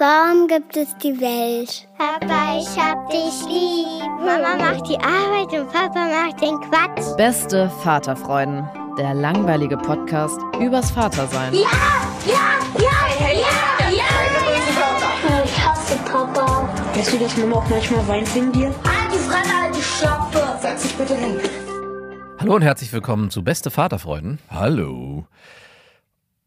Warum 0.00 0.46
gibt 0.46 0.76
es 0.76 0.96
die 0.98 1.20
Welt? 1.20 1.88
Papa, 1.98 2.56
ich 2.56 2.68
hab 2.78 3.10
dich 3.10 3.44
lieb. 3.48 4.06
Mama 4.20 4.54
macht 4.56 4.88
die 4.88 4.96
Arbeit 4.98 5.52
und 5.58 5.72
Papa 5.72 6.06
macht 6.06 6.40
den 6.40 6.54
Quatsch. 6.60 7.16
Beste 7.16 7.68
Vaterfreuden. 7.82 8.62
Der 8.96 9.12
langweilige 9.12 9.76
Podcast 9.76 10.38
übers 10.60 10.92
Vatersein. 10.92 11.52
Ja, 11.52 11.62
ja, 12.28 12.60
ja, 12.78 13.32
ja, 13.32 13.40
ja, 13.90 13.90
ja. 13.90 15.44
Ich 15.44 15.66
hasse 15.66 15.96
Papa. 16.04 16.68
Weißt 16.94 17.14
du, 17.14 17.18
dass 17.18 17.36
Mama 17.36 17.56
auch 17.56 17.68
manchmal 17.68 18.06
weint 18.06 18.32
wegen 18.36 18.52
dir? 18.52 18.66
Halt 18.68 19.12
die 19.12 19.18
Fremde, 19.18 19.62
halt 19.62 19.76
die 19.76 19.82
Schöpfe. 19.82 20.58
Setz 20.60 20.82
dich 20.84 20.94
bitte 20.94 21.16
hin. 21.16 21.40
Hallo 22.38 22.54
und 22.54 22.62
herzlich 22.62 22.92
willkommen 22.92 23.30
zu 23.30 23.42
Beste 23.42 23.72
Vaterfreuden. 23.72 24.38
Hallo. 24.48 25.26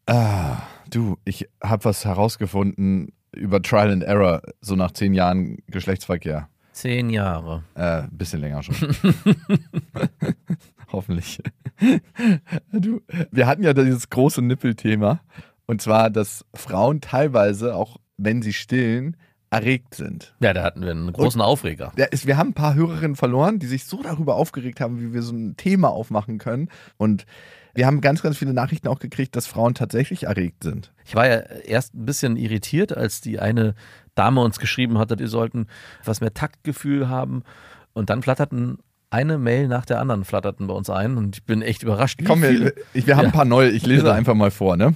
Ah, 0.06 0.56
du, 0.88 1.18
ich 1.26 1.50
habe 1.62 1.84
was 1.84 2.06
herausgefunden 2.06 3.12
über 3.32 3.62
Trial 3.62 3.90
and 3.90 4.02
Error, 4.02 4.42
so 4.60 4.74
nach 4.76 4.92
zehn 4.92 5.14
Jahren 5.14 5.58
Geschlechtsverkehr. 5.68 6.48
Zehn 6.72 7.10
Jahre. 7.10 7.64
Äh, 7.74 8.04
bisschen 8.10 8.40
länger 8.40 8.62
schon. 8.62 8.74
Hoffentlich. 10.92 11.42
du, 12.72 13.00
wir 13.30 13.46
hatten 13.46 13.62
ja 13.62 13.72
dieses 13.74 14.08
große 14.10 14.42
Nippelthema. 14.42 15.20
Und 15.66 15.80
zwar, 15.82 16.10
dass 16.10 16.44
Frauen 16.54 17.00
teilweise, 17.00 17.74
auch 17.74 17.98
wenn 18.16 18.42
sie 18.42 18.52
stillen, 18.52 19.16
erregt 19.50 19.94
sind. 19.94 20.34
Ja, 20.40 20.54
da 20.54 20.62
hatten 20.62 20.80
wir 20.80 20.90
einen 20.90 21.12
großen 21.12 21.40
Aufreger. 21.40 21.92
Der 21.98 22.12
ist, 22.12 22.26
wir 22.26 22.38
haben 22.38 22.50
ein 22.50 22.54
paar 22.54 22.74
Hörerinnen 22.74 23.16
verloren, 23.16 23.58
die 23.58 23.66
sich 23.66 23.84
so 23.84 24.02
darüber 24.02 24.36
aufgeregt 24.36 24.80
haben, 24.80 25.00
wie 25.00 25.12
wir 25.12 25.22
so 25.22 25.34
ein 25.34 25.56
Thema 25.56 25.90
aufmachen 25.90 26.38
können. 26.38 26.70
Und 26.96 27.26
wir 27.74 27.86
haben 27.86 28.00
ganz, 28.00 28.22
ganz 28.22 28.36
viele 28.38 28.52
Nachrichten 28.52 28.88
auch 28.88 28.98
gekriegt, 28.98 29.34
dass 29.36 29.46
Frauen 29.46 29.74
tatsächlich 29.74 30.24
erregt 30.24 30.62
sind. 30.64 30.92
Ich 31.04 31.14
war 31.14 31.26
ja 31.26 31.36
erst 31.36 31.94
ein 31.94 32.04
bisschen 32.04 32.36
irritiert, 32.36 32.96
als 32.96 33.20
die 33.20 33.38
eine 33.40 33.74
Dame 34.14 34.40
uns 34.42 34.58
geschrieben 34.58 34.98
hatte, 34.98 35.18
wir 35.18 35.28
sollten 35.28 35.66
was 36.04 36.20
mehr 36.20 36.34
Taktgefühl 36.34 37.08
haben. 37.08 37.42
Und 37.94 38.10
dann 38.10 38.22
flatterten 38.22 38.78
eine 39.10 39.36
Mail 39.38 39.68
nach 39.68 39.84
der 39.84 40.00
anderen 40.00 40.24
flatterten 40.24 40.66
bei 40.66 40.74
uns 40.74 40.88
ein 40.90 41.16
und 41.18 41.36
ich 41.36 41.44
bin 41.44 41.60
echt 41.62 41.82
überrascht. 41.82 42.20
Wie 42.20 42.24
Komm, 42.24 42.42
wir, 42.42 42.72
ich, 42.94 43.06
wir 43.06 43.16
haben 43.16 43.24
Ja. 43.24 43.28
ein 43.28 43.32
paar 43.32 43.44
neue, 43.44 43.68
ich 43.70 43.84
lese 43.84 44.02
Bitte. 44.04 44.14
einfach 44.14 44.34
mal 44.34 44.50
vor, 44.50 44.76
ne? 44.76 44.94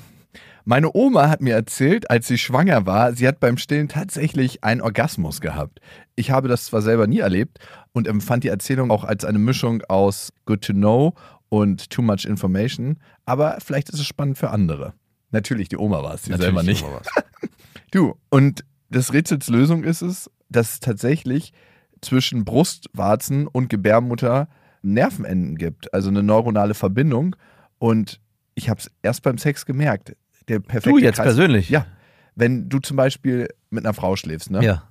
Meine 0.68 0.90
Oma 0.96 1.28
hat 1.28 1.40
mir 1.42 1.54
erzählt, 1.54 2.10
als 2.10 2.26
sie 2.26 2.38
schwanger 2.38 2.86
war, 2.86 3.12
sie 3.12 3.28
hat 3.28 3.38
beim 3.38 3.56
Stillen 3.56 3.86
tatsächlich 3.88 4.64
einen 4.64 4.80
Orgasmus 4.80 5.40
gehabt. 5.40 5.78
Ich 6.16 6.32
habe 6.32 6.48
das 6.48 6.64
zwar 6.64 6.82
selber 6.82 7.06
nie 7.06 7.20
erlebt 7.20 7.58
und 7.92 8.08
empfand 8.08 8.42
die 8.42 8.48
Erzählung 8.48 8.90
auch 8.90 9.04
als 9.04 9.24
eine 9.24 9.38
Mischung 9.38 9.82
aus 9.88 10.32
Good 10.44 10.62
to 10.64 10.72
Know 10.72 11.14
und 11.48 11.90
Too 11.90 12.02
Much 12.02 12.24
Information, 12.24 12.98
aber 13.24 13.58
vielleicht 13.64 13.88
ist 13.90 13.98
es 14.00 14.06
spannend 14.06 14.38
für 14.38 14.50
andere. 14.50 14.94
Natürlich, 15.30 15.68
die 15.68 15.76
Oma 15.76 16.02
war 16.02 16.14
es, 16.14 16.24
sie 16.24 16.30
Natürlich 16.30 16.46
selber 16.46 16.62
nicht. 16.62 16.84
was. 16.84 17.06
Du, 17.92 18.16
und 18.30 18.64
des 18.88 19.12
Rätsels 19.12 19.48
Lösung 19.48 19.84
ist 19.84 20.02
es, 20.02 20.30
dass 20.48 20.74
es 20.74 20.80
tatsächlich 20.80 21.52
zwischen 22.00 22.44
Brustwarzen 22.44 23.46
und 23.46 23.68
Gebärmutter 23.70 24.48
Nervenenden 24.82 25.56
gibt, 25.56 25.92
also 25.94 26.08
eine 26.10 26.22
neuronale 26.22 26.74
Verbindung. 26.74 27.36
Und 27.78 28.20
ich 28.54 28.68
habe 28.68 28.80
es 28.80 28.90
erst 29.02 29.22
beim 29.22 29.38
Sex 29.38 29.66
gemerkt. 29.66 30.16
Der 30.48 30.60
perfekte 30.60 30.90
Du 30.90 30.98
jetzt 30.98 31.16
Kreis- 31.16 31.24
persönlich? 31.26 31.70
Ja. 31.70 31.86
Wenn 32.34 32.68
du 32.68 32.78
zum 32.80 32.96
Beispiel 32.96 33.48
mit 33.70 33.84
einer 33.84 33.94
Frau 33.94 34.14
schläfst, 34.16 34.50
ne? 34.50 34.62
Ja. 34.64 34.82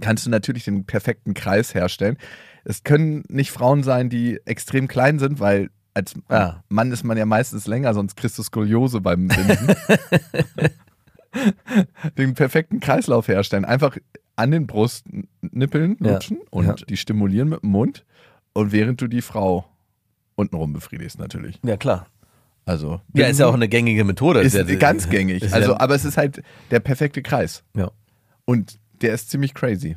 kannst 0.00 0.26
du 0.26 0.30
natürlich 0.30 0.64
den 0.64 0.86
perfekten 0.86 1.34
Kreis 1.34 1.74
herstellen. 1.74 2.16
Es 2.64 2.82
können 2.82 3.24
nicht 3.28 3.50
Frauen 3.52 3.82
sein, 3.82 4.08
die 4.10 4.40
extrem 4.44 4.88
klein 4.88 5.18
sind, 5.18 5.38
weil 5.38 5.70
als 5.94 6.14
Ah. 6.28 6.56
Mann 6.68 6.90
ist 6.92 7.04
man 7.04 7.16
ja 7.16 7.24
meistens 7.24 7.66
länger, 7.66 7.94
sonst 7.94 8.16
kriegst 8.16 8.36
du 8.38 8.42
Skoliose 8.42 9.00
beim 9.00 9.28
Binden. 9.28 9.74
den 12.18 12.34
perfekten 12.34 12.80
Kreislauf 12.80 13.28
herstellen. 13.28 13.64
Einfach 13.64 13.96
an 14.36 14.50
den 14.50 14.66
Brustnippeln 14.66 15.96
Ja. 16.00 16.12
lutschen 16.14 16.38
und 16.50 16.66
Ja. 16.66 16.74
die 16.74 16.96
stimulieren 16.96 17.48
mit 17.48 17.62
dem 17.62 17.70
Mund 17.70 18.04
und 18.52 18.72
während 18.72 19.00
du 19.00 19.06
die 19.08 19.22
Frau 19.22 19.64
untenrum 20.36 20.72
befriedigst 20.72 21.18
natürlich. 21.18 21.58
Ja, 21.64 21.76
klar. 21.76 22.06
Also 22.66 23.00
Ja, 23.12 23.26
ist 23.26 23.38
ja 23.40 23.46
auch 23.46 23.54
eine 23.54 23.68
gängige 23.68 24.04
Methode. 24.04 24.40
ist 24.40 24.54
ja, 24.54 24.62
ganz 24.76 25.08
gängig. 25.08 25.42
ist 25.42 25.52
Also, 25.52 25.72
ja, 25.72 25.80
aber 25.80 25.94
es 25.94 26.04
ist 26.04 26.16
halt 26.16 26.42
der 26.70 26.80
perfekte 26.80 27.22
Kreis. 27.22 27.62
ja. 27.76 27.90
Und 28.46 28.78
der 29.00 29.14
ist 29.14 29.30
ziemlich 29.30 29.54
crazy. 29.54 29.96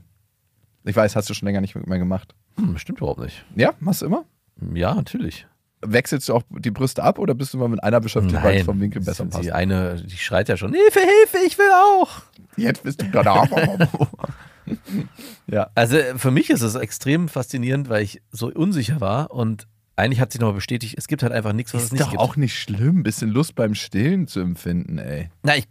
Ich 0.85 0.95
weiß, 0.95 1.15
hast 1.17 1.29
du 1.29 1.33
schon 1.33 1.47
länger 1.47 1.59
nicht 1.61 1.75
mehr 1.75 1.99
gemacht. 1.99 2.33
Hm, 2.57 2.77
stimmt 2.77 2.99
überhaupt 2.99 3.19
nicht. 3.19 3.43
Ja, 3.55 3.73
machst 3.79 4.01
du 4.01 4.05
immer? 4.05 4.23
Ja, 4.73 4.95
natürlich. 4.95 5.45
Wechselst 5.91 6.29
du 6.29 6.33
auch 6.33 6.43
die 6.49 6.71
Brüste 6.71 7.03
ab 7.03 7.19
oder 7.19 7.33
bist 7.33 7.53
du 7.53 7.57
immer 7.57 7.67
mit 7.67 7.83
einer 7.83 7.99
beschäftigt, 7.99 8.41
weil 8.43 8.57
es 8.57 8.65
vom 8.65 8.79
Winkel 8.79 9.01
besser 9.01 9.25
die 9.25 9.31
passt? 9.31 9.51
eine, 9.51 9.95
die 10.01 10.17
schreit 10.17 10.49
ja 10.49 10.57
schon, 10.57 10.73
Hilfe, 10.73 10.99
Hilfe, 10.99 11.45
ich 11.45 11.57
will 11.57 11.69
auch. 11.73 12.09
Jetzt 12.57 12.83
bist 12.83 13.01
du 13.01 13.07
da. 13.09 13.45
ja. 15.47 15.69
Also 15.75 15.97
äh, 15.97 16.17
für 16.17 16.31
mich 16.31 16.49
ist 16.49 16.61
es 16.61 16.75
extrem 16.75 17.29
faszinierend, 17.29 17.89
weil 17.89 18.03
ich 18.03 18.21
so 18.31 18.47
unsicher 18.47 18.99
war 19.01 19.31
und 19.31 19.67
eigentlich 19.95 20.19
hat 20.19 20.31
sich 20.31 20.39
nochmal 20.39 20.55
bestätigt, 20.55 20.95
es 20.97 21.07
gibt 21.07 21.23
halt 21.23 21.33
einfach 21.33 21.53
nichts, 21.53 21.73
was 21.73 21.81
es 21.81 21.85
Ist 21.87 21.93
nicht 21.93 22.03
doch 22.03 22.11
gibt. 22.11 22.21
auch 22.21 22.35
nicht 22.35 22.57
schlimm, 22.57 22.99
ein 22.99 23.03
bisschen 23.03 23.31
Lust 23.31 23.55
beim 23.55 23.73
Stillen 23.73 24.27
zu 24.27 24.41
empfinden, 24.41 24.99
ey. 24.99 25.29
Na, 25.41 25.57
ich 25.57 25.67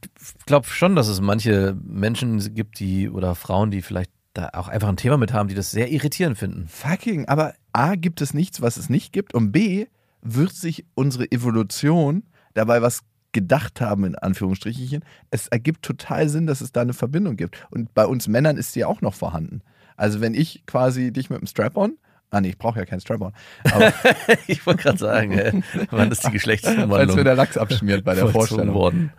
glaube 0.46 0.66
schon, 0.66 0.96
dass 0.96 1.06
es 1.06 1.20
manche 1.20 1.76
Menschen 1.84 2.38
gibt, 2.54 2.80
die 2.80 3.08
oder 3.08 3.36
Frauen, 3.36 3.70
die 3.70 3.82
vielleicht 3.82 4.10
da 4.34 4.50
auch 4.54 4.68
einfach 4.68 4.88
ein 4.88 4.96
Thema 4.96 5.16
mit 5.16 5.32
haben, 5.32 5.48
die 5.48 5.54
das 5.54 5.70
sehr 5.70 5.90
irritierend 5.92 6.36
finden. 6.36 6.66
Fucking, 6.68 7.26
aber 7.26 7.54
A, 7.72 7.94
gibt 7.94 8.20
es 8.20 8.34
nichts, 8.34 8.60
was 8.60 8.76
es 8.76 8.88
nicht 8.88 9.12
gibt 9.12 9.32
und 9.32 9.52
B, 9.52 9.86
wird 10.34 10.52
sich 10.52 10.84
unsere 10.94 11.30
Evolution 11.30 12.24
dabei 12.54 12.82
was 12.82 13.02
gedacht 13.32 13.80
haben, 13.80 14.04
in 14.04 14.14
Anführungsstrichen. 14.14 15.04
Es 15.30 15.48
ergibt 15.48 15.82
total 15.82 16.28
Sinn, 16.28 16.46
dass 16.46 16.60
es 16.60 16.72
da 16.72 16.80
eine 16.80 16.94
Verbindung 16.94 17.36
gibt. 17.36 17.66
Und 17.70 17.92
bei 17.92 18.06
uns 18.06 18.28
Männern 18.28 18.56
ist 18.56 18.74
ja 18.76 18.86
auch 18.86 19.02
noch 19.02 19.14
vorhanden. 19.14 19.60
Also 19.96 20.20
wenn 20.20 20.34
ich 20.34 20.64
quasi 20.66 21.12
dich 21.12 21.28
mit 21.28 21.40
dem 21.40 21.46
Strap-on, 21.46 21.98
ah 22.30 22.40
nee, 22.40 22.48
ich 22.48 22.58
brauche 22.58 22.78
ja 22.78 22.86
keinen 22.86 23.00
Strap-on, 23.00 23.32
ich 24.46 24.66
wollte 24.66 24.82
gerade 24.82 24.98
sagen, 24.98 25.32
äh, 25.32 25.52
wann 25.90 26.10
ist 26.10 26.22
die 26.22 26.26
als 26.28 26.32
Geschlechtsumwandlung 26.32 27.16
mir 27.16 27.24
der 27.24 27.34
Lachs 27.34 27.56
abschmiert 27.56 28.04
bei 28.04 28.14
der 28.14 28.28
Vorstellung, 28.28 28.74
worden? 28.74 29.12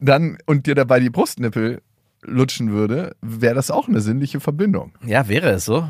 dann 0.00 0.38
und 0.46 0.66
dir 0.66 0.74
dabei 0.74 1.00
die 1.00 1.10
Brustnippel 1.10 1.82
lutschen 2.22 2.70
würde, 2.72 3.16
wäre 3.22 3.54
das 3.54 3.70
auch 3.70 3.88
eine 3.88 4.00
sinnliche 4.00 4.40
Verbindung. 4.40 4.92
Ja, 5.04 5.28
wäre 5.28 5.50
es 5.50 5.64
so. 5.64 5.88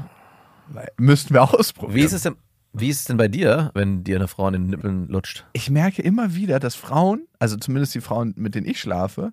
Müssten 0.98 1.34
wir 1.34 1.42
ausprobieren. 1.54 1.96
Wie 1.96 2.02
ist 2.02 2.12
es 2.12 2.22
denn, 2.22 2.36
wie 2.80 2.88
ist 2.88 3.00
es 3.00 3.04
denn 3.04 3.16
bei 3.16 3.28
dir, 3.28 3.70
wenn 3.74 4.04
dir 4.04 4.16
eine 4.16 4.28
Frau 4.28 4.46
an 4.46 4.52
den 4.52 4.66
Nippeln 4.66 5.08
lutscht? 5.08 5.44
ich 5.52 5.70
merke 5.70 6.02
immer 6.02 6.34
wieder, 6.34 6.60
dass 6.60 6.74
Frauen, 6.74 7.26
also 7.38 7.56
zumindest 7.56 7.94
die 7.94 8.00
Frauen, 8.00 8.34
mit 8.36 8.54
denen 8.54 8.66
ich 8.66 8.80
schlafe, 8.80 9.32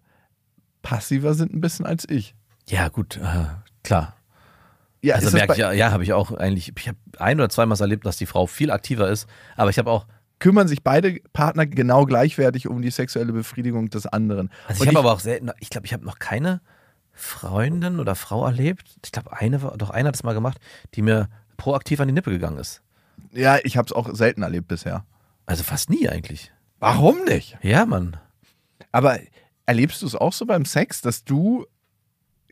passiver 0.81 1.33
sind 1.33 1.53
ein 1.53 1.61
bisschen 1.61 1.85
als 1.85 2.07
ich. 2.09 2.35
Ja, 2.67 2.89
gut, 2.89 3.17
äh, 3.17 3.45
klar. 3.83 4.15
Ja, 5.01 5.15
Also 5.15 5.31
merke 5.31 5.53
ich, 5.53 5.59
ja, 5.59 5.71
ja 5.73 5.91
habe 5.91 6.03
ich 6.03 6.13
auch 6.13 6.31
eigentlich, 6.31 6.71
ich 6.77 6.87
habe 6.87 6.97
ein 7.19 7.39
oder 7.39 7.49
zweimal 7.49 7.79
erlebt, 7.79 8.05
dass 8.05 8.17
die 8.17 8.25
Frau 8.25 8.47
viel 8.47 8.71
aktiver 8.71 9.09
ist, 9.09 9.27
aber 9.57 9.69
ich 9.69 9.77
habe 9.77 9.91
auch, 9.91 10.05
kümmern 10.39 10.67
sich 10.67 10.83
beide 10.83 11.19
Partner 11.31 11.65
genau 11.65 12.05
gleichwertig 12.05 12.67
um 12.67 12.81
die 12.81 12.91
sexuelle 12.91 13.31
Befriedigung 13.31 13.89
des 13.89 14.05
anderen. 14.07 14.49
also 14.67 14.83
ich 14.83 14.89
habe 14.89 14.99
aber 14.99 15.13
auch 15.13 15.19
selten, 15.19 15.51
ich 15.59 15.69
glaube, 15.69 15.87
ich 15.87 15.93
habe 15.93 16.05
noch 16.05 16.19
keine 16.19 16.61
Freundin 17.13 17.99
oder 17.99 18.15
Frau 18.15 18.45
erlebt, 18.45 18.95
ich 19.03 19.11
glaube, 19.11 19.33
eine, 19.37 19.59
doch 19.77 19.89
einer 19.89 20.09
hat 20.09 20.15
es 20.15 20.23
mal 20.23 20.33
gemacht, 20.33 20.57
die 20.95 21.01
mir 21.01 21.29
proaktiv 21.57 21.99
an 21.99 22.07
die 22.07 22.13
Nippe 22.13 22.31
gegangen 22.31 22.57
ist. 22.57 22.81
Ja, 23.31 23.57
ich 23.63 23.77
habe 23.77 23.85
es 23.85 23.93
auch 23.93 24.13
selten 24.13 24.43
erlebt 24.43 24.67
bisher. 24.67 25.05
Also 25.45 25.63
fast 25.63 25.89
nie 25.89 26.07
eigentlich. 26.07 26.51
Warum 26.79 27.23
nicht? 27.25 27.57
Ja, 27.61 27.85
Mann. 27.85 28.17
Aber 28.91 29.19
erlebst 29.65 30.01
du 30.01 30.05
es 30.05 30.15
auch 30.15 30.33
so 30.33 30.45
beim 30.45 30.65
Sex, 30.65 31.01
dass 31.01 31.23
du 31.23 31.65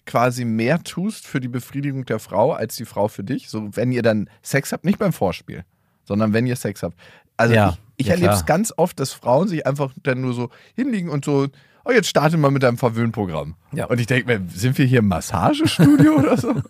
quasi 0.05 0.45
mehr 0.45 0.83
tust 0.83 1.27
für 1.27 1.39
die 1.39 1.47
Befriedigung 1.47 2.05
der 2.05 2.19
Frau 2.19 2.53
als 2.53 2.75
die 2.75 2.85
Frau 2.85 3.07
für 3.07 3.23
dich? 3.23 3.49
So, 3.49 3.75
wenn 3.75 3.91
ihr 3.91 4.01
dann 4.01 4.29
Sex 4.41 4.72
habt, 4.72 4.85
nicht 4.85 4.99
beim 4.99 5.13
Vorspiel, 5.13 5.63
sondern 6.03 6.33
wenn 6.33 6.47
ihr 6.47 6.55
Sex 6.55 6.83
habt. 6.83 6.97
Also 7.38 7.53
Ja, 7.53 7.69
ich, 7.97 8.05
ich 8.05 8.07
ja, 8.07 8.13
erlebe 8.13 8.33
es 8.33 8.45
ganz 8.45 8.73
oft, 8.75 8.99
dass 8.99 9.13
Frauen 9.13 9.47
sich 9.47 9.66
einfach 9.66 9.93
dann 10.03 10.22
nur 10.22 10.33
so 10.33 10.49
hinlegen 10.75 11.09
und 11.09 11.25
so, 11.25 11.47
oh, 11.85 11.91
jetzt 11.91 12.07
starte 12.07 12.38
mal 12.38 12.51
mit 12.51 12.63
deinem 12.63 12.78
Verwöhnprogramm. 12.78 13.55
Ja. 13.73 13.85
Und 13.85 13.99
ich 13.99 14.07
denke 14.07 14.28
mir, 14.28 14.49
sind 14.49 14.78
wir 14.78 14.85
hier 14.85 14.99
im 14.99 15.07
Massagestudio 15.07 16.16
oder 16.16 16.37
so? 16.37 16.55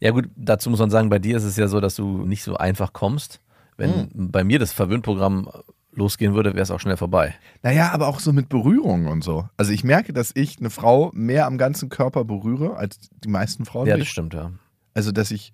Ja 0.00 0.10
gut, 0.10 0.28
dazu 0.36 0.70
muss 0.70 0.78
man 0.78 0.90
sagen, 0.90 1.08
bei 1.08 1.18
dir 1.18 1.36
ist 1.36 1.44
es 1.44 1.56
ja 1.56 1.68
so, 1.68 1.80
dass 1.80 1.94
du 1.94 2.26
nicht 2.26 2.42
so 2.42 2.56
einfach 2.56 2.92
kommst. 2.92 3.40
Wenn 3.76 4.08
bei 4.14 4.42
mir 4.44 4.58
das 4.58 4.72
Verwöhnprogramm 4.72 5.50
losgehen 5.92 6.34
würde, 6.34 6.52
wäre 6.52 6.62
es 6.62 6.70
auch 6.70 6.80
schnell 6.80 6.96
vorbei. 6.96 7.34
Naja, 7.62 7.90
aber 7.92 8.08
auch 8.08 8.20
so 8.20 8.32
mit 8.32 8.48
Berührungen 8.48 9.06
und 9.06 9.24
so. 9.24 9.48
Also 9.56 9.72
ich 9.72 9.84
merke, 9.84 10.12
dass 10.12 10.30
ich 10.34 10.58
eine 10.58 10.70
Frau 10.70 11.10
mehr 11.14 11.46
am 11.46 11.58
ganzen 11.58 11.88
Körper 11.88 12.24
berühre 12.24 12.76
als 12.76 12.98
die 13.24 13.28
meisten 13.28 13.64
Frauen. 13.64 13.86
Ja, 13.86 13.94
nicht. 13.96 14.06
das 14.06 14.12
stimmt, 14.12 14.34
ja. 14.34 14.52
Also, 14.94 15.12
dass 15.12 15.30
ich 15.30 15.52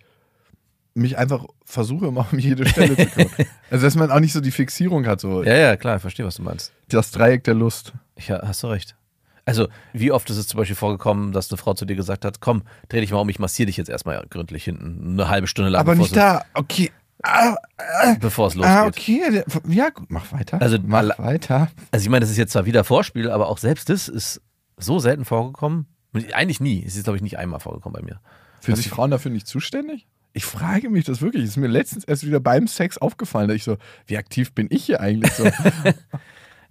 mich 0.94 1.16
einfach 1.18 1.46
versuche, 1.64 2.06
immer 2.06 2.26
um 2.30 2.38
jede 2.38 2.68
Stelle 2.68 2.96
zu 2.96 3.06
kümmern. 3.06 3.32
Also, 3.70 3.86
dass 3.86 3.94
man 3.94 4.10
auch 4.10 4.20
nicht 4.20 4.34
so 4.34 4.40
die 4.40 4.50
Fixierung 4.50 5.06
hat, 5.06 5.20
so 5.20 5.42
Ja, 5.42 5.54
ja, 5.56 5.76
klar, 5.76 5.96
ich 5.96 6.02
verstehe, 6.02 6.26
was 6.26 6.36
du 6.36 6.42
meinst. 6.42 6.72
das 6.88 7.10
Dreieck 7.10 7.44
der 7.44 7.54
Lust. 7.54 7.94
Ja, 8.18 8.42
hast 8.46 8.62
du 8.62 8.66
recht. 8.66 8.96
Also, 9.44 9.68
wie 9.92 10.12
oft 10.12 10.30
ist 10.30 10.36
es 10.36 10.46
zum 10.46 10.58
Beispiel 10.58 10.76
vorgekommen, 10.76 11.32
dass 11.32 11.50
eine 11.50 11.58
Frau 11.58 11.74
zu 11.74 11.84
dir 11.84 11.96
gesagt 11.96 12.24
hat, 12.24 12.40
komm, 12.40 12.62
dreh 12.88 13.00
dich 13.00 13.10
mal 13.10 13.18
um, 13.18 13.28
ich 13.28 13.38
massiere 13.40 13.66
dich 13.66 13.76
jetzt 13.76 13.88
erstmal 13.90 14.24
gründlich 14.30 14.64
hinten, 14.64 15.14
eine 15.20 15.28
halbe 15.28 15.46
Stunde 15.48 15.70
lang, 15.70 15.80
Aber 15.80 15.94
nicht 15.96 16.14
da. 16.16 16.44
Okay. 16.54 16.92
Ah, 17.24 17.54
ah, 17.78 18.14
bevor 18.20 18.48
es 18.48 18.54
losgeht. 18.54 18.72
ah, 18.72 18.86
okay. 18.86 19.42
Ja, 19.68 19.90
gut, 19.90 20.10
mach 20.10 20.32
weiter. 20.32 20.60
Also, 20.60 20.78
mach 20.84 21.18
weiter. 21.18 21.68
Also 21.92 22.02
ich 22.04 22.08
meine, 22.10 22.20
das 22.20 22.30
ist 22.30 22.36
jetzt 22.36 22.52
zwar 22.52 22.66
wieder 22.66 22.82
Vorspiel, 22.84 23.30
aber 23.30 23.48
auch 23.48 23.58
selbst 23.58 23.88
das 23.88 24.08
ist 24.08 24.40
so 24.76 24.98
selten 24.98 25.24
vorgekommen. 25.24 25.86
Eigentlich 26.32 26.60
nie. 26.60 26.84
Es 26.84 26.96
ist, 26.96 27.04
glaube 27.04 27.16
ich, 27.16 27.22
nicht 27.22 27.38
einmal 27.38 27.60
vorgekommen 27.60 27.94
bei 28.00 28.04
mir. 28.04 28.20
Fühlen 28.60 28.76
sich 28.76 28.86
ich- 28.86 28.92
Frauen 28.92 29.10
dafür 29.10 29.30
nicht 29.30 29.46
zuständig? 29.46 30.06
Ich 30.34 30.44
frage 30.46 30.88
mich 30.88 31.04
das 31.04 31.20
wirklich. 31.20 31.44
Es 31.44 31.50
ist 31.50 31.56
mir 31.58 31.66
letztens 31.68 32.04
erst 32.04 32.26
wieder 32.26 32.40
beim 32.40 32.66
Sex 32.66 32.96
aufgefallen, 32.98 33.48
dass 33.48 33.56
ich 33.56 33.64
so, 33.64 33.76
wie 34.06 34.16
aktiv 34.16 34.52
bin 34.52 34.66
ich 34.70 34.84
hier 34.86 35.00
eigentlich 35.00 35.30
so? 35.32 35.44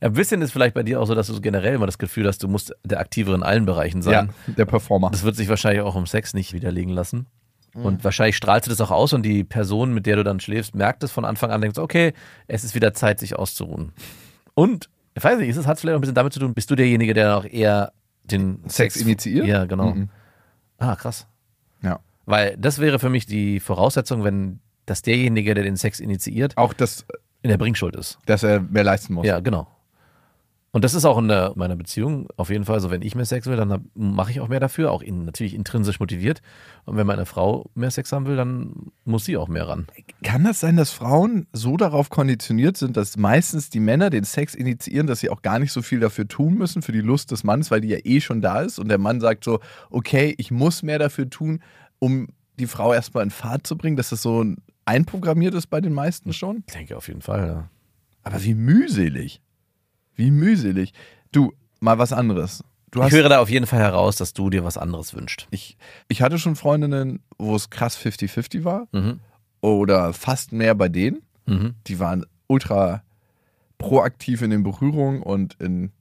Ein 0.01 0.13
bisschen 0.13 0.41
ist 0.41 0.51
vielleicht 0.51 0.73
bei 0.73 0.83
dir 0.83 0.99
auch 0.99 1.05
so, 1.05 1.15
dass 1.15 1.27
du 1.27 1.39
generell 1.39 1.75
immer 1.75 1.85
das 1.85 1.97
Gefühl 1.99 2.27
hast, 2.27 2.41
du 2.43 2.47
musst 2.47 2.75
der 2.83 2.99
Aktivere 2.99 3.35
in 3.35 3.43
allen 3.43 3.65
Bereichen 3.65 4.01
sein. 4.01 4.31
ja, 4.47 4.53
der 4.53 4.65
Performer. 4.65 5.11
Das 5.11 5.23
wird 5.23 5.35
sich 5.35 5.47
wahrscheinlich 5.47 5.83
auch 5.83 5.95
im 5.95 6.07
Sex 6.07 6.33
nicht 6.33 6.53
widerlegen 6.53 6.91
lassen. 6.91 7.27
Und 7.73 8.03
wahrscheinlich 8.03 8.35
strahlst 8.35 8.67
du 8.67 8.69
das 8.69 8.81
auch 8.81 8.91
aus 8.91 9.13
und 9.13 9.23
die 9.23 9.45
Person, 9.45 9.93
mit 9.93 10.05
der 10.05 10.17
du 10.17 10.23
dann 10.23 10.41
schläfst, 10.41 10.75
merkt 10.75 11.03
es 11.03 11.11
von 11.11 11.23
Anfang 11.23 11.51
an, 11.51 11.61
denkt 11.61 11.79
okay, 11.79 12.13
es 12.47 12.65
ist 12.65 12.75
wieder 12.75 12.93
Zeit, 12.93 13.19
sich 13.19 13.37
auszuruhen. 13.37 13.93
Und, 14.55 14.89
ich 15.13 15.23
weiß 15.23 15.39
nicht, 15.39 15.47
ist 15.47 15.55
es 15.55 15.67
hat 15.67 15.79
vielleicht 15.79 15.93
auch 15.93 15.99
ein 15.99 16.01
bisschen 16.01 16.15
damit 16.15 16.33
zu 16.33 16.39
tun, 16.41 16.53
bist 16.53 16.69
du 16.69 16.75
derjenige, 16.75 17.13
der 17.13 17.37
auch 17.37 17.45
eher 17.45 17.93
den 18.25 18.59
Sex 18.67 18.97
initiiert? 18.97 19.45
Ja, 19.47 19.65
genau. 19.65 19.93
Mhm. 19.93 20.09
Ah, 20.79 20.97
krass. 20.97 21.27
Ja. 21.81 21.99
Weil 22.25 22.57
das 22.57 22.79
wäre 22.79 22.99
für 22.99 23.09
mich 23.09 23.25
die 23.25 23.61
Voraussetzung, 23.61 24.23
wenn 24.25 24.59
dass 24.85 25.01
derjenige, 25.03 25.53
der 25.53 25.63
den 25.63 25.77
Sex 25.77 25.99
initiiert, 26.01 26.57
Auch, 26.57 26.73
dass, 26.73 27.05
in 27.41 27.49
der 27.49 27.57
Bringschuld 27.57 27.95
ist. 27.95 28.17
dass 28.25 28.43
er 28.43 28.59
mehr 28.59 28.83
leisten 28.83 29.13
muss. 29.13 29.25
Ja, 29.25 29.39
genau. 29.39 29.67
Und 30.73 30.85
das 30.85 30.93
ist 30.93 31.03
auch 31.03 31.17
in 31.17 31.27
der, 31.27 31.51
meiner 31.55 31.75
Beziehung 31.75 32.29
auf 32.37 32.49
jeden 32.49 32.63
Fall 32.63 32.79
so, 32.79 32.89
wenn 32.89 33.01
ich 33.01 33.13
mehr 33.13 33.25
Sex 33.25 33.45
will, 33.45 33.57
dann 33.57 33.89
mache 33.93 34.31
ich 34.31 34.39
auch 34.39 34.47
mehr 34.47 34.61
dafür, 34.61 34.91
auch 34.91 35.01
in, 35.01 35.25
natürlich 35.25 35.53
intrinsisch 35.53 35.99
motiviert. 35.99 36.41
Und 36.85 36.95
wenn 36.95 37.05
meine 37.05 37.25
Frau 37.25 37.69
mehr 37.75 37.91
Sex 37.91 38.13
haben 38.13 38.25
will, 38.25 38.37
dann 38.37 38.91
muss 39.03 39.25
sie 39.25 39.35
auch 39.35 39.49
mehr 39.49 39.67
ran. 39.67 39.87
Kann 40.23 40.45
das 40.45 40.61
sein, 40.61 40.77
dass 40.77 40.91
Frauen 40.91 41.45
so 41.51 41.75
darauf 41.75 42.09
konditioniert 42.09 42.77
sind, 42.77 42.95
dass 42.95 43.17
meistens 43.17 43.69
die 43.69 43.81
Männer 43.81 44.09
den 44.09 44.23
Sex 44.23 44.55
initiieren, 44.55 45.07
dass 45.07 45.19
sie 45.19 45.29
auch 45.29 45.41
gar 45.41 45.59
nicht 45.59 45.73
so 45.73 45.81
viel 45.81 45.99
dafür 45.99 46.27
tun 46.27 46.57
müssen, 46.57 46.81
für 46.81 46.93
die 46.93 47.01
Lust 47.01 47.31
des 47.31 47.43
Mannes, 47.43 47.69
weil 47.69 47.81
die 47.81 47.89
ja 47.89 47.99
eh 48.03 48.21
schon 48.21 48.39
da 48.39 48.61
ist 48.61 48.79
und 48.79 48.87
der 48.87 48.97
Mann 48.97 49.19
sagt 49.19 49.43
so, 49.43 49.59
okay, 49.89 50.33
ich 50.37 50.51
muss 50.51 50.83
mehr 50.83 50.99
dafür 50.99 51.29
tun, 51.29 51.59
um 51.99 52.29
die 52.59 52.67
Frau 52.67 52.93
erstmal 52.93 53.25
in 53.25 53.29
Fahrt 53.31 53.67
zu 53.67 53.77
bringen, 53.77 53.97
dass 53.97 54.09
das 54.09 54.21
so 54.21 54.45
einprogrammiert 54.85 55.53
ist 55.53 55.67
bei 55.67 55.81
den 55.81 55.93
meisten 55.93 56.31
schon? 56.31 56.63
Ich 56.67 56.73
denke 56.73 56.95
auf 56.95 57.09
jeden 57.09 57.21
Fall, 57.21 57.47
ja. 57.47 57.69
Aber 58.23 58.41
wie 58.43 58.53
mühselig. 58.53 59.41
Wie 60.15 60.31
mühselig. 60.31 60.93
Du, 61.31 61.53
mal 61.79 61.97
was 61.97 62.13
anderes. 62.13 62.63
Du 62.91 63.01
Ich 63.03 63.11
höre 63.13 63.29
da 63.29 63.39
auf 63.39 63.49
jeden 63.49 63.65
Fall 63.67 63.79
heraus, 63.79 64.17
dass 64.17 64.33
du 64.33 64.49
dir 64.49 64.63
was 64.63 64.77
anderes 64.77 65.13
wünschst. 65.13 65.47
ich, 65.51 65.77
ich 66.09 66.21
hatte 66.21 66.37
schon 66.37 66.55
Freundinnen, 66.55 67.21
wo 67.37 67.55
es 67.55 67.69
krass 67.69 67.97
50-50 67.97 68.63
war 68.65 68.87
Mhm. 68.91 69.19
oder 69.61 70.13
fast 70.13 70.51
mehr 70.51 70.75
bei 70.75 70.89
denen. 70.89 71.21
Mhm. 71.47 71.73
die 71.87 71.99
waren 71.99 72.25
ultra 72.47 73.01
proaktiv 73.79 74.41
in 74.43 74.51
den 74.51 74.61
Berührungen 74.63 75.23
und 75.23 75.55
in. 75.59 75.91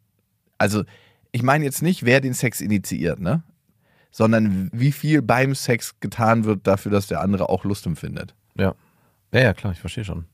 Also, 0.59 0.85
ich 1.33 1.43
meine 1.43 1.65
jetzt 1.65 1.83
nicht, 1.83 2.05
wer 2.05 2.21
den 2.21 2.35
Sex 2.35 2.61
initiiert, 2.61 3.21
ne? 3.21 3.43
Sondern 4.11 4.69
wie 4.73 4.93
viel 4.93 5.23
beim 5.23 5.55
Sex 5.55 5.99
getan 6.01 6.45
wird 6.45 6.67
dafür, 6.67 6.93
dass 6.93 7.07
der 7.07 7.21
andere 7.23 7.49
auch 7.49 7.65
Lust 7.65 7.87
empfindet. 7.87 8.35
Ja. 8.57 8.75
Ja, 9.33 9.41
ja, 9.41 9.55
klar, 9.55 9.73
ich 9.73 9.81
verstehe 9.81 10.05
schon. 10.05 10.27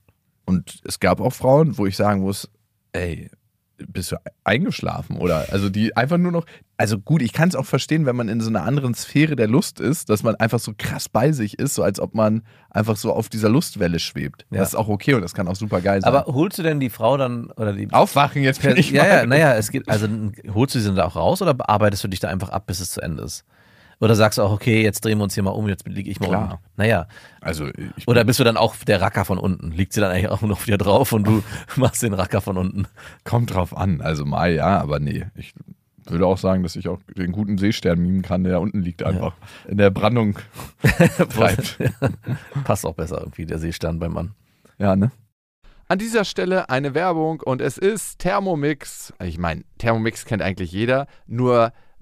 Und 0.47 0.81
es 0.85 0.99
gab 0.99 1.21
auch 1.21 1.33
Frauen, 1.35 1.77
wo 1.79 1.87
ich 1.87 1.97
sagen 1.97 2.23
muss, 2.23 2.51
ey, 2.93 3.31
bist 3.79 4.13
du 4.13 4.17
eingeschlafen 4.45 5.17
oder 5.19 5.47
also 5.51 5.69
die 5.69 5.97
einfach 5.97 6.19
nur 6.19 6.33
noch 6.33 6.47
also 6.79 6.99
gut, 6.99 7.23
ich 7.23 7.33
kann 7.33 7.49
es 7.49 7.57
auch 7.57 7.65
verstehen, 7.65 8.05
wenn 8.05 8.17
man 8.17 8.29
in 8.29 8.41
so 8.41 8.51
einer 8.51 8.63
anderen 8.63 8.95
Sphäre 8.95 9.35
der 9.35 9.49
Lust 9.49 9.81
ist, 9.81 10.11
dass 10.11 10.23
man 10.23 10.35
einfach 10.35 10.59
so 10.59 10.75
krass 10.77 11.09
bei 11.09 11.33
sich 11.33 11.59
ist, 11.59 11.75
so 11.75 11.83
als 11.83 12.01
ob 12.01 12.15
man 12.15 12.43
einfach 12.71 12.97
so 12.97 13.13
auf 13.13 13.29
dieser 13.31 13.49
Lustwelle 13.49 13.99
schwebt. 13.99 14.45
Ja. 14.51 14.59
Das 14.59 14.71
ist 14.71 14.75
auch 14.75 14.89
okay 14.89 15.15
und 15.15 15.23
das 15.23 15.33
kann 15.33 15.49
auch 15.49 15.57
super 15.57 15.81
geil 15.81 16.03
sein. 16.03 16.15
Aber 16.15 16.33
holst 16.33 16.59
du 16.59 16.63
denn 16.63 16.79
die 16.79 16.91
Frau 16.91 17.17
dann 17.17 17.51
oder 17.53 17.73
die 17.73 17.91
aufwachen 17.93 18.43
jetzt 18.43 18.61
bin 18.61 18.77
ich 18.77 18.91
ja, 18.91 19.03
mal. 19.03 19.09
ja, 19.09 19.27
naja, 19.27 19.55
es 19.55 19.71
geht, 19.71 19.89
also 19.89 20.07
holst 20.53 20.75
du 20.75 20.81
sie 20.81 20.87
dann 20.87 20.97
da 20.97 21.07
auch 21.07 21.17
raus 21.17 21.41
oder 21.41 21.55
arbeitest 21.69 22.05
du 22.05 22.09
dich 22.09 22.21
da 22.21 22.29
einfach 22.29 22.51
ab, 22.51 22.67
bis 22.67 22.81
es 22.81 22.91
zu 22.91 23.01
Ende 23.01 23.23
ist? 23.23 23.45
Oder 23.99 24.15
sagst 24.15 24.39
du 24.39 24.43
auch, 24.43 24.53
okay, 24.53 24.83
jetzt 24.83 25.05
drehen 25.05 25.19
wir 25.19 25.25
uns 25.25 25.35
hier 25.35 25.43
mal 25.43 25.51
um, 25.51 25.69
jetzt 25.69 25.89
liege 25.89 26.11
ich 26.11 26.21
mal 26.21 26.29
Klar. 26.29 26.43
unten. 26.43 26.65
Naja. 26.77 27.09
Also 27.41 27.69
ich 27.97 28.07
Oder 28.07 28.25
bist 28.25 28.39
du 28.39 28.45
dann 28.45 28.59
auch 28.59 28.77
der 28.77 29.01
Racker 29.01 29.25
von 29.25 29.39
unten? 29.39 29.71
Liegt 29.71 29.95
sie 29.95 30.01
dann 30.01 30.11
eigentlich 30.11 30.29
auch 30.29 30.43
noch 30.43 30.67
wieder 30.67 30.77
drauf 30.77 31.13
und 31.13 31.25
du 31.27 31.43
machst 31.77 32.03
den 32.03 32.13
Racker 32.13 32.41
von 32.41 32.59
unten? 32.59 32.87
kommt 33.25 33.55
drauf 33.55 33.75
an. 33.77 34.03
Also 34.03 34.27
mal 34.27 34.53
ja, 34.53 34.79
aber 34.81 35.01
nee. 35.01 35.27
Ich 35.35 35.55
würde 36.05 36.27
auch 36.27 36.39
sagen, 36.39 36.63
dass 36.63 36.77
ich 36.77 36.89
auch 36.89 37.01
den 37.17 37.33
guten 37.33 37.57
Seestern 37.59 37.99
mimen 37.99 38.23
kann, 38.23 38.45
der 38.45 38.55
da 38.55 38.59
unten 38.59 38.81
liegt 38.83 39.03
einfach 39.03 39.33
in 39.67 39.79
der 39.79 39.91
Brandung 39.91 40.39
treibt. 41.35 41.79
Passt 42.65 42.85
auch 42.85 42.95
besser 42.95 43.19
irgendwie, 43.21 43.47
der 43.47 43.59
Seestern 43.59 43.99
beim 43.99 44.13
Mann. 44.13 44.35
Ja, 44.79 44.95
ne? 44.95 45.11
An 45.89 45.99
dieser 45.99 46.25
Stelle 46.25 46.69
eine 46.69 46.95
Werbung 46.95 47.41
und 47.41 47.61
es 47.61 47.79
ist 47.79 48.19
Thermomix. 48.19 49.15
Ich 49.23 49.39
meine, 49.39 49.63
Thermomix 49.79 50.25
kennt 50.25 50.43
eigentlich 50.43 50.73
jeder, 50.73 51.07
nur 51.27 51.73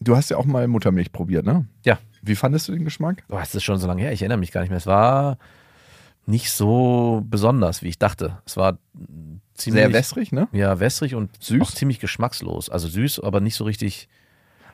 Du 0.00 0.16
hast 0.16 0.30
ja 0.30 0.36
auch 0.38 0.46
mal 0.46 0.66
Muttermilch 0.66 1.12
probiert, 1.12 1.44
ne? 1.44 1.66
Ja. 1.84 1.98
Wie 2.22 2.34
fandest 2.34 2.68
du 2.68 2.72
den 2.72 2.84
Geschmack? 2.84 3.24
Boah, 3.28 3.42
es 3.42 3.54
ist 3.54 3.64
schon 3.64 3.78
so 3.78 3.86
lange 3.86 4.02
her, 4.02 4.12
ich 4.12 4.22
erinnere 4.22 4.38
mich 4.38 4.52
gar 4.52 4.60
nicht 4.62 4.70
mehr. 4.70 4.78
Es 4.78 4.86
war 4.86 5.38
nicht 6.26 6.50
so 6.50 7.22
besonders, 7.28 7.82
wie 7.82 7.88
ich 7.88 7.98
dachte. 7.98 8.38
Es 8.46 8.56
war 8.56 8.78
ziemlich 9.54 9.82
Sehr 9.82 9.92
wässrig, 9.92 10.32
ne? 10.32 10.48
Ja, 10.52 10.80
wässrig 10.80 11.14
und 11.14 11.30
Süß? 11.42 11.60
auch 11.62 11.70
ziemlich 11.70 11.98
geschmackslos. 12.00 12.68
Also 12.70 12.88
süß, 12.88 13.20
aber 13.20 13.40
nicht 13.40 13.54
so 13.56 13.64
richtig. 13.64 14.08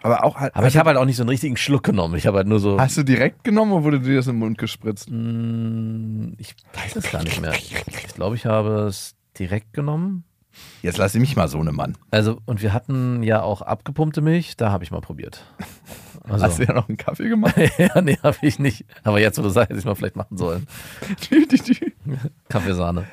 Aber 0.03 0.25
auch 0.25 0.37
halt. 0.37 0.55
Aber 0.55 0.69
ich 0.69 0.77
habe 0.77 0.89
halt 0.89 0.99
auch 0.99 1.05
nicht 1.05 1.17
so 1.17 1.23
einen 1.23 1.31
richtigen 1.31 1.57
Schluck 1.57 1.83
genommen. 1.83 2.15
Ich 2.17 2.27
habe 2.27 2.37
halt 2.39 2.47
nur 2.47 2.61
so. 2.61 2.79
Hast 2.79 2.97
du 2.97 3.03
direkt 3.03 3.43
genommen 3.45 3.73
oder 3.73 3.85
wurde 3.85 4.01
dir 4.01 4.17
das 4.17 4.27
im 4.29 4.37
Mund 4.37 4.59
gespritzt? 4.59 5.09
Mm, 5.11 6.35
Ich 6.39 6.55
weiß 6.75 6.97
es 6.97 7.11
gar 7.11 7.23
nicht 7.25 7.41
mehr. 7.41 7.53
Ich 8.07 8.15
glaube, 8.15 8.37
ich 8.37 8.47
habe 8.47 8.87
es 8.87 9.15
direkt 9.39 9.73
genommen. 9.73 10.25
Jetzt 10.83 10.99
lass 10.99 11.15
mich 11.15 11.37
mal 11.37 11.49
so 11.49 11.59
eine 11.59 11.73
Mann. 11.73 11.97
Also, 12.11 12.41
und 12.45 12.63
wir 12.63 12.73
hatten 12.73 13.23
ja 13.23 13.43
auch 13.43 13.63
abgepumpte 13.63 14.21
Milch, 14.21 14.57
da 14.57 14.71
habe 14.71 14.85
ich 14.85 14.91
mal 14.91 15.01
probiert. 15.01 15.45
Also. 16.29 16.45
Hast 16.45 16.59
du 16.59 16.65
ja 16.65 16.73
noch 16.73 16.89
einen 16.89 16.97
Kaffee 16.97 17.29
gemacht? 17.29 17.57
ja, 17.79 18.01
nee, 18.01 18.19
habe 18.23 18.37
ich 18.43 18.59
nicht. 18.59 18.85
Aber 19.05 19.21
jetzt, 19.21 19.39
wo 19.39 19.43
du 19.43 19.49
sagst, 19.49 19.71
hätte 19.71 19.79
ich 19.79 19.85
mal 19.85 19.95
vielleicht 19.95 20.17
machen 20.17 20.37
sollen. 20.37 20.67
Kaffeesahne. 22.49 23.07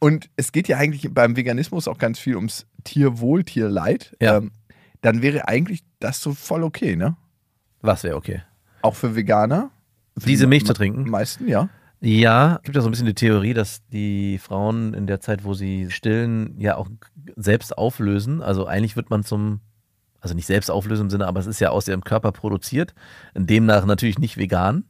Und 0.00 0.28
es 0.36 0.52
geht 0.52 0.68
ja 0.68 0.76
eigentlich 0.76 1.12
beim 1.12 1.36
Veganismus 1.36 1.88
auch 1.88 1.98
ganz 1.98 2.18
viel 2.18 2.36
ums 2.36 2.66
Tierwohl, 2.84 3.44
Tierleid. 3.44 4.16
Ja. 4.20 4.38
Ähm, 4.38 4.52
dann 5.00 5.22
wäre 5.22 5.48
eigentlich 5.48 5.84
das 6.00 6.20
so 6.20 6.34
voll 6.34 6.64
okay, 6.64 6.96
ne? 6.96 7.16
Was 7.80 8.04
wäre 8.04 8.16
okay? 8.16 8.42
Auch 8.82 8.96
für 8.96 9.14
Veganer. 9.14 9.70
Für 10.16 10.26
Diese 10.26 10.44
die 10.44 10.48
Milch 10.48 10.66
zu 10.66 10.72
trinken? 10.72 11.08
Meisten, 11.08 11.46
ja. 11.48 11.68
Ja, 12.00 12.60
gibt 12.62 12.76
ja 12.76 12.82
so 12.82 12.88
ein 12.88 12.92
bisschen 12.92 13.06
die 13.06 13.14
Theorie, 13.14 13.54
dass 13.54 13.84
die 13.88 14.38
Frauen 14.38 14.94
in 14.94 15.06
der 15.06 15.20
Zeit, 15.20 15.44
wo 15.44 15.54
sie 15.54 15.90
stillen, 15.90 16.60
ja 16.60 16.76
auch 16.76 16.88
selbst 17.36 17.76
auflösen. 17.76 18.40
Also 18.40 18.66
eigentlich 18.66 18.94
wird 18.94 19.10
man 19.10 19.24
zum, 19.24 19.60
also 20.20 20.34
nicht 20.34 20.46
selbst 20.46 20.70
auflösen 20.70 21.04
im 21.04 21.10
Sinne, 21.10 21.26
aber 21.26 21.40
es 21.40 21.46
ist 21.46 21.60
ja 21.60 21.70
aus 21.70 21.88
ihrem 21.88 22.04
Körper 22.04 22.30
produziert. 22.30 22.94
Demnach 23.34 23.84
natürlich 23.84 24.18
nicht 24.18 24.36
vegan. 24.36 24.84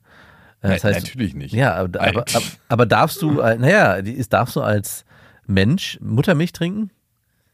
Äh, 0.60 0.70
Das 0.74 0.84
heißt, 0.84 1.06
natürlich 1.06 1.34
nicht. 1.34 1.54
Ja, 1.54 1.74
aber, 1.74 2.00
aber, 2.00 2.24
aber, 2.68 2.86
darfst 2.86 3.22
du, 3.22 3.32
naja, 3.34 4.02
darfst 4.02 4.56
du 4.56 4.60
als 4.60 5.04
Mensch 5.46 5.98
Muttermilch 6.02 6.52
trinken, 6.52 6.90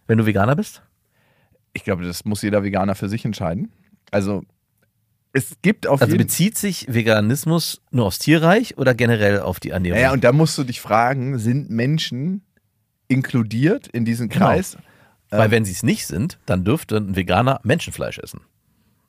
wenn 0.09 0.19
du 0.19 0.27
Veganer 0.27 0.57
bist? 0.57 0.83
Ich 1.75 1.85
glaube, 1.85 2.05
das 2.05 2.25
muss 2.25 2.43
jeder 2.43 2.65
Veganer 2.65 2.95
für 2.95 3.09
sich 3.09 3.25
entscheiden. 3.25 3.71
Also, 4.11 4.45
es 5.35 5.57
gibt 5.63 5.87
auf 5.87 6.01
Also 6.01 6.17
bezieht 6.17 6.57
sich 6.57 6.87
Veganismus 6.89 7.83
nur 7.91 8.07
aufs 8.07 8.21
Tierreich 8.21 8.79
oder 8.79 8.95
generell 8.95 9.41
auf 9.41 9.61
die 9.61 9.71
Ernährung? 9.71 9.99
Naja, 9.99 10.13
und 10.13 10.25
da 10.25 10.33
musst 10.33 10.57
du 10.57 10.65
dich 10.65 10.81
fragen, 10.81 11.39
sind 11.39 11.69
Menschen 11.71 12.43
inkludiert 13.09 13.89
in 13.89 14.05
diesen 14.05 14.29
Genau. 14.29 14.47
Kreis? 14.47 14.77
Weil 15.31 15.51
wenn 15.51 15.65
sie 15.65 15.73
es 15.73 15.83
nicht 15.83 16.07
sind, 16.07 16.39
dann 16.47 16.65
dürfte 16.65 16.97
ein 16.97 17.17
Veganer 17.17 17.61
Menschenfleisch 17.65 18.19
essen, 18.19 18.43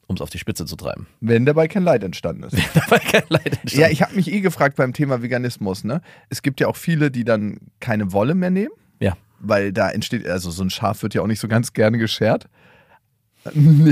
um 0.08 0.16
es 0.16 0.22
auf 0.22 0.32
die 0.32 0.40
Spitze 0.40 0.66
zu 0.66 0.76
treiben. 0.76 1.06
Wenn 1.22 1.46
dabei 1.46 1.68
kein 1.68 1.84
Leid 1.84 2.04
entstanden 2.04 2.44
ist. 2.44 2.58
Dabei 2.74 2.98
kein 2.98 3.24
Leid 3.30 3.46
entstanden. 3.62 3.80
Ja, 3.82 3.90
ich 3.90 4.02
habe 4.02 4.16
mich 4.16 4.32
eh 4.32 4.42
gefragt 4.42 4.76
beim 4.76 4.94
Thema 4.94 5.22
Veganismus. 5.22 5.84
Ne? 5.84 6.02
Es 6.30 6.42
gibt 6.42 6.60
ja 6.60 6.68
auch 6.68 6.78
viele, 6.78 7.12
die 7.12 7.24
dann 7.26 7.60
keine 7.80 8.12
Wolle 8.12 8.34
mehr 8.34 8.50
nehmen, 8.50 8.74
ja, 9.00 9.16
weil 9.40 9.72
da 9.72 9.92
entsteht, 9.92 10.28
also 10.28 10.50
so 10.50 10.64
ein 10.64 10.72
Schaf 10.72 11.04
wird 11.04 11.14
ja 11.14 11.22
auch 11.22 11.28
nicht 11.28 11.40
so 11.40 11.48
ganz 11.48 11.74
gerne 11.74 12.00
geschert. 12.00 12.48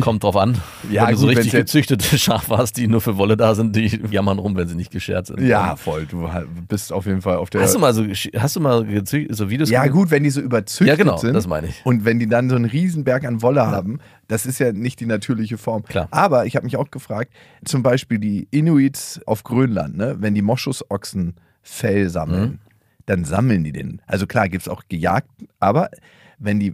Kommt 0.01 0.23
drauf 0.23 0.35
an. 0.35 0.57
Ja, 0.89 1.05
wenn 1.07 1.11
du 1.13 1.17
so 1.19 1.27
gut, 1.27 1.37
richtig 1.37 1.53
wenn's 1.53 1.73
jetzt- 1.73 1.87
gezüchtete 1.87 2.17
Schafe 2.17 2.57
hast, 2.57 2.77
die 2.77 2.87
nur 2.87 3.01
für 3.01 3.17
Wolle 3.17 3.37
da 3.37 3.53
sind, 3.55 3.75
die 3.75 3.85
jammern 4.09 4.39
rum, 4.39 4.55
wenn 4.55 4.67
sie 4.67 4.75
nicht 4.75 4.91
geschert 4.91 5.27
sind. 5.27 5.41
Ja, 5.41 5.75
voll. 5.75 6.05
Du 6.05 6.31
halt- 6.31 6.47
bist 6.67 6.91
auf 6.91 7.05
jeden 7.05 7.21
Fall 7.21 7.37
auf 7.37 7.49
der. 7.49 7.61
Hast 7.61 7.75
du 7.75 7.79
mal 7.79 7.93
so, 7.93 8.03
hast 8.03 8.55
du 8.55 8.59
mal 8.59 8.85
so 9.29 9.49
Videos 9.49 9.69
ja, 9.69 9.83
gemacht? 9.83 9.95
gut, 9.97 10.11
wenn 10.11 10.23
die 10.23 10.29
so 10.31 10.41
überzüchtet 10.41 10.87
Ja, 10.87 10.95
genau, 10.95 11.17
sind. 11.17 11.33
das 11.33 11.47
meine 11.47 11.67
ich. 11.67 11.81
Und 11.85 12.03
wenn 12.05 12.19
die 12.19 12.27
dann 12.27 12.49
so 12.49 12.55
einen 12.55 12.65
Riesenberg 12.65 13.25
an 13.25 13.41
Wolle 13.41 13.67
haben, 13.67 13.99
das 14.27 14.45
ist 14.45 14.59
ja 14.59 14.71
nicht 14.73 14.99
die 14.99 15.05
natürliche 15.05 15.57
Form. 15.57 15.83
Klar. 15.83 16.07
Aber 16.11 16.45
ich 16.45 16.55
habe 16.55 16.65
mich 16.65 16.77
auch 16.77 16.89
gefragt, 16.89 17.31
zum 17.65 17.83
Beispiel 17.83 18.17
die 18.19 18.47
Inuits 18.51 19.21
auf 19.25 19.43
Grönland, 19.43 19.97
ne, 19.97 20.15
wenn 20.19 20.33
die 20.33 20.41
Moschusochsen 20.41 21.35
Fell 21.61 22.09
sammeln, 22.09 22.49
Mhm. 22.53 22.59
dann 23.05 23.23
sammeln 23.25 23.63
die 23.63 23.71
den. 23.71 24.01
Also 24.07 24.25
klar, 24.27 24.49
gibt 24.49 24.63
es 24.63 24.67
auch 24.69 24.83
gejagt, 24.89 25.29
aber 25.59 25.89
wenn 26.39 26.59
die 26.59 26.73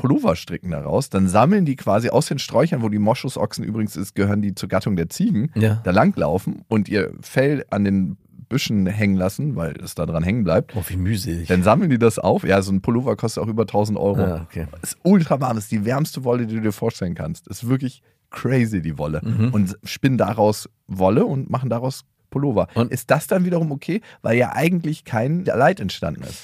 Pullover 0.00 0.34
stricken 0.34 0.70
daraus, 0.70 1.10
dann 1.10 1.28
sammeln 1.28 1.66
die 1.66 1.76
quasi 1.76 2.08
aus 2.08 2.26
den 2.26 2.38
Sträuchern, 2.38 2.80
wo 2.82 2.88
die 2.88 2.98
Moschusochsen 2.98 3.64
übrigens 3.64 3.96
ist, 3.96 4.14
gehören 4.14 4.40
die 4.40 4.54
zur 4.54 4.68
Gattung 4.70 4.96
der 4.96 5.10
Ziegen, 5.10 5.50
Ja. 5.54 5.80
da 5.84 5.90
langlaufen 5.90 6.62
und 6.68 6.88
ihr 6.88 7.12
Fell 7.20 7.64
an 7.70 7.84
den 7.84 8.16
Büschen 8.48 8.86
hängen 8.86 9.14
lassen, 9.16 9.54
weil 9.56 9.76
es 9.76 9.94
da 9.94 10.06
dran 10.06 10.22
hängen 10.24 10.42
bleibt. 10.42 10.74
Oh, 10.74 10.82
wie 10.88 10.96
mühselig. 10.96 11.48
Dann 11.48 11.62
sammeln 11.62 11.90
die 11.90 11.98
das 11.98 12.18
auf. 12.18 12.44
Ja, 12.44 12.62
so 12.62 12.72
ein 12.72 12.80
Pullover 12.80 13.14
kostet 13.16 13.42
auch 13.44 13.48
über 13.48 13.62
1000 13.62 13.98
Euro. 13.98 14.20
Ja, 14.20 14.40
okay. 14.42 14.66
Ist 14.82 14.96
ultra 15.02 15.40
warm, 15.40 15.58
ist 15.58 15.70
die 15.70 15.84
wärmste 15.84 16.24
Wolle, 16.24 16.46
die 16.46 16.54
du 16.54 16.60
dir 16.62 16.72
vorstellen 16.72 17.14
kannst. 17.14 17.46
Ist 17.46 17.68
wirklich 17.68 18.02
crazy, 18.30 18.80
die 18.80 18.96
Wolle. 18.96 19.20
Mhm. 19.22 19.50
Und 19.52 19.76
spinnen 19.84 20.16
daraus 20.18 20.68
Wolle 20.88 21.26
und 21.26 21.50
machen 21.50 21.68
daraus 21.70 22.04
Pullover. 22.30 22.68
Und- 22.74 22.90
ist 22.90 23.10
das 23.10 23.26
dann 23.26 23.44
wiederum 23.44 23.70
okay, 23.70 24.00
weil 24.22 24.36
ja 24.38 24.52
eigentlich 24.54 25.04
kein 25.04 25.44
Leid 25.44 25.78
entstanden 25.78 26.22
ist? 26.22 26.42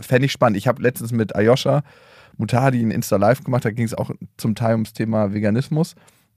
Fände 0.00 0.26
ich 0.26 0.32
spannend. 0.32 0.56
Ich 0.56 0.66
habe 0.66 0.82
letztens 0.82 1.12
mit 1.12 1.36
Ayosha 1.36 1.82
Mutadi 2.36 2.82
ein 2.82 2.90
Insta-Live 2.90 3.44
gemacht, 3.44 3.64
da 3.64 3.70
ging 3.70 3.84
es 3.84 3.94
auch 3.94 4.10
zum 4.36 4.54
Teil 4.54 4.72
ums 4.72 4.92
Thema 4.92 5.32
Veganismus. 5.32 5.94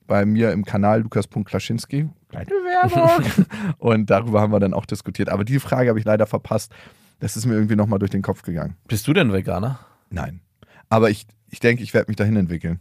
Bei 0.08 0.26
mir 0.26 0.52
im 0.52 0.66
Kanal 0.66 1.02
Lukas.Klaschinski. 1.02 2.10
Kleine 2.30 2.50
Werbung. 2.50 3.46
und 3.80 4.10
darüber 4.10 4.42
haben 4.42 4.52
wir 4.52 4.60
dann 4.60 4.74
auch 4.74 4.86
diskutiert. 4.86 5.30
Aber 5.30 5.44
die 5.44 5.60
Frage 5.60 5.90
habe 5.90 5.98
ich 5.98 6.06
leider 6.06 6.28
verpasst. 6.28 6.72
Das 7.20 7.36
ist 7.36 7.46
mir 7.46 7.56
irgendwie 7.56 7.76
nochmal 7.76 7.98
durch 7.98 8.12
den 8.12 8.22
Kopf 8.22 8.44
gegangen. 8.44 8.76
Bist 8.88 9.08
du 9.08 9.14
denn 9.14 9.34
Veganer? 9.34 9.80
Nein. 10.12 10.42
Aber 10.90 11.10
ich, 11.10 11.26
ich 11.50 11.60
denke, 11.60 11.82
ich 11.82 11.94
werde 11.94 12.10
mich 12.10 12.18
dahin 12.18 12.36
entwickeln. 12.36 12.80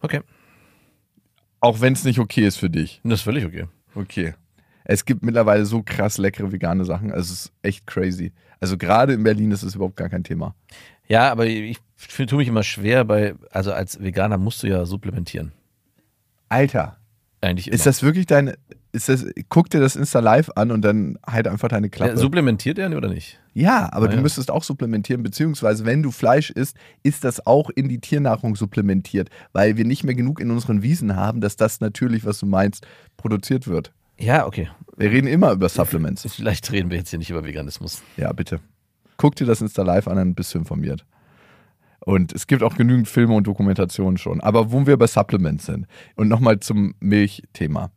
Okay. 0.00 0.20
Auch 1.60 1.80
wenn 1.80 1.92
es 1.92 2.02
nicht 2.02 2.18
okay 2.18 2.44
ist 2.44 2.56
für 2.56 2.70
dich. 2.70 3.00
Das 3.04 3.20
ist 3.20 3.22
völlig 3.22 3.44
okay. 3.44 3.66
Okay. 3.94 4.34
Es 4.84 5.04
gibt 5.04 5.22
mittlerweile 5.22 5.64
so 5.64 5.82
krass 5.84 6.18
leckere 6.18 6.50
vegane 6.50 6.84
Sachen. 6.84 7.12
Also 7.12 7.32
es 7.32 7.44
ist 7.44 7.52
echt 7.62 7.86
crazy. 7.86 8.32
Also 8.58 8.76
gerade 8.76 9.12
in 9.12 9.22
Berlin 9.22 9.52
ist 9.52 9.62
es 9.62 9.76
überhaupt 9.76 9.96
gar 9.96 10.08
kein 10.08 10.24
Thema. 10.24 10.56
Ja, 11.06 11.30
aber 11.30 11.46
ich 11.46 11.78
tue 12.08 12.36
mich 12.38 12.48
immer 12.48 12.62
schwer 12.62 13.04
bei, 13.04 13.34
also 13.50 13.72
als 13.72 14.00
Veganer 14.02 14.38
musst 14.38 14.62
du 14.62 14.66
ja 14.68 14.84
supplementieren. 14.86 15.52
Alter, 16.48 16.96
Eigentlich 17.40 17.68
immer. 17.68 17.74
ist 17.74 17.86
das 17.86 18.02
wirklich 18.02 18.26
deine. 18.26 18.56
Ist 18.94 19.08
das, 19.08 19.24
guck 19.48 19.70
dir 19.70 19.80
das 19.80 19.96
Insta 19.96 20.20
live 20.20 20.50
an 20.54 20.70
und 20.70 20.82
dann 20.82 21.18
halt 21.26 21.48
einfach 21.48 21.68
deine 21.68 21.88
Klappe. 21.88 22.12
ja, 22.12 22.16
supplementiert 22.18 22.78
er 22.78 22.94
oder 22.94 23.08
nicht? 23.08 23.40
Ja, 23.54 23.90
aber 23.90 24.04
Ah, 24.04 24.08
du 24.10 24.16
ja. 24.16 24.20
müsstest 24.20 24.50
auch 24.50 24.62
supplementieren, 24.62 25.22
beziehungsweise 25.22 25.86
wenn 25.86 26.02
du 26.02 26.10
Fleisch 26.10 26.50
isst, 26.50 26.76
ist 27.02 27.24
das 27.24 27.46
auch 27.46 27.70
in 27.70 27.88
die 27.88 28.00
Tiernahrung 28.00 28.54
supplementiert, 28.54 29.30
weil 29.54 29.78
wir 29.78 29.86
nicht 29.86 30.04
mehr 30.04 30.14
genug 30.14 30.40
in 30.40 30.50
unseren 30.50 30.82
Wiesen 30.82 31.16
haben, 31.16 31.40
dass 31.40 31.56
das 31.56 31.80
natürlich, 31.80 32.26
was 32.26 32.38
du 32.38 32.44
meinst, 32.44 32.86
produziert 33.16 33.66
wird. 33.66 33.92
Ja, 34.18 34.46
okay. 34.46 34.68
Wir 34.98 35.10
reden 35.10 35.26
immer 35.26 35.52
über 35.52 35.70
Supplements. 35.70 36.30
Vielleicht 36.34 36.70
reden 36.70 36.90
wir 36.90 36.98
jetzt 36.98 37.08
hier 37.08 37.18
nicht 37.18 37.30
über 37.30 37.44
Veganismus. 37.44 38.02
Ja, 38.18 38.30
bitte. 38.34 38.60
Guck 39.16 39.36
dir 39.36 39.46
das 39.46 39.62
Insta 39.62 39.82
live 39.82 40.06
an, 40.06 40.16
dann 40.16 40.34
bist 40.34 40.52
du 40.52 40.58
informiert. 40.58 41.06
Und 42.04 42.32
es 42.32 42.46
gibt 42.46 42.62
auch 42.62 42.76
genügend 42.76 43.08
Filme 43.08 43.34
und 43.34 43.46
Dokumentationen 43.46 44.18
schon. 44.18 44.40
Aber 44.40 44.72
wo 44.72 44.86
wir 44.86 44.96
bei 44.96 45.06
Supplements 45.06 45.66
sind 45.66 45.86
und 46.16 46.28
nochmal 46.28 46.60
zum 46.60 46.94
Milchthema. 47.00 47.90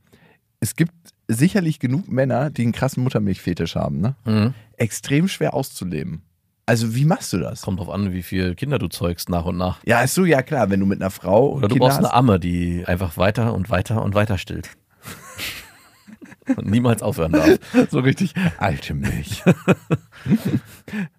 Es 0.60 0.76
gibt 0.76 0.94
sicherlich 1.28 1.80
genug 1.80 2.08
Männer, 2.08 2.50
die 2.50 2.64
einen 2.64 2.72
krassen 2.72 3.04
Muttermilchfetisch 3.04 3.76
haben, 3.76 4.00
ne? 4.00 4.16
Mhm. 4.26 4.54
Extrem 4.78 5.28
schwer 5.28 5.54
auszuleben. 5.54 6.22
Also, 6.68 6.96
wie 6.96 7.06
machst 7.06 7.32
du 7.34 7.38
das? 7.38 7.62
Kommt 7.62 7.80
drauf 7.80 7.90
an, 7.90 8.12
wie 8.12 8.24
viele 8.24 8.56
Kinder 8.56 8.80
du 8.80 8.88
zeugst 8.88 9.30
nach 9.30 9.46
und 9.46 9.58
nach. 9.58 9.84
Ja, 9.86 10.02
ist 10.02 10.16
so, 10.16 10.26
ja 10.26 10.42
klar, 10.42 10.70
wenn 10.72 10.80
du 10.80 10.88
mit 10.88 11.00
einer 11.00 11.12
Frau 11.12 11.54
Oder 11.54 11.68
du 11.68 11.76
Kinder 11.76 11.88
brauchst 11.88 12.00
eine. 12.00 12.14
Amme, 12.14 12.40
die 12.40 12.84
einfach 12.86 13.18
weiter 13.18 13.54
und 13.54 13.70
weiter 13.70 14.04
und 14.04 14.16
weiter 14.16 14.38
stillt. 14.38 14.70
und 16.56 16.70
niemals 16.70 17.02
aufhören 17.02 17.32
darf. 17.32 17.60
so 17.90 18.00
richtig 18.00 18.34
alte 18.58 18.94
Milch. 18.94 19.44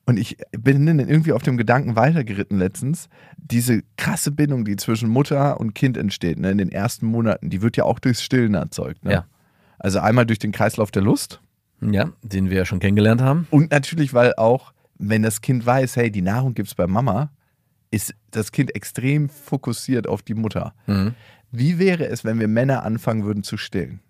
und 0.06 0.18
ich 0.18 0.36
bin 0.52 0.86
dann 0.86 0.98
irgendwie 0.98 1.32
auf 1.32 1.42
dem 1.42 1.56
Gedanken 1.56 1.96
weitergeritten 1.96 2.58
letztens. 2.58 3.08
Diese 3.36 3.82
krasse 3.96 4.30
Bindung, 4.30 4.64
die 4.64 4.76
zwischen 4.76 5.08
Mutter 5.08 5.58
und 5.60 5.74
Kind 5.74 5.96
entsteht, 5.96 6.38
ne, 6.38 6.50
in 6.50 6.58
den 6.58 6.70
ersten 6.72 7.06
Monaten, 7.06 7.50
die 7.50 7.62
wird 7.62 7.76
ja 7.76 7.84
auch 7.84 7.98
durchs 7.98 8.22
Stillen 8.22 8.54
erzeugt. 8.54 9.04
Ne? 9.04 9.12
Ja. 9.12 9.26
Also 9.78 9.98
einmal 10.00 10.26
durch 10.26 10.38
den 10.38 10.52
Kreislauf 10.52 10.90
der 10.90 11.02
Lust 11.02 11.40
Ja, 11.80 12.10
den 12.22 12.50
wir 12.50 12.58
ja 12.58 12.64
schon 12.64 12.78
kennengelernt 12.78 13.20
haben. 13.20 13.46
und 13.50 13.70
natürlich, 13.70 14.14
weil 14.14 14.34
auch, 14.36 14.72
wenn 14.98 15.22
das 15.22 15.40
Kind 15.40 15.66
weiß, 15.66 15.96
hey, 15.96 16.10
die 16.10 16.22
Nahrung 16.22 16.54
gibt 16.54 16.68
es 16.68 16.74
bei 16.74 16.86
Mama, 16.86 17.30
ist 17.90 18.14
das 18.30 18.52
Kind 18.52 18.74
extrem 18.74 19.28
fokussiert 19.28 20.06
auf 20.06 20.22
die 20.22 20.34
Mutter. 20.34 20.74
Mhm. 20.86 21.14
Wie 21.52 21.78
wäre 21.78 22.06
es, 22.06 22.24
wenn 22.24 22.40
wir 22.40 22.48
Männer 22.48 22.82
anfangen 22.82 23.24
würden 23.24 23.42
zu 23.42 23.56
stillen? 23.56 24.00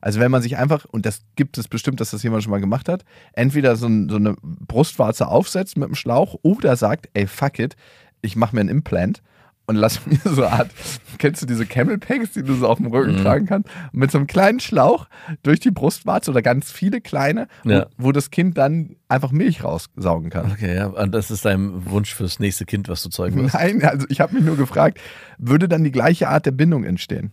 Also 0.00 0.18
wenn 0.20 0.30
man 0.30 0.42
sich 0.42 0.56
einfach, 0.56 0.84
und 0.86 1.04
das 1.06 1.20
gibt 1.36 1.58
es 1.58 1.68
bestimmt, 1.68 2.00
dass 2.00 2.10
das 2.10 2.22
jemand 2.22 2.42
schon 2.42 2.50
mal 2.50 2.60
gemacht 2.60 2.88
hat, 2.88 3.04
entweder 3.32 3.76
so, 3.76 3.86
ein, 3.86 4.08
so 4.08 4.16
eine 4.16 4.34
Brustwarze 4.42 5.28
aufsetzt 5.28 5.76
mit 5.76 5.86
einem 5.86 5.94
Schlauch 5.94 6.36
oder 6.42 6.76
sagt, 6.76 7.08
ey, 7.14 7.26
fuck 7.26 7.58
it, 7.58 7.76
ich 8.22 8.36
mache 8.36 8.54
mir 8.54 8.62
ein 8.62 8.68
Implant 8.68 9.22
und 9.66 9.76
lass 9.76 10.04
mir 10.06 10.18
so 10.24 10.42
eine 10.44 10.52
Art, 10.52 10.70
kennst 11.18 11.42
du 11.42 11.46
diese 11.46 11.64
Camel 11.66 11.98
Packs, 11.98 12.32
die 12.32 12.42
du 12.42 12.54
so 12.54 12.66
auf 12.66 12.78
dem 12.78 12.86
Rücken 12.86 13.16
Mhm. 13.16 13.22
tragen 13.22 13.46
kannst, 13.46 13.68
mit 13.92 14.10
so 14.10 14.18
einem 14.18 14.26
kleinen 14.26 14.58
Schlauch 14.58 15.06
durch 15.42 15.60
die 15.60 15.70
Brustwarze 15.70 16.30
oder 16.30 16.42
ganz 16.42 16.72
viele 16.72 17.00
kleine, 17.00 17.46
Ja. 17.64 17.86
wo, 17.96 18.06
wo 18.06 18.12
das 18.12 18.30
Kind 18.30 18.56
dann 18.58 18.96
einfach 19.08 19.30
Milch 19.32 19.62
raussaugen 19.62 20.30
kann. 20.30 20.50
Okay, 20.52 20.74
ja. 20.76 20.86
Und 20.86 21.12
das 21.12 21.30
ist 21.30 21.44
dein 21.44 21.86
Wunsch 21.90 22.14
fürs 22.14 22.40
nächste 22.40 22.64
Kind, 22.64 22.88
was 22.88 23.02
du 23.02 23.10
zeugen 23.10 23.42
wirst. 23.42 23.54
Nein, 23.54 23.84
also 23.84 24.06
ich 24.08 24.20
habe 24.20 24.34
mich 24.34 24.44
nur 24.44 24.56
gefragt, 24.56 24.98
würde 25.38 25.68
dann 25.68 25.84
die 25.84 25.92
gleiche 25.92 26.28
Art 26.28 26.46
der 26.46 26.52
Bindung 26.52 26.84
entstehen? 26.84 27.32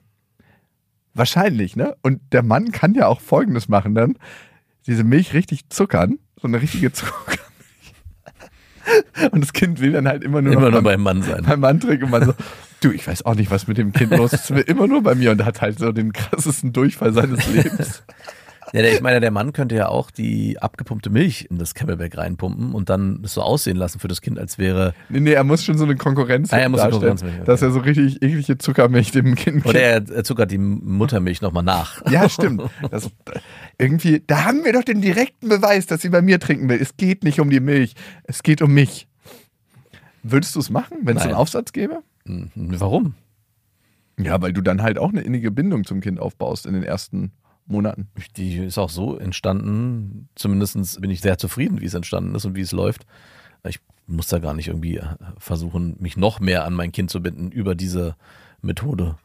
Wahrscheinlich, 1.17 1.75
ne? 1.75 1.95
Und 2.01 2.21
der 2.31 2.43
Mann 2.43 2.71
kann 2.71 2.93
ja 2.93 3.07
auch 3.07 3.19
Folgendes 3.21 3.67
machen 3.69 3.95
dann. 3.95 4.17
Diese 4.85 5.03
Milch 5.03 5.33
richtig 5.33 5.69
zuckern, 5.69 6.19
so 6.41 6.47
eine 6.47 6.61
richtige 6.61 6.91
Zuckermilch. 6.93 7.39
Und 9.31 9.41
das 9.41 9.51
Kind 9.51 9.81
will 9.81 9.91
dann 9.91 10.07
halt 10.07 10.23
immer 10.23 10.41
nur 10.41 10.53
Immer 10.53 10.71
nur 10.71 10.81
beim, 10.81 10.83
beim 10.83 11.01
Mann 11.03 11.21
sein. 11.23 11.43
beim 11.45 11.59
Mann 11.59 11.79
trinken 11.81 12.05
und 12.05 12.11
man 12.11 12.23
so, 12.23 12.33
du, 12.79 12.91
ich 12.91 13.05
weiß 13.05 13.25
auch 13.25 13.35
nicht, 13.35 13.51
was 13.51 13.67
mit 13.67 13.77
dem 13.77 13.91
Kind 13.91 14.15
los 14.15 14.31
ist, 14.31 14.45
es 14.45 14.55
will 14.55 14.61
immer 14.61 14.87
nur 14.87 15.03
bei 15.03 15.13
mir 15.13 15.31
und 15.31 15.43
hat 15.43 15.59
halt 15.61 15.77
so 15.77 15.91
den 15.91 16.13
krassesten 16.13 16.71
Durchfall 16.71 17.11
seines 17.11 17.45
Lebens. 17.51 18.03
Ja, 18.73 18.81
ich 18.83 19.01
meine, 19.01 19.19
der 19.19 19.31
Mann 19.31 19.53
könnte 19.53 19.75
ja 19.75 19.87
auch 19.87 20.11
die 20.11 20.59
abgepumpte 20.59 21.09
Milch 21.09 21.47
in 21.49 21.57
das 21.57 21.73
Camelback 21.73 22.17
reinpumpen 22.17 22.73
und 22.73 22.89
dann 22.89 23.21
es 23.23 23.33
so 23.33 23.41
aussehen 23.41 23.77
lassen 23.77 23.99
für 23.99 24.07
das 24.07 24.21
Kind, 24.21 24.37
als 24.37 24.57
wäre. 24.57 24.93
Nee, 25.09 25.21
nee, 25.21 25.31
er 25.31 25.43
muss 25.43 25.63
schon 25.63 25.77
so 25.77 25.85
eine 25.85 25.95
Konkurrenz 25.95 26.51
Ah, 26.51 26.57
er 26.57 26.69
muss 26.69 26.81
eine 26.81 26.91
darstellen, 26.91 27.17
Konkurrenz 27.17 27.35
machen, 27.35 27.45
dass 27.45 27.61
okay. 27.61 27.69
er 27.69 27.73
so 27.73 27.79
richtig 27.79 28.21
eklige 28.21 28.57
Zuckermilch 28.57 29.11
dem 29.11 29.35
Kind 29.35 29.65
Oder 29.65 29.79
er, 29.79 30.09
er 30.09 30.23
zuckert 30.23 30.51
die 30.51 30.57
Muttermilch 30.57 31.41
nochmal 31.41 31.63
nach. 31.63 32.01
Ja, 32.11 32.29
stimmt. 32.29 32.63
Das, 32.89 33.09
irgendwie, 33.77 34.23
da 34.25 34.45
haben 34.45 34.63
wir 34.63 34.73
doch 34.73 34.83
den 34.83 35.01
direkten 35.01 35.49
Beweis, 35.49 35.85
dass 35.85 36.01
sie 36.01 36.09
bei 36.09 36.21
mir 36.21 36.39
trinken 36.39 36.69
will. 36.69 36.79
Es 36.81 36.97
geht 36.97 37.23
nicht 37.23 37.39
um 37.39 37.49
die 37.49 37.59
Milch, 37.59 37.93
es 38.23 38.43
geht 38.43 38.61
um 38.61 38.73
mich. 38.73 39.07
Würdest 40.23 40.55
du 40.55 40.59
es 40.59 40.69
machen, 40.69 40.97
wenn 41.03 41.17
es 41.17 41.23
einen 41.23 41.33
Aufsatz 41.33 41.73
gäbe? 41.73 42.01
Hm, 42.25 42.49
Warum? 42.55 43.13
Ja, 44.19 44.41
weil 44.41 44.51
du 44.51 44.61
dann 44.61 44.81
halt 44.81 44.97
auch 44.97 45.09
eine 45.09 45.21
innige 45.21 45.51
Bindung 45.51 45.85
zum 45.85 46.01
Kind 46.01 46.19
aufbaust 46.19 46.65
in 46.65 46.73
den 46.73 46.83
ersten 46.83 47.31
Monaten. 47.67 48.09
Die 48.35 48.57
ist 48.57 48.77
auch 48.77 48.89
so 48.89 49.17
entstanden. 49.17 50.29
Zumindest 50.35 50.99
bin 51.01 51.11
ich 51.11 51.21
sehr 51.21 51.37
zufrieden, 51.37 51.81
wie 51.81 51.85
es 51.85 51.93
entstanden 51.93 52.35
ist 52.35 52.45
und 52.45 52.55
wie 52.55 52.61
es 52.61 52.71
läuft. 52.71 53.05
Ich 53.67 53.79
muss 54.07 54.27
da 54.27 54.39
gar 54.39 54.53
nicht 54.53 54.67
irgendwie 54.67 54.97
äh, 54.97 55.15
versuchen, 55.37 55.97
mich 55.99 56.17
noch 56.17 56.39
mehr 56.39 56.65
an 56.65 56.73
mein 56.73 56.91
Kind 56.91 57.11
zu 57.11 57.21
binden 57.21 57.51
über 57.51 57.75
diese 57.75 58.15
Methode. 58.61 59.17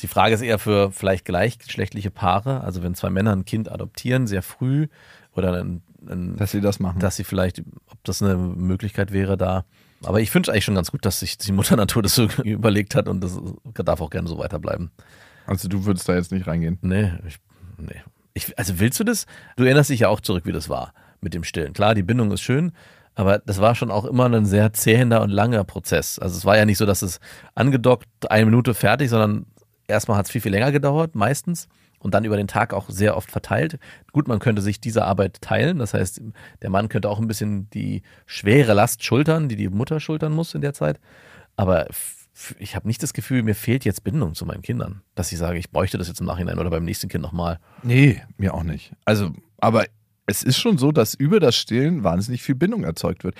Die 0.00 0.06
Frage 0.06 0.34
ist 0.34 0.42
eher 0.42 0.58
für 0.58 0.90
vielleicht 0.90 1.24
gleichgeschlechtliche 1.24 2.10
Paare, 2.10 2.62
also 2.62 2.82
wenn 2.82 2.94
zwei 2.94 3.10
Männer 3.10 3.32
ein 3.32 3.44
Kind 3.44 3.70
adoptieren, 3.70 4.26
sehr 4.26 4.42
früh, 4.42 4.88
oder 5.34 5.62
ein, 5.62 5.82
ein, 6.08 6.36
Dass 6.36 6.50
sie 6.52 6.60
das 6.60 6.80
machen. 6.80 6.98
dass 6.98 7.16
sie 7.16 7.24
vielleicht, 7.24 7.62
ob 7.86 8.02
das 8.04 8.22
eine 8.22 8.36
Möglichkeit 8.36 9.12
wäre 9.12 9.36
da. 9.36 9.64
Aber 10.04 10.20
ich 10.20 10.30
finde 10.30 10.48
es 10.48 10.52
eigentlich 10.52 10.64
schon 10.64 10.74
ganz 10.74 10.90
gut, 10.90 11.04
dass 11.04 11.20
sich 11.20 11.38
die 11.38 11.52
Mutter 11.52 11.76
Natur 11.76 12.02
das 12.02 12.14
so 12.14 12.28
überlegt 12.42 12.94
hat 12.94 13.08
und 13.08 13.22
das 13.22 13.38
darf 13.74 14.00
auch 14.00 14.10
gerne 14.10 14.28
so 14.28 14.38
weiterbleiben. 14.38 14.90
also 15.46 15.68
du 15.68 15.84
würdest 15.84 16.08
da 16.08 16.14
jetzt 16.14 16.32
nicht 16.32 16.46
reingehen. 16.46 16.78
Nee, 16.82 17.12
ich, 17.26 17.38
nee. 17.86 18.02
Ich, 18.34 18.58
also 18.58 18.80
willst 18.80 18.98
du 18.98 19.04
das? 19.04 19.26
Du 19.56 19.64
erinnerst 19.64 19.90
dich 19.90 20.00
ja 20.00 20.08
auch 20.08 20.20
zurück, 20.20 20.46
wie 20.46 20.52
das 20.52 20.68
war 20.68 20.94
mit 21.20 21.34
dem 21.34 21.44
Stillen. 21.44 21.72
Klar, 21.72 21.94
die 21.94 22.02
Bindung 22.02 22.30
ist 22.32 22.40
schön, 22.40 22.72
aber 23.14 23.38
das 23.38 23.60
war 23.60 23.74
schon 23.74 23.90
auch 23.90 24.04
immer 24.04 24.26
ein 24.26 24.46
sehr 24.46 24.72
zähender 24.72 25.22
und 25.22 25.30
langer 25.30 25.64
Prozess. 25.64 26.18
Also 26.18 26.36
es 26.36 26.44
war 26.44 26.56
ja 26.56 26.64
nicht 26.64 26.78
so, 26.78 26.86
dass 26.86 27.02
es 27.02 27.20
angedockt, 27.54 28.08
eine 28.30 28.46
Minute 28.46 28.74
fertig, 28.74 29.10
sondern 29.10 29.46
erstmal 29.86 30.16
hat 30.16 30.26
es 30.26 30.32
viel, 30.32 30.40
viel 30.40 30.52
länger 30.52 30.72
gedauert, 30.72 31.14
meistens. 31.14 31.68
Und 31.98 32.14
dann 32.14 32.24
über 32.24 32.36
den 32.36 32.48
Tag 32.48 32.74
auch 32.74 32.90
sehr 32.90 33.16
oft 33.16 33.30
verteilt. 33.30 33.78
Gut, 34.10 34.26
man 34.26 34.40
könnte 34.40 34.60
sich 34.60 34.80
diese 34.80 35.04
Arbeit 35.04 35.40
teilen. 35.40 35.78
Das 35.78 35.94
heißt, 35.94 36.20
der 36.60 36.70
Mann 36.70 36.88
könnte 36.88 37.08
auch 37.08 37.20
ein 37.20 37.28
bisschen 37.28 37.70
die 37.70 38.02
schwere 38.26 38.72
Last 38.72 39.04
schultern, 39.04 39.48
die 39.48 39.54
die 39.54 39.68
Mutter 39.68 40.00
schultern 40.00 40.32
muss 40.32 40.54
in 40.54 40.62
der 40.62 40.74
Zeit. 40.74 40.98
Aber 41.54 41.86
ich 42.58 42.74
habe 42.74 42.88
nicht 42.88 43.02
das 43.02 43.12
Gefühl, 43.12 43.42
mir 43.42 43.54
fehlt 43.54 43.84
jetzt 43.84 44.04
Bindung 44.04 44.34
zu 44.34 44.46
meinen 44.46 44.62
Kindern. 44.62 45.02
Dass 45.14 45.32
ich 45.32 45.38
sage, 45.38 45.58
ich 45.58 45.70
bräuchte 45.70 45.98
das 45.98 46.08
jetzt 46.08 46.20
im 46.20 46.26
Nachhinein 46.26 46.58
oder 46.58 46.70
beim 46.70 46.84
nächsten 46.84 47.08
Kind 47.08 47.22
nochmal. 47.22 47.58
Nee, 47.82 48.22
mir 48.38 48.54
auch 48.54 48.62
nicht. 48.62 48.92
Also, 49.04 49.32
aber 49.58 49.84
es 50.26 50.42
ist 50.42 50.58
schon 50.58 50.78
so, 50.78 50.92
dass 50.92 51.14
über 51.14 51.40
das 51.40 51.56
Stillen 51.56 52.04
wahnsinnig 52.04 52.42
viel 52.42 52.54
Bindung 52.54 52.84
erzeugt 52.84 53.24
wird. 53.24 53.34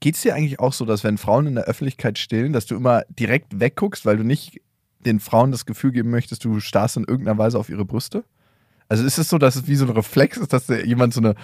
Geht 0.00 0.14
es 0.16 0.22
dir 0.22 0.34
eigentlich 0.34 0.58
auch 0.60 0.72
so, 0.72 0.84
dass 0.84 1.04
wenn 1.04 1.18
Frauen 1.18 1.46
in 1.46 1.54
der 1.54 1.64
Öffentlichkeit 1.64 2.18
stillen, 2.18 2.52
dass 2.52 2.66
du 2.66 2.76
immer 2.76 3.02
direkt 3.08 3.58
wegguckst, 3.60 4.06
weil 4.06 4.16
du 4.16 4.24
nicht 4.24 4.60
den 5.04 5.20
Frauen 5.20 5.52
das 5.52 5.66
Gefühl 5.66 5.92
geben 5.92 6.10
möchtest, 6.10 6.44
du 6.44 6.60
starrst 6.60 6.96
in 6.96 7.04
irgendeiner 7.04 7.38
Weise 7.38 7.58
auf 7.58 7.68
ihre 7.68 7.84
Brüste? 7.84 8.24
Also 8.88 9.04
ist 9.04 9.18
es 9.18 9.28
so, 9.28 9.38
dass 9.38 9.56
es 9.56 9.68
wie 9.68 9.76
so 9.76 9.86
ein 9.86 9.90
Reflex 9.90 10.36
ist, 10.38 10.52
dass 10.52 10.66
dir 10.66 10.84
jemand 10.84 11.14
so 11.14 11.20
eine 11.20 11.34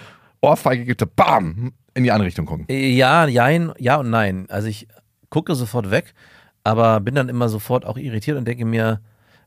Ohrfeige 0.41 0.85
gibt, 0.85 1.15
bam, 1.15 1.73
in 1.93 2.03
die 2.03 2.11
andere 2.11 2.27
Richtung 2.27 2.45
gucken? 2.45 2.65
Äh, 2.69 2.89
Ja, 2.89 3.27
jein, 3.27 3.71
ja 3.77 3.97
und 3.97 4.09
nein. 4.09 4.45
Also 4.49 4.67
ich 4.67 4.87
gucke 5.29 5.53
sofort 5.55 5.91
weg, 5.91 6.13
aber 6.65 6.99
bin 6.99 7.15
dann 7.15 7.29
immer 7.29 7.47
sofort 7.47 7.85
auch 7.85 7.97
irritiert 7.97 8.37
und 8.37 8.45
denke 8.45 8.65
mir, 8.65 8.99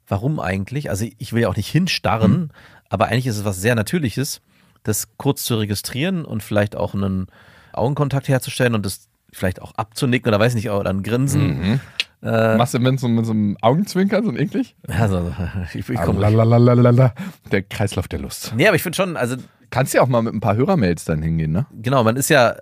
warum 0.06 0.40
eigentlich? 0.40 0.88
Also 0.88 1.04
ich 1.18 1.32
will 1.32 1.42
ja 1.42 1.48
auch 1.48 1.56
nicht 1.56 1.68
hinstarren, 1.68 2.52
aber 2.88 3.06
eigentlich 3.06 3.26
ist 3.26 3.36
es 3.36 3.44
was 3.44 3.60
sehr 3.60 3.74
Natürliches, 3.74 4.40
das 4.84 5.08
kurz 5.18 5.44
zu 5.44 5.56
registrieren 5.56 6.24
und 6.24 6.42
vielleicht 6.42 6.76
auch 6.76 6.94
einen 6.94 7.26
Augenkontakt 7.72 8.28
herzustellen 8.28 8.74
und 8.74 8.86
das 8.86 9.08
vielleicht 9.32 9.60
auch 9.60 9.74
abzunicken 9.74 10.28
oder 10.28 10.40
weiß 10.40 10.54
nicht, 10.54 10.70
oder 10.70 10.88
ein 10.88 11.02
Grinsen. 11.02 11.80
Äh, 12.22 12.56
Machst 12.56 12.74
du 12.74 12.78
mit 12.78 12.98
so, 12.98 13.08
mit 13.08 13.26
so 13.26 13.32
einem 13.32 13.56
Augenzwinkern, 13.60 14.24
so 14.24 14.30
ein 14.30 14.38
eklig? 14.38 14.76
also, 14.86 15.34
ich, 15.74 15.88
ich 15.88 16.00
komm, 16.00 16.18
Lalalala. 16.18 17.14
Der 17.50 17.62
Kreislauf 17.62 18.08
der 18.08 18.20
Lust. 18.20 18.52
nee, 18.56 18.66
aber 18.66 18.76
ich 18.76 18.82
finde 18.82 18.96
schon, 18.96 19.16
also 19.16 19.36
Kannst 19.70 19.92
ja 19.92 20.00
auch 20.00 20.08
mal 20.08 20.22
mit 20.22 20.32
ein 20.32 20.40
paar 20.40 20.56
Hörermails 20.56 21.04
dann 21.04 21.20
hingehen, 21.20 21.52
ne? 21.52 21.66
genau, 21.82 22.02
man 22.02 22.16
ist 22.16 22.30
ja, 22.30 22.56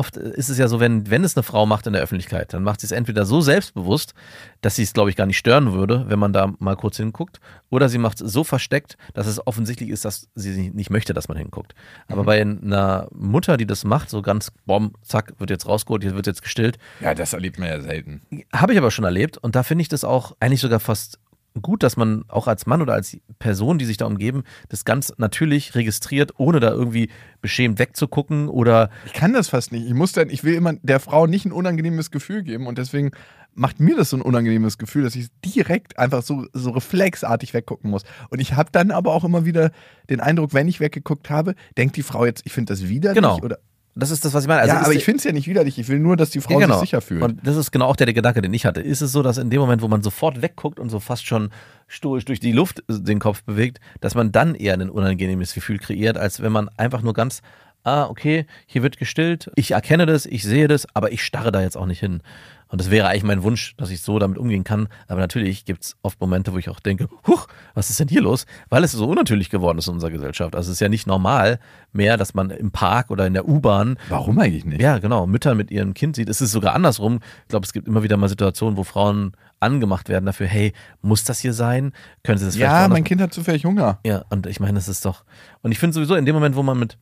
oft 0.00 0.16
ist 0.16 0.48
es 0.48 0.56
ja 0.58 0.66
so, 0.66 0.80
wenn, 0.80 1.10
wenn 1.10 1.22
es 1.24 1.36
eine 1.36 1.42
Frau 1.42 1.66
macht 1.66 1.86
in 1.86 1.92
der 1.92 2.00
Öffentlichkeit, 2.02 2.52
dann 2.54 2.62
macht 2.62 2.80
sie 2.80 2.86
es 2.86 2.90
entweder 2.90 3.26
so 3.26 3.40
selbstbewusst, 3.42 4.14
dass 4.62 4.74
sie 4.76 4.82
es, 4.82 4.92
glaube 4.94 5.10
ich, 5.10 5.16
gar 5.16 5.26
nicht 5.26 5.36
stören 5.36 5.72
würde, 5.74 6.06
wenn 6.08 6.18
man 6.18 6.32
da 6.32 6.52
mal 6.58 6.74
kurz 6.74 6.96
hinguckt, 6.96 7.38
oder 7.68 7.88
sie 7.90 7.98
macht 7.98 8.20
es 8.20 8.32
so 8.32 8.42
versteckt, 8.42 8.96
dass 9.12 9.26
es 9.26 9.46
offensichtlich 9.46 9.90
ist, 9.90 10.04
dass 10.06 10.28
sie 10.34 10.70
nicht 10.70 10.88
möchte, 10.90 11.12
dass 11.12 11.28
man 11.28 11.36
hinguckt. 11.36 11.74
Aber 12.08 12.24
bei 12.24 12.40
einer 12.40 13.08
Mutter, 13.12 13.56
die 13.58 13.66
das 13.66 13.84
macht, 13.84 14.08
so 14.10 14.22
ganz, 14.22 14.50
bom, 14.64 14.94
zack, 15.02 15.34
wird 15.38 15.50
jetzt 15.50 15.66
rausgeholt, 15.66 16.02
hier 16.02 16.14
wird 16.14 16.26
jetzt 16.26 16.42
gestillt, 16.42 16.78
Ja, 17.00 17.14
das 17.14 17.34
erlebt 17.34 17.58
man 17.58 17.68
ja 17.68 17.80
selten. 17.82 18.22
habe 18.52 18.72
ich 18.72 18.78
aber 18.78 18.90
schon 18.90 19.04
erlebt 19.04 19.36
und 19.38 19.54
da 19.54 19.62
finde 19.62 19.82
ich 19.82 19.88
das 19.88 20.02
auch 20.04 20.34
eigentlich 20.40 20.60
sogar 20.60 20.80
fast 20.80 21.18
gut, 21.60 21.82
dass 21.82 21.96
man 21.96 22.24
auch 22.28 22.46
als 22.46 22.66
Mann 22.66 22.80
oder 22.82 22.94
als 22.94 23.16
Person, 23.38 23.78
die 23.78 23.84
sich 23.84 23.96
da 23.96 24.06
umgeben, 24.06 24.44
das 24.68 24.84
ganz 24.84 25.12
natürlich 25.16 25.74
registriert, 25.74 26.34
ohne 26.38 26.60
da 26.60 26.70
irgendwie 26.70 27.10
beschämt 27.40 27.78
wegzugucken 27.78 28.48
oder 28.48 28.90
Ich 29.06 29.12
kann 29.12 29.32
das 29.32 29.48
fast 29.48 29.72
nicht. 29.72 29.86
Ich 29.86 29.94
muss 29.94 30.12
dann, 30.12 30.30
ich 30.30 30.44
will 30.44 30.54
immer 30.54 30.74
der 30.82 31.00
Frau 31.00 31.26
nicht 31.26 31.44
ein 31.46 31.52
unangenehmes 31.52 32.10
Gefühl 32.10 32.42
geben 32.42 32.66
und 32.66 32.78
deswegen 32.78 33.10
macht 33.54 33.80
mir 33.80 33.96
das 33.96 34.10
so 34.10 34.16
ein 34.16 34.22
unangenehmes 34.22 34.78
Gefühl, 34.78 35.02
dass 35.02 35.16
ich 35.16 35.26
direkt 35.44 35.98
einfach 35.98 36.22
so, 36.22 36.46
so 36.52 36.70
reflexartig 36.70 37.52
weggucken 37.52 37.90
muss. 37.90 38.04
Und 38.30 38.38
ich 38.38 38.54
habe 38.54 38.70
dann 38.70 38.92
aber 38.92 39.12
auch 39.12 39.24
immer 39.24 39.44
wieder 39.44 39.72
den 40.08 40.20
Eindruck, 40.20 40.54
wenn 40.54 40.68
ich 40.68 40.78
weggeguckt 40.78 41.30
habe, 41.30 41.54
denkt 41.76 41.96
die 41.96 42.02
Frau 42.04 42.24
jetzt, 42.24 42.42
ich 42.46 42.52
finde 42.52 42.72
das 42.72 42.88
widerlich 42.88 43.16
Genau. 43.16 43.38
oder 43.40 43.58
das 43.94 44.10
ist 44.10 44.24
das, 44.24 44.34
was 44.34 44.44
ich 44.44 44.48
meine. 44.48 44.62
Also 44.62 44.74
ja, 44.74 44.82
aber 44.82 44.92
ich 44.92 45.04
finde 45.04 45.18
es 45.18 45.24
ja 45.24 45.32
nicht 45.32 45.48
widerlich. 45.48 45.78
Ich 45.78 45.88
will 45.88 45.98
nur, 45.98 46.16
dass 46.16 46.30
die 46.30 46.40
Frau 46.40 46.54
Ja, 46.54 46.66
genau. 46.66 46.78
sich 46.78 46.90
sicher 46.90 47.00
fühlt. 47.00 47.22
Und 47.22 47.46
das 47.46 47.56
ist 47.56 47.70
genau 47.72 47.86
auch 47.86 47.96
der, 47.96 48.06
der 48.06 48.14
Gedanke, 48.14 48.40
den 48.40 48.54
ich 48.54 48.64
hatte. 48.64 48.80
Ist 48.80 49.00
es 49.00 49.12
so, 49.12 49.22
dass 49.22 49.38
in 49.38 49.50
dem 49.50 49.60
Moment, 49.60 49.82
wo 49.82 49.88
man 49.88 50.02
sofort 50.02 50.42
wegguckt 50.42 50.78
und 50.78 50.90
so 50.90 51.00
fast 51.00 51.26
schon 51.26 51.50
stoisch 51.88 52.24
durch 52.24 52.40
die 52.40 52.52
Luft 52.52 52.84
den 52.88 53.18
Kopf 53.18 53.42
bewegt, 53.42 53.80
dass 54.00 54.14
man 54.14 54.30
dann 54.30 54.54
eher 54.54 54.74
ein 54.74 54.90
unangenehmes 54.90 55.54
Gefühl 55.54 55.78
kreiert, 55.78 56.16
als 56.16 56.40
wenn 56.40 56.52
man 56.52 56.68
einfach 56.76 57.02
nur 57.02 57.14
ganz, 57.14 57.42
ah, 57.84 58.04
okay, 58.06 58.46
hier 58.66 58.82
wird 58.82 58.98
gestillt, 58.98 59.50
ich 59.56 59.72
erkenne 59.72 60.06
das, 60.06 60.26
ich 60.26 60.42
sehe 60.42 60.68
das, 60.68 60.86
aber 60.94 61.12
ich 61.12 61.24
starre 61.24 61.52
da 61.52 61.62
jetzt 61.62 61.76
auch 61.76 61.86
nicht 61.86 62.00
hin. 62.00 62.22
Und 62.70 62.80
das 62.80 62.90
wäre 62.90 63.08
eigentlich 63.08 63.24
mein 63.24 63.42
Wunsch, 63.42 63.74
dass 63.76 63.90
ich 63.90 64.00
so 64.00 64.20
damit 64.20 64.38
umgehen 64.38 64.62
kann. 64.62 64.88
Aber 65.08 65.18
natürlich 65.18 65.64
gibt 65.64 65.82
es 65.82 65.96
oft 66.02 66.20
Momente, 66.20 66.52
wo 66.52 66.58
ich 66.58 66.68
auch 66.68 66.78
denke, 66.78 67.08
huch, 67.26 67.48
was 67.74 67.90
ist 67.90 67.98
denn 67.98 68.06
hier 68.06 68.22
los? 68.22 68.46
Weil 68.68 68.84
es 68.84 68.92
so 68.92 69.06
unnatürlich 69.08 69.50
geworden 69.50 69.78
ist 69.78 69.88
in 69.88 69.94
unserer 69.94 70.12
Gesellschaft. 70.12 70.54
Also 70.54 70.68
es 70.70 70.74
ist 70.74 70.80
ja 70.80 70.88
nicht 70.88 71.06
normal 71.06 71.58
mehr, 71.92 72.16
dass 72.16 72.32
man 72.32 72.50
im 72.50 72.70
Park 72.70 73.10
oder 73.10 73.26
in 73.26 73.34
der 73.34 73.48
U-Bahn 73.48 73.98
Warum 74.08 74.38
eigentlich 74.38 74.64
nicht? 74.64 74.80
ja, 74.80 74.98
genau. 74.98 75.26
Mütter 75.26 75.56
mit 75.56 75.72
ihrem 75.72 75.94
Kind 75.94 76.14
sieht. 76.14 76.28
Es 76.28 76.40
ist 76.40 76.52
sogar 76.52 76.74
andersrum. 76.74 77.18
Ich 77.42 77.48
glaube, 77.48 77.66
es 77.66 77.72
gibt 77.72 77.88
immer 77.88 78.04
wieder 78.04 78.16
mal 78.16 78.28
Situationen, 78.28 78.76
wo 78.76 78.84
Frauen 78.84 79.32
angemacht 79.58 80.08
werden 80.08 80.26
dafür, 80.26 80.46
hey, 80.46 80.72
muss 81.02 81.24
das 81.24 81.40
hier 81.40 81.52
sein? 81.52 81.92
Können 82.22 82.38
Sie 82.38 82.46
das 82.46 82.54
vielleicht 82.54 82.72
ja 82.72 82.88
mein 82.88 83.04
Kind 83.04 83.20
hat 83.20 83.34
zufällig 83.34 83.64
Hunger. 83.64 83.98
Ja, 84.06 84.24
und 84.30 84.46
ich 84.46 84.60
meine, 84.60 84.74
das 84.74 84.88
ist 84.88 85.04
doch. 85.04 85.24
Und 85.62 85.72
ich 85.72 85.78
finde 85.80 85.94
sowieso, 85.94 86.14
in 86.14 86.24
dem 86.24 86.34
Moment, 86.34 86.54
wo 86.54 86.62
man 86.62 86.78
mit 86.78 86.96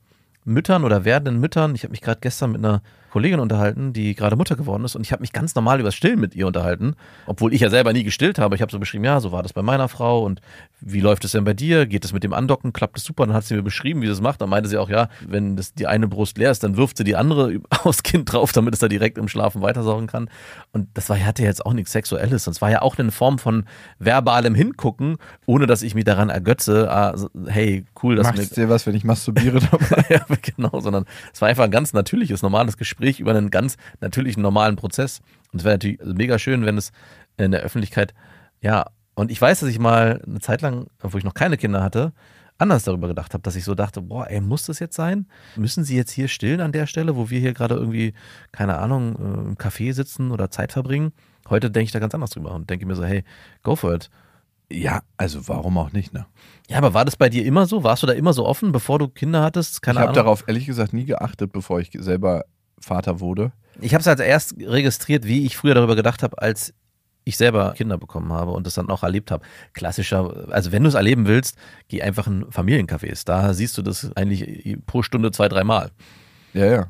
Müttern 0.49 0.85
oder 0.85 1.05
werdenden 1.05 1.41
Müttern, 1.41 1.75
ich 1.75 1.83
habe 1.83 1.93
mich 1.93 2.01
gerade 2.01 2.21
gestern 2.21 2.53
mit 2.53 2.65
einer 2.65 2.83
Kollegin 3.11 3.41
unterhalten, 3.41 3.93
die 3.93 4.15
gerade 4.15 4.37
Mutter 4.37 4.57
geworden 4.57 4.85
ist, 4.85 4.97
und 4.97 5.03
ich 5.03 5.13
habe 5.13 5.21
mich 5.21 5.33
ganz 5.33 5.55
normal 5.55 5.81
über 5.81 5.89
das 5.89 5.95
Stillen 5.95 6.21
mit 6.21 6.35
ihr 6.35 6.47
unterhalten, 6.47 6.95
obwohl 7.27 7.55
ich 7.55 7.61
ja 7.61 7.71
selber 7.71 7.93
nie 7.93 8.05
gestillt 8.05 8.39
habe. 8.39 8.55
Ich 8.55 8.63
habe 8.63 8.73
so 8.73 8.79
beschrieben, 8.79 9.05
ja, 9.05 9.21
so 9.21 9.33
war 9.33 9.43
das 9.43 9.53
bei 9.53 9.63
meiner 9.63 9.89
Frau 9.89 10.25
und 10.25 10.41
wie 10.81 11.01
läuft 11.01 11.25
es 11.25 11.33
denn 11.33 11.45
bei 11.45 11.55
dir? 11.55 11.87
Geht 11.87 12.05
es 12.05 12.13
mit 12.13 12.23
dem 12.23 12.33
Andocken? 12.33 12.73
Klappt 12.73 12.99
es 12.99 13.05
super? 13.05 13.27
Dann 13.27 13.35
hat 13.35 13.45
sie 13.45 13.55
mir 13.55 13.63
beschrieben, 13.63 14.01
wie 14.03 14.07
sie 14.07 14.13
es 14.13 14.21
macht. 14.21 14.41
Dann 14.41 14.49
meinte 14.49 14.69
sie 14.69 14.79
auch, 14.79 14.89
ja, 14.89 15.09
wenn 15.27 15.57
das 15.57 15.75
die 15.75 15.87
eine 15.87 16.07
Brust 16.07 16.39
leer 16.39 16.51
ist, 16.51 16.63
dann 16.63 16.77
wirft 16.77 16.97
sie 16.99 17.05
die 17.05 17.17
andere 17.17 17.61
aufs 17.83 18.03
Kind 18.03 18.33
drauf, 18.33 18.53
damit 18.53 18.75
es 18.75 18.81
da 18.81 18.89
direkt 18.89 19.19
im 19.19 19.29
Schlafen 19.29 19.61
weitersaugen 19.61 20.07
kann. 20.07 20.31
Und 20.73 20.89
das 20.95 21.09
war, 21.09 21.19
hatte 21.19 21.43
jetzt 21.43 21.67
auch 21.67 21.73
nichts 21.73 21.93
Sexuelles. 21.93 22.47
Und 22.47 22.53
es 22.53 22.63
war 22.63 22.71
ja 22.71 22.83
auch 22.83 22.97
eine 22.99 23.11
Form 23.11 23.39
von 23.39 23.65
verbalem 23.99 24.55
Hingucken, 24.55 25.17
ohne 25.47 25.67
dass 25.67 25.83
ich 25.83 25.95
mich 25.95 26.05
daran 26.05 26.31
ergötze, 26.31 26.91
ah, 26.91 27.15
hey, 27.47 27.85
cool, 28.03 28.17
dass 28.17 28.27
Machst 28.27 28.57
dir 28.57 28.69
was, 28.69 28.87
wenn 28.87 28.95
ich 28.95 29.05
masturbiere 29.05 29.61
dabei? 29.71 30.05
ja, 30.09 30.25
genau, 30.43 30.81
sondern 30.81 31.05
es 31.33 31.41
war 31.41 31.49
einfach 31.49 31.65
ein 31.65 31.71
ganz 31.71 31.93
natürliches, 31.93 32.43
normales 32.43 32.77
Gespräch 32.77 33.21
über 33.21 33.33
einen 33.33 33.51
ganz 33.51 33.77
natürlichen, 34.01 34.43
normalen 34.43 34.77
Prozess. 34.77 35.21
Und 35.53 35.61
es 35.61 35.65
wäre 35.65 35.75
natürlich 35.75 35.99
mega 36.05 36.39
schön, 36.39 36.65
wenn 36.65 36.79
es 36.79 36.93
in 37.37 37.51
der 37.51 37.61
Öffentlichkeit, 37.61 38.15
ja, 38.61 38.87
und 39.19 39.33
ich 39.33 39.41
weiß, 39.41 39.59
dass 39.59 39.69
ich 39.69 39.81
mal 39.81 40.23
eine 40.25 40.39
Zeit 40.39 40.63
lang, 40.63 40.87
wo 41.01 41.19
ich 41.19 41.25
noch 41.25 41.35
keine 41.35 41.57
Kinder 41.57 41.83
hatte, 41.83 42.13
anders 42.57 42.85
darüber 42.85 43.09
gedacht 43.09 43.35
habe, 43.35 43.43
dass 43.43 43.57
ich 43.57 43.65
so 43.65 43.75
dachte, 43.75 44.01
boah, 44.01 44.31
ey, 44.31 44.41
muss 44.41 44.67
das 44.67 44.79
jetzt 44.79 44.95
sein? 44.95 45.27
Müssen 45.57 45.83
sie 45.83 45.97
jetzt 45.97 46.13
hier 46.13 46.29
stillen 46.29 46.61
an 46.61 46.71
der 46.71 46.87
Stelle, 46.87 47.17
wo 47.17 47.29
wir 47.29 47.41
hier 47.41 47.53
gerade 47.53 47.75
irgendwie, 47.75 48.15
keine 48.53 48.79
Ahnung, 48.79 49.17
äh, 49.17 49.49
im 49.49 49.57
Café 49.57 49.93
sitzen 49.93 50.31
oder 50.31 50.53
Zeit 50.53 50.71
verbringen? 50.71 51.11
Heute 51.51 51.69
denke 51.69 51.87
ich 51.87 51.91
da 51.91 51.99
ganz 51.99 52.15
anders 52.15 52.31
drüber 52.31 52.55
und 52.55 52.71
denke 52.71 52.87
mir 52.87 52.95
so, 52.95 53.05
hey, 53.05 53.25
go 53.65 53.75
for 53.75 53.93
it. 53.93 54.09
ja, 54.71 55.03
also 55.17 55.49
warum 55.49 55.79
auch 55.79 55.91
nicht, 55.91 56.15
ne? 56.15 56.27
Ja, 56.69 56.79
aber 56.79 56.95
war 56.95 57.05
das 57.05 57.17
bei 57.17 57.29
dir 57.29 57.45
immer 57.45 57.67
so? 57.67 57.83
Warst 57.83 58.05
du 58.05 58.07
da 58.07 58.13
immer 58.13 58.33
so 58.33 58.47
offen, 58.47 58.71
bevor 58.71 59.01
du 59.01 59.09
Kinder 59.09 59.43
hattest? 59.43 59.83
Keine 59.83 59.99
ich 59.99 60.03
habe 60.05 60.13
darauf 60.13 60.45
ehrlich 60.47 60.67
gesagt 60.67 60.93
nie 60.93 61.07
geachtet, 61.07 61.51
bevor 61.51 61.81
ich 61.81 61.91
selber 61.93 62.45
Vater 62.79 63.19
wurde. 63.19 63.51
Ich 63.81 63.95
habe 63.95 64.01
es 64.01 64.07
halt 64.07 64.21
erst 64.21 64.55
registriert, 64.61 65.27
wie 65.27 65.45
ich 65.45 65.57
früher 65.57 65.75
darüber 65.75 65.97
gedacht 65.97 66.23
habe, 66.23 66.41
als 66.41 66.73
ich 67.29 67.37
selber 67.37 67.75
Kinder 67.77 67.99
bekommen 67.99 68.33
habe 68.33 68.53
und 68.53 68.67
das 68.67 68.75
dann 68.75 68.89
auch 68.89 69.03
erlebt 69.03 69.31
habe. 69.31 69.45
Klassischer, 69.75 70.49
also 70.51 70.73
wenn 70.73 70.83
du 70.83 70.89
es 70.89 70.95
erleben 70.95 71.27
willst, 71.27 71.59
geh 71.89 72.01
einfach 72.01 72.27
in 72.27 72.47
Familiencafés. 72.47 73.25
Da 73.27 73.53
siehst 73.53 73.77
du 73.77 73.83
das 73.83 74.11
eigentlich 74.17 74.79
pro 74.87 75.03
Stunde 75.03 75.31
zwei, 75.31 75.49
dreimal. 75.49 75.91
Ja, 76.55 76.65
ja. 76.65 76.87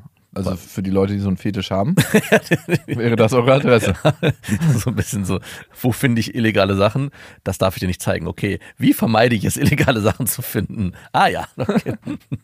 Also 0.47 0.55
für 0.55 0.81
die 0.83 0.89
Leute, 0.89 1.13
die 1.13 1.19
so 1.19 1.27
einen 1.27 1.37
Fetisch 1.37 1.71
haben, 1.71 1.95
wäre 2.87 3.15
das 3.15 3.33
eure 3.33 3.53
Adresse. 3.53 3.93
so 4.77 4.89
ein 4.89 4.95
bisschen 4.95 5.25
so, 5.25 5.39
wo 5.81 5.91
finde 5.91 6.19
ich 6.21 6.35
illegale 6.35 6.75
Sachen? 6.75 7.09
Das 7.43 7.57
darf 7.57 7.75
ich 7.75 7.79
dir 7.79 7.87
nicht 7.87 8.01
zeigen. 8.01 8.27
Okay, 8.27 8.59
wie 8.77 8.93
vermeide 8.93 9.35
ich 9.35 9.45
es, 9.45 9.57
illegale 9.57 10.01
Sachen 10.01 10.27
zu 10.27 10.41
finden? 10.41 10.93
Ah 11.11 11.27
ja, 11.27 11.47
okay. 11.57 11.93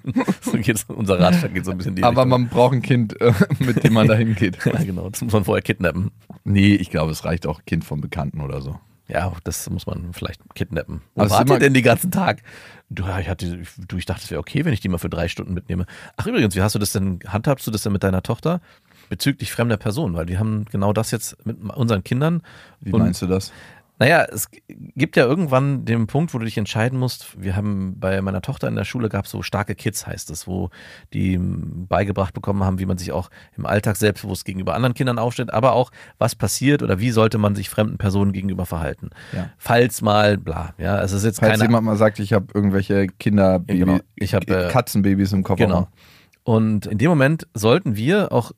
so 0.42 0.52
geht's, 0.58 0.86
unser 0.88 1.20
Ratschlag 1.20 1.54
geht 1.54 1.66
so 1.66 1.72
ein 1.72 1.78
bisschen 1.78 1.96
die 1.96 2.04
Aber 2.04 2.24
Richtung. 2.24 2.30
man 2.30 2.50
braucht 2.50 2.74
ein 2.74 2.82
Kind, 2.82 3.20
äh, 3.22 3.34
mit 3.60 3.84
dem 3.84 3.94
man 3.94 4.08
da 4.08 4.16
hingeht. 4.16 4.58
Ja, 4.66 4.84
genau, 4.84 5.10
das 5.10 5.22
muss 5.22 5.32
man 5.32 5.46
vorher 5.46 5.62
kidnappen. 5.62 6.12
Nee, 6.44 6.76
ich 6.76 6.90
glaube, 6.90 7.12
es 7.12 7.24
reicht 7.24 7.46
auch 7.48 7.64
Kind 7.66 7.86
vom 7.86 8.02
Bekannten 8.02 8.42
oder 8.42 8.62
so. 8.62 8.78
Ja, 9.08 9.32
das 9.44 9.70
muss 9.70 9.86
man 9.86 10.14
vielleicht 10.14 10.42
kidnappen. 10.56 11.02
Wo 11.14 11.22
Aber 11.22 11.26
es 11.28 11.32
ist 11.32 11.38
wart 11.38 11.48
ihr 11.48 11.52
immer- 11.54 11.60
denn 11.60 11.74
den 11.74 11.84
ganzen 11.84 12.12
Tag? 12.12 12.42
Du, 12.90 13.04
ich, 13.20 13.30
hatte, 13.30 13.62
du, 13.88 13.98
ich 13.98 14.06
dachte, 14.06 14.22
es 14.24 14.32
wäre 14.32 14.40
okay, 14.40 14.64
wenn 14.66 14.74
ich 14.74 14.80
die 14.80 14.90
mal 14.90 14.98
für 15.00 15.10
drei 15.10 15.28
Stunden 15.28 15.54
mitnehme. 15.54 15.86
Ach 16.18 16.28
übrigens, 16.28 16.56
wie 16.56 16.62
hast 16.62 16.76
du 16.76 16.80
das 16.80 16.92
denn, 16.92 17.20
handhabst 17.28 17.66
du 17.66 17.72
das 17.72 17.84
denn 17.84 17.92
mit 17.92 18.04
deiner 18.04 18.22
Tochter 18.24 18.62
bezüglich 19.10 19.52
fremder 19.52 19.78
Personen? 19.78 20.16
Weil 20.16 20.28
wir 20.28 20.40
haben 20.40 20.66
genau 20.66 20.94
das 20.94 21.12
jetzt 21.12 21.44
mit 21.46 21.60
unseren 21.62 22.04
Kindern. 22.04 22.42
Wie 22.82 22.92
meinst 22.92 23.22
du 23.22 23.28
das? 23.28 23.52
Naja, 23.98 24.26
es 24.30 24.50
gibt 24.68 25.16
ja 25.16 25.26
irgendwann 25.26 25.86
den 25.86 26.08
Punkt, 26.08 26.34
wo 26.34 26.38
du 26.38 26.46
dich 26.46 26.58
entscheiden 26.58 27.00
musst. 27.00 27.42
Wir 27.42 27.56
haben 27.56 27.98
bei 27.98 28.22
meiner 28.22 28.42
Tochter 28.42 28.68
in 28.68 28.76
der 28.76 28.84
Schule 28.84 29.08
gab 29.08 29.26
es 29.26 29.32
so 29.32 29.42
starke 29.42 29.74
Kids, 29.74 30.06
heißt 30.06 30.30
es, 30.32 30.48
wo 30.48 30.70
die 31.14 31.36
m, 31.36 31.88
beigebracht 31.88 32.34
bekommen 32.34 32.64
haben, 32.64 32.80
wie 32.80 32.86
man 32.86 32.98
sich 32.98 33.14
auch 33.14 33.30
im 33.56 33.66
Alltag 33.66 33.96
selbstbewusst 33.96 34.44
gegenüber 34.44 34.76
anderen 34.76 34.94
Kindern 34.96 35.18
aufstellt, 35.18 35.54
aber 35.54 35.74
auch 35.74 35.92
was 36.18 36.36
passiert 36.36 36.84
oder 36.84 37.00
wie 37.00 37.12
sollte 37.12 37.38
man 37.38 37.56
sich 37.56 37.70
fremden 37.70 37.98
Personen 37.98 38.34
gegenüber 38.34 38.66
verhalten. 38.66 39.12
Ja. 39.32 39.50
Falls 39.58 40.02
mal, 40.02 40.38
bla, 40.38 40.74
ja, 40.78 41.02
es 41.02 41.14
ist 41.14 41.24
jetzt 41.24 41.40
Falls 41.40 41.54
keine 41.54 41.64
jemand 41.64 41.86
mal 41.86 41.96
sagt, 41.96 42.20
ich 42.20 42.34
habe 42.34 42.48
irgendwelche 42.54 43.08
Kinder, 43.08 43.60
genau. 43.60 44.00
Ich 44.16 44.34
hab, 44.34 44.50
äh, 44.50 44.70
Katzenbabys 44.70 45.32
im 45.32 45.44
Kofferraum. 45.44 45.86
Genau. 45.86 45.88
Und 46.44 46.86
in 46.86 46.98
dem 46.98 47.10
Moment 47.10 47.48
sollten 47.54 47.96
wir 47.96 48.32
auch 48.32 48.52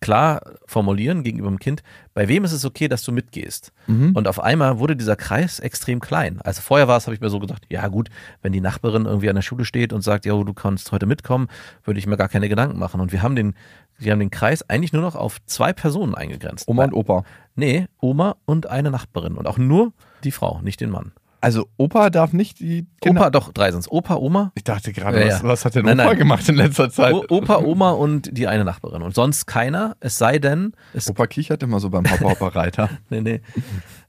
klar 0.00 0.42
formulieren 0.66 1.22
gegenüber 1.22 1.48
dem 1.48 1.58
Kind, 1.58 1.82
bei 2.14 2.28
wem 2.28 2.44
ist 2.44 2.52
es 2.52 2.64
okay, 2.64 2.88
dass 2.88 3.02
du 3.02 3.12
mitgehst. 3.12 3.72
Mhm. 3.86 4.12
Und 4.14 4.28
auf 4.28 4.40
einmal 4.42 4.78
wurde 4.78 4.96
dieser 4.96 5.16
Kreis 5.16 5.60
extrem 5.60 6.00
klein. 6.00 6.40
Also 6.40 6.62
vorher 6.62 6.88
war 6.88 6.96
es, 6.96 7.06
habe 7.06 7.14
ich 7.14 7.20
mir 7.20 7.30
so 7.30 7.38
gedacht, 7.38 7.64
ja 7.68 7.86
gut, 7.88 8.08
wenn 8.42 8.52
die 8.52 8.60
Nachbarin 8.60 9.04
irgendwie 9.04 9.28
an 9.28 9.36
der 9.36 9.42
Schule 9.42 9.64
steht 9.64 9.92
und 9.92 10.02
sagt, 10.02 10.24
ja, 10.24 10.32
du 10.32 10.54
kannst 10.54 10.90
heute 10.92 11.06
mitkommen, 11.06 11.48
würde 11.84 11.98
ich 11.98 12.06
mir 12.06 12.16
gar 12.16 12.28
keine 12.28 12.48
Gedanken 12.48 12.78
machen. 12.78 13.00
Und 13.00 13.12
wir 13.12 13.22
haben 13.22 13.36
den, 13.36 13.54
wir 13.98 14.12
haben 14.12 14.20
den 14.20 14.30
Kreis 14.30 14.68
eigentlich 14.68 14.92
nur 14.92 15.02
noch 15.02 15.16
auf 15.16 15.38
zwei 15.46 15.72
Personen 15.72 16.14
eingegrenzt. 16.14 16.66
Oma 16.68 16.84
und 16.84 16.94
Opa. 16.94 17.24
Nee, 17.54 17.86
Oma 18.00 18.36
und 18.46 18.66
eine 18.66 18.90
Nachbarin. 18.90 19.36
Und 19.36 19.46
auch 19.46 19.58
nur 19.58 19.92
die 20.24 20.32
Frau, 20.32 20.60
nicht 20.62 20.80
den 20.80 20.90
Mann. 20.90 21.12
Also 21.42 21.68
Opa 21.78 22.10
darf 22.10 22.32
nicht 22.34 22.60
die 22.60 22.86
Kinder. 23.00 23.22
Opa, 23.22 23.30
doch, 23.30 23.52
drei 23.52 23.72
sind's. 23.72 23.90
Opa, 23.90 24.16
Oma, 24.16 24.52
Ich 24.54 24.64
dachte 24.64 24.92
gerade, 24.92 25.20
Ja, 25.20 25.26
was, 25.34 25.42
ja. 25.42 25.48
was 25.48 25.64
hat 25.64 25.74
denn 25.74 25.86
Opa 25.86 25.94
nein. 25.94 26.18
gemacht 26.18 26.48
in 26.48 26.56
letzter 26.56 26.90
Zeit? 26.90 27.14
O 27.14 27.24
Opa, 27.30 27.58
Oma 27.58 27.90
und 27.92 28.28
die 28.36 28.46
eine 28.46 28.64
Nachbarin. 28.64 29.02
Und 29.02 29.14
sonst 29.14 29.46
keiner, 29.46 29.96
es 30.00 30.18
sei 30.18 30.38
denn, 30.38 30.72
es 30.92 31.08
Opa 31.08 31.26
kichert 31.26 31.62
immer 31.62 31.80
so 31.80 31.88
beim 31.90 32.04
Hopper 32.10 32.30
Hopper 32.30 32.46
Reiter. 32.56 32.90
Nee, 33.08 33.22
nee. 33.22 33.40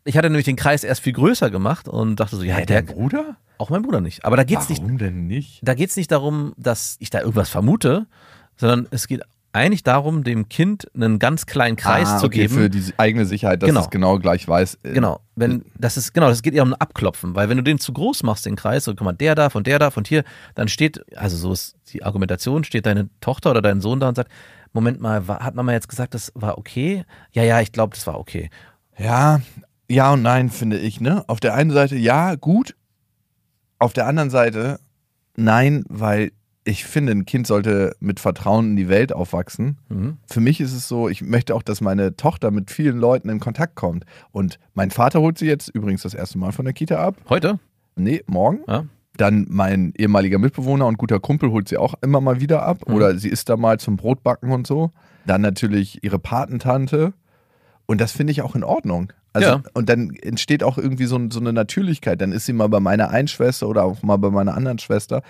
Ich 0.03 0.17
hatte 0.17 0.29
nämlich 0.29 0.45
den 0.45 0.55
Kreis 0.57 0.83
erst 0.83 1.01
viel 1.01 1.13
größer 1.13 1.49
gemacht 1.49 1.87
und 1.87 2.17
dachte 2.19 2.35
so, 2.35 2.43
ja, 2.43 2.55
Hey, 2.55 2.65
der, 2.65 2.81
Bruder? 2.81 3.37
auch 3.57 3.69
mein 3.69 3.83
Bruder 3.83 4.01
nicht. 4.01 4.25
Aber 4.25 4.35
da 4.35 4.43
geht's 4.43 4.67
nicht, 4.69 4.81
Warum 4.81 4.97
denn 4.97 5.27
nicht? 5.27 5.59
da 5.63 5.73
geht's 5.73 5.95
nicht 5.95 6.11
darum, 6.11 6.53
dass 6.57 6.97
ich 6.99 7.11
da 7.11 7.19
irgendwas 7.19 7.49
vermute, 7.49 8.07
sondern 8.57 8.87
es 8.91 9.07
geht 9.07 9.21
eigentlich 9.53 9.83
darum, 9.83 10.23
dem 10.23 10.47
Kind 10.49 10.87
einen 10.95 11.19
ganz 11.19 11.45
kleinen 11.45 11.75
Kreis 11.75 12.07
ah, 12.09 12.17
zu 12.19 12.27
okay, 12.27 12.47
geben. 12.47 12.53
für 12.53 12.69
die 12.69 12.81
eigene 12.97 13.25
Sicherheit, 13.25 13.61
dass 13.61 13.67
Genau. 13.67 13.81
es 13.81 13.89
genau 13.89 14.19
gleich 14.19 14.47
weiß. 14.47 14.79
äh, 14.83 14.93
Genau, 14.93 15.19
wenn 15.35 15.65
das 15.77 15.97
ist 15.97 16.13
genau, 16.13 16.29
das 16.29 16.41
geht 16.41 16.53
eher 16.53 16.63
um 16.63 16.73
ein 16.73 16.79
Abklopfen, 16.79 17.35
weil 17.35 17.49
wenn 17.49 17.57
du 17.57 17.63
den 17.63 17.79
zu 17.79 17.91
groß 17.93 18.23
machst, 18.23 18.45
den 18.45 18.55
Kreis, 18.55 18.85
so 18.85 18.95
guck 18.95 19.03
mal, 19.03 19.13
der 19.13 19.35
darf 19.35 19.55
und 19.55 19.67
der 19.67 19.79
darf 19.79 19.97
und 19.97 20.07
hier, 20.07 20.23
dann 20.55 20.67
steht, 20.67 21.03
also 21.17 21.35
so 21.35 21.51
ist 21.51 21.75
die 21.91 22.03
Argumentation, 22.03 22.63
steht 22.63 22.85
deine 22.85 23.09
Tochter 23.19 23.51
oder 23.51 23.61
dein 23.61 23.81
Sohn 23.81 23.99
da 23.99 24.09
und 24.09 24.15
sagt, 24.15 24.31
Moment 24.73 25.01
mal, 25.01 25.27
hat 25.27 25.55
Mama 25.55 25.73
jetzt 25.73 25.89
gesagt, 25.89 26.13
das 26.13 26.31
war 26.33 26.57
okay? 26.57 27.03
Ja, 27.33 27.43
ja, 27.43 27.59
ich 27.59 27.71
glaube, 27.73 27.95
das 27.95 28.07
war 28.07 28.17
okay. 28.17 28.49
Ja, 28.97 29.41
ja 29.89 30.13
und 30.13 30.21
nein, 30.21 30.49
finde 30.49 30.77
ich, 30.77 31.01
ne? 31.01 31.25
Auf 31.27 31.39
der 31.41 31.55
einen 31.55 31.71
Seite 31.71 31.95
ja, 31.97 32.35
gut. 32.35 32.75
Auf 33.79 33.91
der 33.93 34.07
anderen 34.07 34.29
Seite 34.29 34.79
nein, 35.35 35.83
weil 35.89 36.31
ich 36.71 36.85
finde, 36.85 37.11
ein 37.11 37.25
Kind 37.25 37.47
sollte 37.47 37.95
mit 37.99 38.19
Vertrauen 38.21 38.71
in 38.71 38.75
die 38.77 38.87
Welt 38.87 39.13
aufwachsen. 39.13 39.77
Mhm. 39.89 40.17
Für 40.25 40.39
mich 40.39 40.61
ist 40.61 40.73
es 40.73 40.87
so, 40.87 41.09
ich 41.09 41.21
möchte 41.21 41.53
auch, 41.53 41.63
dass 41.63 41.81
meine 41.81 42.15
Tochter 42.15 42.49
mit 42.49 42.71
vielen 42.71 42.97
Leuten 42.97 43.27
in 43.27 43.41
Kontakt 43.41 43.75
kommt. 43.75 44.05
Und 44.31 44.57
mein 44.73 44.89
Vater 44.89 45.19
holt 45.19 45.37
sie 45.37 45.47
jetzt 45.47 45.67
übrigens 45.67 46.03
das 46.03 46.13
erste 46.13 46.37
Mal 46.37 46.53
von 46.53 46.63
der 46.63 46.73
Kita 46.73 46.95
ab. 46.95 47.17
Heute? 47.27 47.59
Nee, 47.97 48.23
morgen. 48.25 48.61
Ja. 48.67 48.85
Dann 49.17 49.45
mein 49.49 49.93
ehemaliger 49.97 50.39
Mitbewohner 50.39 50.87
und 50.87 50.97
guter 50.97 51.19
Kumpel 51.19 51.51
holt 51.51 51.67
sie 51.67 51.77
auch 51.77 51.95
immer 52.01 52.21
mal 52.21 52.39
wieder 52.39 52.63
ab. 52.63 52.87
Mhm. 52.87 52.93
Oder 52.95 53.17
sie 53.17 53.29
ist 53.29 53.49
da 53.49 53.57
mal 53.57 53.77
zum 53.77 53.97
Brotbacken 53.97 54.51
und 54.51 54.65
so. 54.65 54.91
Dann 55.25 55.41
natürlich 55.41 56.03
ihre 56.03 56.19
Patentante. 56.19 57.13
Und 57.85 57.99
das 57.99 58.13
finde 58.13 58.31
ich 58.31 58.41
auch 58.41 58.55
in 58.55 58.63
Ordnung. 58.63 59.11
Also, 59.33 59.49
Ja. 59.49 59.63
Und 59.73 59.89
dann 59.89 60.11
entsteht 60.21 60.63
auch 60.63 60.77
irgendwie 60.77 61.05
so, 61.05 61.19
so 61.29 61.41
eine 61.41 61.51
Natürlichkeit. 61.51 62.21
Dann 62.21 62.31
ist 62.31 62.45
sie 62.45 62.53
mal 62.53 62.69
bei 62.69 62.79
meiner 62.79 63.09
einen 63.09 63.27
Schwester 63.27 63.67
oder 63.67 63.83
auch 63.83 64.01
mal 64.03 64.17
bei 64.17 64.29
meiner 64.29 64.55
anderen 64.55 64.79
Schwester. 64.79 65.21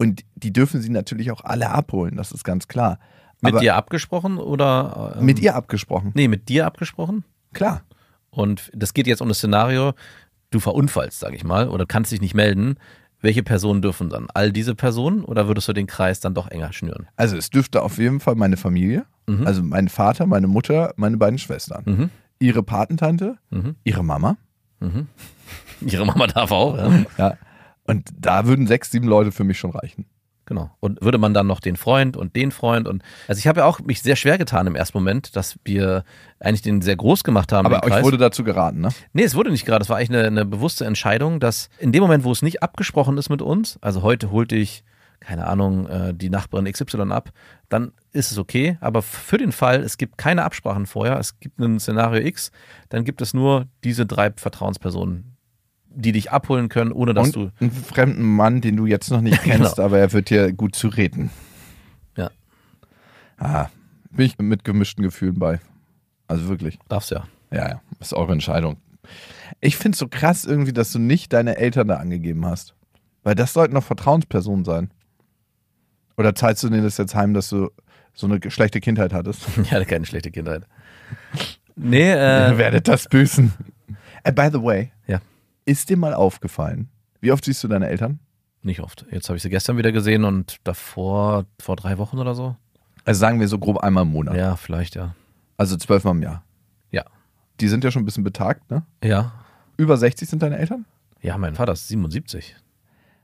Und 0.00 0.24
die 0.34 0.52
dürfen 0.52 0.80
sie 0.80 0.88
natürlich 0.88 1.30
auch 1.30 1.44
alle 1.44 1.70
abholen, 1.70 2.16
das 2.16 2.32
ist 2.32 2.42
ganz 2.42 2.68
klar. 2.68 2.98
Mit 3.42 3.52
Aber 3.52 3.60
dir 3.60 3.74
abgesprochen 3.76 4.38
oder? 4.38 5.16
ähm, 5.18 5.26
mit 5.26 5.38
ihr 5.40 5.54
abgesprochen. 5.54 6.12
Nee, 6.14 6.26
mit 6.28 6.48
dir 6.48 6.66
abgesprochen. 6.66 7.24
Klar. 7.52 7.82
Und 8.30 8.70
das 8.74 8.94
geht 8.94 9.06
jetzt 9.06 9.20
um 9.20 9.28
das 9.28 9.38
Szenario, 9.38 9.92
du 10.50 10.60
verunfallst, 10.60 11.20
sag 11.20 11.34
ich 11.34 11.44
mal, 11.44 11.68
oder 11.68 11.84
kannst 11.86 12.12
dich 12.12 12.20
nicht 12.20 12.34
melden. 12.34 12.76
Welche 13.20 13.42
Personen 13.42 13.82
dürfen 13.82 14.08
dann? 14.08 14.28
All 14.32 14.52
diese 14.52 14.74
Personen 14.74 15.22
oder 15.24 15.46
würdest 15.48 15.68
du 15.68 15.74
den 15.74 15.86
Kreis 15.86 16.20
dann 16.20 16.32
doch 16.32 16.48
enger 16.50 16.72
schnüren? 16.72 17.06
Also 17.16 17.36
es 17.36 17.50
dürfte 17.50 17.82
auf 17.82 17.98
jeden 17.98 18.20
Fall 18.20 18.34
meine 18.36 18.56
Familie, 18.56 19.04
Mhm. 19.26 19.46
also 19.46 19.62
mein 19.62 19.88
Vater, 19.88 20.24
meine 20.26 20.46
Mutter, 20.46 20.94
meine 20.96 21.16
beiden 21.18 21.38
Schwestern, 21.38 21.82
Mhm. 21.84 22.10
ihre 22.38 22.62
Patentante, 22.62 23.36
Mhm. 23.50 23.76
ihre 23.84 24.02
Mama. 24.02 24.36
Mhm. 24.80 25.08
Ihre 25.82 26.06
Mama 26.06 26.26
darf 26.26 26.50
auch, 26.52 26.76
ja. 26.76 27.04
Ja. 27.18 27.34
Und 27.84 28.08
da 28.18 28.46
würden 28.46 28.66
sechs, 28.66 28.90
sieben 28.90 29.08
Leute 29.08 29.32
für 29.32 29.44
mich 29.44 29.58
schon 29.58 29.70
reichen. 29.70 30.06
Genau. 30.50 30.68
Und 30.80 31.00
würde 31.00 31.16
man 31.16 31.32
dann 31.32 31.46
noch 31.46 31.60
den 31.60 31.76
Freund 31.76 32.16
und 32.16 32.34
den 32.34 32.50
Freund 32.50 32.88
und 32.88 33.04
also 33.28 33.38
ich 33.38 33.46
habe 33.46 33.60
ja 33.60 33.66
auch 33.66 33.78
mich 33.78 34.02
sehr 34.02 34.16
schwer 34.16 34.36
getan 34.36 34.66
im 34.66 34.74
ersten 34.74 34.98
Moment, 34.98 35.36
dass 35.36 35.56
wir 35.64 36.02
eigentlich 36.40 36.62
den 36.62 36.82
sehr 36.82 36.96
groß 36.96 37.22
gemacht 37.22 37.52
haben. 37.52 37.66
Aber 37.66 37.84
euch 37.84 38.02
wurde 38.02 38.18
dazu 38.18 38.42
geraten, 38.42 38.80
ne? 38.80 38.88
Nee, 39.12 39.22
es 39.22 39.36
wurde 39.36 39.52
nicht 39.52 39.64
gerade. 39.64 39.84
Es 39.84 39.88
war 39.88 39.98
eigentlich 39.98 40.18
eine, 40.18 40.26
eine 40.26 40.44
bewusste 40.44 40.86
Entscheidung, 40.86 41.38
dass 41.38 41.68
in 41.78 41.92
dem 41.92 42.02
Moment, 42.02 42.24
wo 42.24 42.32
es 42.32 42.42
nicht 42.42 42.64
abgesprochen 42.64 43.16
ist 43.16 43.30
mit 43.30 43.42
uns, 43.42 43.78
also 43.80 44.02
heute 44.02 44.32
holte 44.32 44.56
ich, 44.56 44.82
keine 45.20 45.46
Ahnung, 45.46 45.86
äh, 45.86 46.14
die 46.14 46.30
Nachbarin 46.30 46.64
XY 46.64 47.12
ab, 47.12 47.30
dann 47.68 47.92
ist 48.10 48.32
es 48.32 48.38
okay. 48.38 48.76
Aber 48.80 49.02
für 49.02 49.38
den 49.38 49.52
Fall, 49.52 49.84
es 49.84 49.98
gibt 49.98 50.18
keine 50.18 50.42
Absprachen 50.42 50.86
vorher, 50.86 51.16
es 51.20 51.38
gibt 51.38 51.60
ein 51.60 51.78
Szenario 51.78 52.26
X, 52.26 52.50
dann 52.88 53.04
gibt 53.04 53.22
es 53.22 53.34
nur 53.34 53.66
diese 53.84 54.04
drei 54.04 54.32
Vertrauenspersonen, 54.32 55.36
die 55.92 56.12
dich 56.12 56.30
abholen 56.30 56.68
können, 56.68 56.92
ohne 56.92 57.14
dass 57.14 57.28
Und 57.28 57.34
du. 57.36 57.50
einen 57.60 57.70
fremden 57.72 58.22
Mann, 58.22 58.60
den 58.60 58.76
du 58.76 58.86
jetzt 58.86 59.10
noch 59.10 59.20
nicht 59.20 59.42
kennst, 59.42 59.76
Genau. 59.76 59.86
aber 59.86 59.98
er 59.98 60.12
wird 60.12 60.30
dir 60.30 60.52
gut 60.52 60.74
zu 60.74 60.88
reden. 60.88 61.30
Ja. 62.16 62.30
Ah, 63.38 63.68
bin 64.10 64.26
ich 64.26 64.38
mit 64.38 64.64
gemischten 64.64 65.02
Gefühlen 65.02 65.38
bei. 65.38 65.60
Also 66.28 66.48
wirklich. 66.48 66.78
Darfst 66.88 67.10
ja. 67.10 67.24
Ja, 67.52 67.68
ja, 67.68 67.80
ist 67.98 68.14
eure 68.14 68.32
Entscheidung. 68.32 68.76
Ich 69.60 69.76
finde 69.76 69.94
es 69.96 69.98
so 69.98 70.06
krass 70.06 70.44
irgendwie, 70.44 70.72
dass 70.72 70.92
du 70.92 70.98
nicht 71.00 71.32
deine 71.32 71.56
Eltern 71.56 71.88
da 71.88 71.96
angegeben 71.96 72.46
hast. 72.46 72.74
Weil 73.24 73.34
das 73.34 73.52
sollten 73.52 73.74
doch 73.74 73.82
Vertrauenspersonen 73.84 74.64
sein. 74.64 74.90
Oder 76.16 76.34
zahlst 76.34 76.62
du 76.62 76.68
denen 76.68 76.84
das 76.84 76.96
jetzt 76.98 77.14
heim, 77.14 77.34
dass 77.34 77.48
du 77.48 77.70
so 78.14 78.26
eine 78.26 78.38
schlechte 78.50 78.80
Kindheit 78.80 79.12
hattest? 79.12 79.46
Ich 79.62 79.72
hatte 79.72 79.86
keine 79.86 80.06
schlechte 80.06 80.30
Kindheit. 80.30 80.64
Nee, 81.74 82.10
Ihr 82.10 82.48
äh, 82.52 82.58
werdet 82.58 82.86
das 82.88 83.08
büßen. 83.08 83.52
Äh, 84.22 84.32
by 84.32 84.50
the 84.52 84.62
way, 84.62 84.92
Ja. 85.06 85.20
Ist 85.70 85.88
dir 85.88 85.96
mal 85.96 86.14
aufgefallen, 86.14 86.88
wie 87.20 87.32
oft 87.32 87.44
siehst 87.44 87.62
du 87.64 87.68
deine 87.68 87.88
Eltern? 87.88 88.20
nicht 88.62 88.80
oft. 88.80 89.06
Jetzt 89.10 89.28
habe 89.28 89.36
ich 89.36 89.42
sie 89.42 89.50
gestern 89.50 89.76
wieder 89.76 89.92
gesehen 89.92 90.24
und 90.24 90.56
davor, 90.64 91.46
vor 91.60 91.76
drei 91.76 91.98
Wochen 91.98 92.18
oder 92.18 92.34
so. 92.34 92.56
Also 93.04 93.18
sagen 93.18 93.40
wir 93.40 93.48
so 93.48 93.58
grob 93.58 93.78
einmal 93.78 94.04
im 94.04 94.10
Monat. 94.10 94.36
Ja, 94.36 94.56
vielleicht, 94.56 94.94
ja. 94.94 95.14
Also 95.56 95.76
zwölfmal 95.76 96.14
im 96.14 96.22
Jahr. 96.22 96.44
Ja. 96.90 97.04
Die 97.60 97.68
sind 97.68 97.84
ja 97.84 97.90
schon 97.90 98.02
ein 98.02 98.04
bisschen 98.04 98.24
betagt, 98.24 98.70
ne? 98.70 98.84
Ja. 99.02 99.32
Über 99.76 99.96
60 99.96 100.28
sind 100.28 100.42
deine 100.42 100.58
Eltern? 100.58 100.84
Ja, 101.22 101.38
mein 101.38 101.54
Vater 101.54 101.72
ist 101.72 101.88
77. 101.88 102.56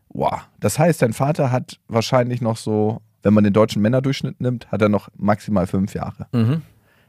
Wow. 0.09 0.49
Das 0.61 0.79
heißt, 0.79 1.03
dein 1.03 1.13
Vater 1.13 1.51
hat 1.51 1.79
wahrscheinlich 1.89 2.41
noch 2.41 2.57
so, 2.57 3.03
wenn 3.23 3.35
man 3.35 3.45
den 3.45 3.53
deutschen 3.53 3.83
Männerdurchschnitt 3.83 4.41
nimmt, 4.41 4.71
hat 4.73 4.81
er 4.81 4.89
noch 4.89 5.09
maximal 5.17 5.67
fünf 5.67 5.95
Jahre. 5.95 6.27
Mhm. 6.33 6.63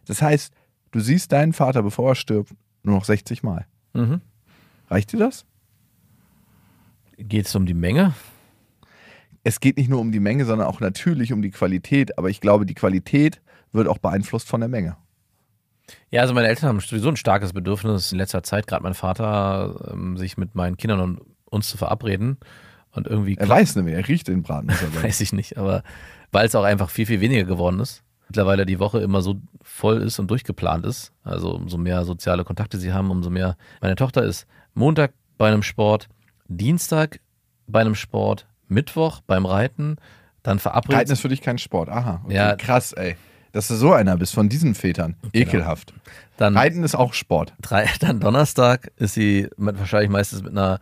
Das 0.06 0.22
heißt, 0.22 0.54
du 0.92 1.00
siehst 1.00 1.32
deinen 1.32 1.54
Vater, 1.54 1.84
bevor 1.84 2.10
er 2.10 2.16
stirbt, 2.16 2.54
nur 2.84 2.96
noch 2.96 3.06
60 3.06 3.44
Mal. 3.44 3.66
Mhm. 3.94 4.22
Reicht 4.90 5.12
dir 5.14 5.20
das? 5.20 5.46
Geht 7.18 7.48
es 7.48 7.56
um 7.56 7.66
die 7.66 7.74
Menge? 7.74 8.14
Es 9.44 9.60
geht 9.60 9.78
nicht 9.78 9.90
nur 9.90 10.00
um 10.00 10.12
die 10.12 10.20
Menge, 10.20 10.46
sondern 10.46 10.68
auch 10.68 10.80
natürlich 10.80 11.34
um 11.34 11.42
die 11.42 11.52
Qualität. 11.52 12.18
Aber 12.18 12.30
ich 12.30 12.42
glaube, 12.42 12.66
die 12.66 12.74
Qualität 12.74 13.42
wird 13.72 13.88
auch 13.88 13.98
beeinflusst 13.98 14.48
von 14.48 14.60
der 14.60 14.70
Menge. 14.70 14.98
Ja, 16.10 16.22
also 16.22 16.34
meine 16.34 16.48
Eltern 16.48 16.70
haben 16.70 16.80
sowieso 16.80 17.10
ein 17.10 17.16
starkes 17.16 17.54
Bedürfnis 17.54 18.12
in 18.12 18.18
letzter 18.18 18.44
Zeit, 18.44 18.68
gerade 18.68 18.84
mein 18.84 18.94
Vater, 18.94 19.92
ähm, 19.94 20.18
sich 20.18 20.38
mit 20.38 20.56
meinen 20.56 20.78
Kindern 20.78 21.00
und 21.00 21.22
uns 21.46 21.70
zu 21.70 21.78
verabreden. 21.78 22.38
Und 22.92 23.08
irgendwie 23.08 23.36
Er 23.38 23.48
weiß 23.48 23.76
nämlich, 23.76 23.96
er 23.96 24.08
riecht 24.08 24.28
den 24.28 24.44
Braten. 24.44 24.70
weiß 25.02 25.22
ich 25.22 25.34
nicht, 25.34 25.58
aber 25.58 25.84
weil 26.32 26.46
es 26.46 26.56
auch 26.56 26.64
einfach 26.64 26.90
viel, 26.90 27.06
viel 27.06 27.22
weniger 27.22 27.46
geworden 27.46 27.80
ist. 27.80 28.04
Mittlerweile 28.28 28.66
die 28.66 28.80
Woche 28.80 29.00
immer 29.00 29.22
so 29.22 29.40
voll 29.62 30.02
ist 30.02 30.20
und 30.20 30.30
durchgeplant 30.30 30.86
ist. 30.86 31.14
Also 31.24 31.56
umso 31.56 31.78
mehr 31.78 32.04
soziale 32.04 32.44
Kontakte 32.44 32.78
sie 32.78 32.92
haben, 32.92 33.10
umso 33.10 33.30
mehr. 33.30 33.56
Meine 33.82 33.96
Tochter 33.96 34.24
ist 34.24 34.48
Montag 34.78 35.14
bei 35.40 35.48
einem 35.48 35.64
Sport, 35.64 36.08
Dienstag 36.48 37.20
bei 37.66 37.82
einem 37.82 37.96
Sport, 37.96 38.46
Mittwoch 38.68 39.22
beim 39.26 39.46
Reiten, 39.46 39.98
dann 40.44 40.60
verabredet. 40.60 41.00
Reiten 41.00 41.12
ist 41.14 41.22
für 41.22 41.30
dich 41.30 41.42
kein 41.42 41.58
Sport. 41.58 41.90
Aha. 41.90 42.22
Okay, 42.24 42.36
Ja. 42.36 42.56
Krass, 42.56 42.94
ey. 42.94 43.16
Dass 43.54 43.68
du 43.70 43.76
so 43.76 43.92
einer 43.92 44.18
bist 44.18 44.36
von 44.36 44.50
diesen 44.50 44.76
Vätern. 44.76 45.16
Ekelhaft. 45.34 45.94
dann, 46.38 46.56
Reiten 46.56 46.84
ist 46.84 46.94
auch 46.96 47.14
Sport. 47.14 47.54
drei, 47.60 47.90
dann 48.02 48.20
Donnerstag 48.20 48.92
ist 48.98 49.16
sie 49.16 49.48
mit, 49.58 49.80
wahrscheinlich 49.80 50.12
meistens 50.12 50.44
mit 50.44 50.52
einer 50.52 50.80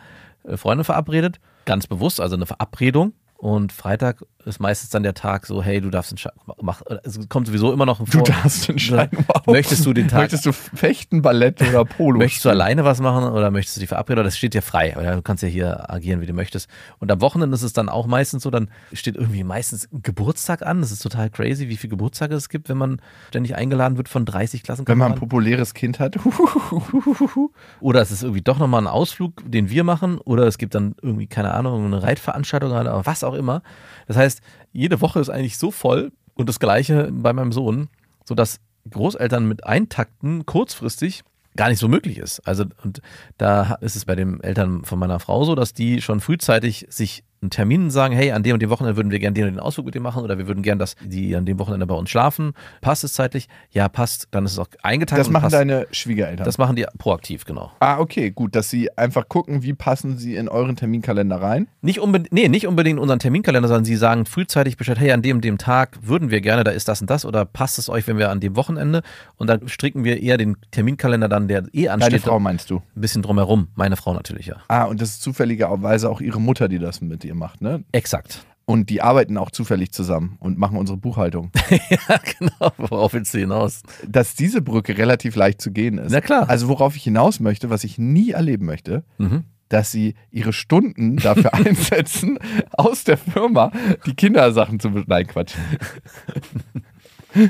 Freundin 0.56 0.84
verabredet. 0.84 1.40
Ganz 1.64 1.88
bewusst, 1.88 2.20
also 2.20 2.36
eine 2.36 2.46
Verabredung. 2.46 3.14
Und 3.38 3.74
Freitag 3.74 4.24
ist 4.46 4.60
meistens 4.60 4.92
dann 4.92 5.04
der 5.04 5.14
Tag 5.14 5.46
so, 5.46 5.62
hey, 5.62 5.82
du 5.82 5.90
darfst 5.90 6.12
einen 6.12 6.18
Schein, 6.20 6.32
mach, 6.62 6.82
es 7.04 7.20
kommt 7.30 7.48
sowieso 7.48 7.74
immer 7.74 7.86
noch 7.86 8.00
ein 8.00 8.06
Du 8.06 8.20
Vor- 8.20 8.24
darfst 8.28 8.68
den 8.68 8.80
Schein 8.80 9.10
wow. 9.28 9.46
Möchtest 9.48 9.86
du 9.86 9.92
den 9.94 10.08
Tag- 10.08 10.22
Möchtest 10.22 10.46
du 10.46 10.52
fechten, 10.54 11.22
Ballett 11.22 11.62
oder 11.62 11.84
Polo? 11.84 12.18
Möchtest 12.20 12.46
du 12.46 12.50
alleine 12.50 12.86
was 12.86 13.02
machen 13.02 13.26
oder 13.32 13.52
möchtest 13.52 13.78
du 13.78 13.82
die 13.82 13.88
Verabredung? 13.88 14.24
Das 14.24 14.38
steht 14.38 14.54
dir 14.54 14.62
frei. 14.62 14.96
Oder 14.98 15.16
Du 15.16 15.22
kannst 15.22 15.44
ja 15.44 15.50
hier 15.50 15.90
agieren, 15.92 16.22
wie 16.22 16.28
du 16.28 16.34
möchtest. 16.34 16.70
Und 17.00 17.12
am 17.12 17.20
Wochenende 17.22 17.56
ist 17.56 17.64
es 17.64 17.74
dann 17.74 17.90
auch 17.90 18.08
meistens 18.08 18.44
so, 18.44 18.52
dann 18.52 18.70
steht 18.94 19.16
irgendwie 19.16 19.44
meistens 19.44 19.90
Geburtstag 19.92 20.62
an. 20.66 20.80
Das 20.82 20.92
ist 20.92 21.00
total 21.04 21.30
crazy, 21.30 21.68
wie 21.68 21.76
viele 21.78 21.90
Geburtstage 21.92 22.36
es 22.36 22.48
gibt, 22.50 22.70
wenn 22.70 22.78
man 22.78 23.02
ständig 23.30 23.56
eingeladen 23.56 23.98
wird 23.98 24.10
von 24.10 24.26
30 24.26 24.64
Wenn 24.86 24.98
man 24.98 25.14
ein 25.14 25.20
populäres 25.20 25.74
Kind 25.74 26.00
hat. 26.00 26.18
Oder 27.80 28.02
es 28.02 28.12
ist 28.12 28.24
irgendwie 28.24 28.42
doch 28.42 28.60
nochmal 28.60 28.82
ein 28.82 28.88
Ausflug, 28.88 29.34
den 29.46 29.70
wir 29.70 29.84
machen. 29.84 30.20
Oder 30.20 30.46
es 30.48 30.58
gibt 30.58 30.76
dann 30.76 30.96
irgendwie, 31.02 31.28
keine 31.28 31.54
Ahnung, 31.54 31.86
eine 31.86 32.02
Reitveranstaltung 32.04 32.72
oder 32.72 33.06
was 33.06 33.24
auch 33.26 33.34
immer. 33.34 33.62
Das 34.08 34.18
heißt, 34.18 34.42
jede 34.72 35.02
Woche 35.02 35.20
ist 35.20 35.30
eigentlich 35.30 35.58
so 35.58 35.72
voll 35.72 36.12
und 36.36 36.48
das 36.48 36.60
Gleiche 36.60 37.10
bei 37.12 37.34
meinem 37.34 37.52
Sohn, 37.52 37.90
sodass 38.24 38.60
Großeltern 38.90 39.48
mit 39.48 39.66
eintakten 39.66 40.46
kurzfristig 40.46 41.24
gar 41.56 41.70
nicht 41.70 41.80
so 41.80 41.88
möglich 41.88 42.18
ist. 42.18 42.40
Also, 42.48 42.66
und 42.84 43.02
da 43.38 43.76
ist 43.82 43.96
es 43.96 44.06
bei 44.06 44.16
den 44.16 44.42
Eltern 44.42 44.84
von 44.86 45.00
meiner 45.00 45.20
Frau 45.20 45.44
so, 45.44 45.56
dass 45.56 45.74
die 45.74 46.02
schon 46.02 46.20
frühzeitig 46.20 46.86
sich 46.90 47.24
einen 47.42 47.50
Termin 47.50 47.90
sagen, 47.92 48.16
hey, 48.16 48.32
an 48.32 48.44
dem 48.44 48.54
und 48.54 48.62
dem 48.62 48.70
Wochenende 48.70 48.98
würden 48.98 49.12
wir 49.12 49.20
gerne 49.20 49.34
den 49.34 49.46
und 49.46 49.54
den 49.54 49.60
Ausflug 49.60 49.86
mit 49.86 49.96
dir 49.96 50.00
machen 50.00 50.24
oder 50.24 50.38
wir 50.38 50.48
würden 50.48 50.64
gerne, 50.64 50.80
dass 50.80 50.96
die 51.04 51.36
an 51.36 51.46
dem 51.46 51.60
Wochenende 51.60 51.86
bei 51.86 51.96
uns 51.96 52.10
schlafen. 52.10 52.54
Passt 52.82 53.04
es 53.04 53.14
zeitlich? 53.14 53.48
Ja, 53.72 53.90
passt. 53.90 54.28
Dann 54.32 54.46
ist 54.46 54.54
es 54.54 54.60
auch 54.60 54.68
eingetaktet. 54.82 55.20
Das 55.20 55.28
und 55.28 55.34
machen 55.34 55.44
passt. 55.44 55.56
deine 55.56 55.88
Schwiegereltern. 55.92 56.46
Das 56.46 56.58
machen 56.58 56.76
die 56.76 56.86
proaktiv, 56.98 57.46
genau. 57.46 57.72
ah, 57.80 58.00
okay, 58.00 58.32
gut, 58.32 58.56
dass 58.56 58.70
sie 58.70 58.96
einfach 58.98 59.28
gucken, 59.28 59.64
wie 59.64 59.74
passen 59.74 60.18
sie 60.18 60.36
in 60.36 60.48
euren 60.48 60.76
Terminkalender 60.76 61.42
rein. 61.42 61.68
Nicht 61.82 62.00
unbedingt, 62.00 62.32
nee, 62.32 62.48
nicht 62.48 62.68
unbedingt 62.68 62.98
in 62.98 63.02
unseren 63.02 63.20
Terminkalender, 63.20 63.68
sondern 63.68 63.86
sie 63.86 63.96
sagen 63.96 64.26
frühzeitig 64.26 64.78
Bescheid, 64.78 65.00
hey, 65.00 65.12
an 65.12 65.22
dem 65.22 65.38
und 65.38 65.46
dem 65.46 65.58
Tag 65.58 65.98
würden 66.02 66.32
wir 66.32 66.42
gerne, 66.42 66.64
da 66.64 66.72
ist 66.72 66.88
das 66.88 67.02
und 67.02 67.10
das 67.10 67.26
oder 67.26 67.46
passt 67.46 67.80
es 67.80 67.90
euch, 67.90 68.08
wenn 68.08 68.18
wir 68.18 68.30
an 68.30 68.40
dem 68.40 68.56
Wochenende 68.56 69.02
und 69.38 69.48
dann 69.48 69.68
stricken 69.68 70.04
wir 70.04 70.22
eher 70.22 70.38
den 70.38 70.58
Terminkalender 70.72 71.28
dann, 71.28 71.48
der 71.48 71.64
eh 71.74 71.86
Deine 71.86 72.06
ansteht, 72.06 72.22
Frau 72.22 72.40
meinst 72.40 72.70
du? 72.70 72.78
ein 72.78 73.02
bisschen 73.02 73.22
drumherum. 73.22 73.68
Meine 73.76 73.96
Frau 73.96 74.14
natürlich, 74.14 74.48
ja. 74.48 74.58
Ah, 74.68 74.86
und 74.86 75.02
das 75.02 75.10
ist 75.10 75.22
zufälligerweise 75.22 76.10
auch 76.10 76.22
ihre 76.22 76.40
Mutter, 76.40 76.68
die 76.68 76.80
das 76.80 77.02
mit 77.02 77.24
ihr 77.26 77.36
macht, 77.36 77.62
ne? 77.62 77.84
Exakt. 77.92 78.46
Und 78.68 78.90
die 78.90 79.02
arbeiten 79.04 79.38
auch 79.38 79.52
zufällig 79.52 79.92
zusammen 79.92 80.38
und 80.40 80.58
machen 80.58 80.78
unsere 80.78 80.98
Buchhaltung. 80.98 81.52
ja, 81.70 82.20
genau. 82.40 82.72
Worauf 82.78 83.14
willst 83.14 83.32
du 83.36 83.38
hinaus? 83.38 83.84
Dass 84.08 84.34
diese 84.34 84.62
Brücke 84.64 84.98
relativ 84.98 85.36
leicht 85.36 85.62
zu 85.62 85.72
gehen 85.72 86.00
ist. 86.00 86.12
Na 86.12 86.20
klar. 86.22 86.50
Also 86.50 86.68
worauf 86.68 86.96
ich 86.96 87.04
hinaus 87.04 87.40
möchte, 87.40 87.70
was 87.70 87.84
ich 87.84 88.00
nie 88.00 88.32
erleben 88.32 88.66
möchte, 88.66 89.04
Mhm. 89.20 89.44
dass 89.70 89.92
sie 89.92 90.16
ihre 90.32 90.52
Stunden 90.52 91.18
dafür 91.18 91.54
einsetzen, 91.54 92.40
aus 92.72 93.04
der 93.04 93.18
Firma 93.18 93.72
die 94.08 94.16
Kindersachen 94.16 94.80
zu 94.80 94.90
Nein, 94.90 95.28
Quatsch. 95.28 95.54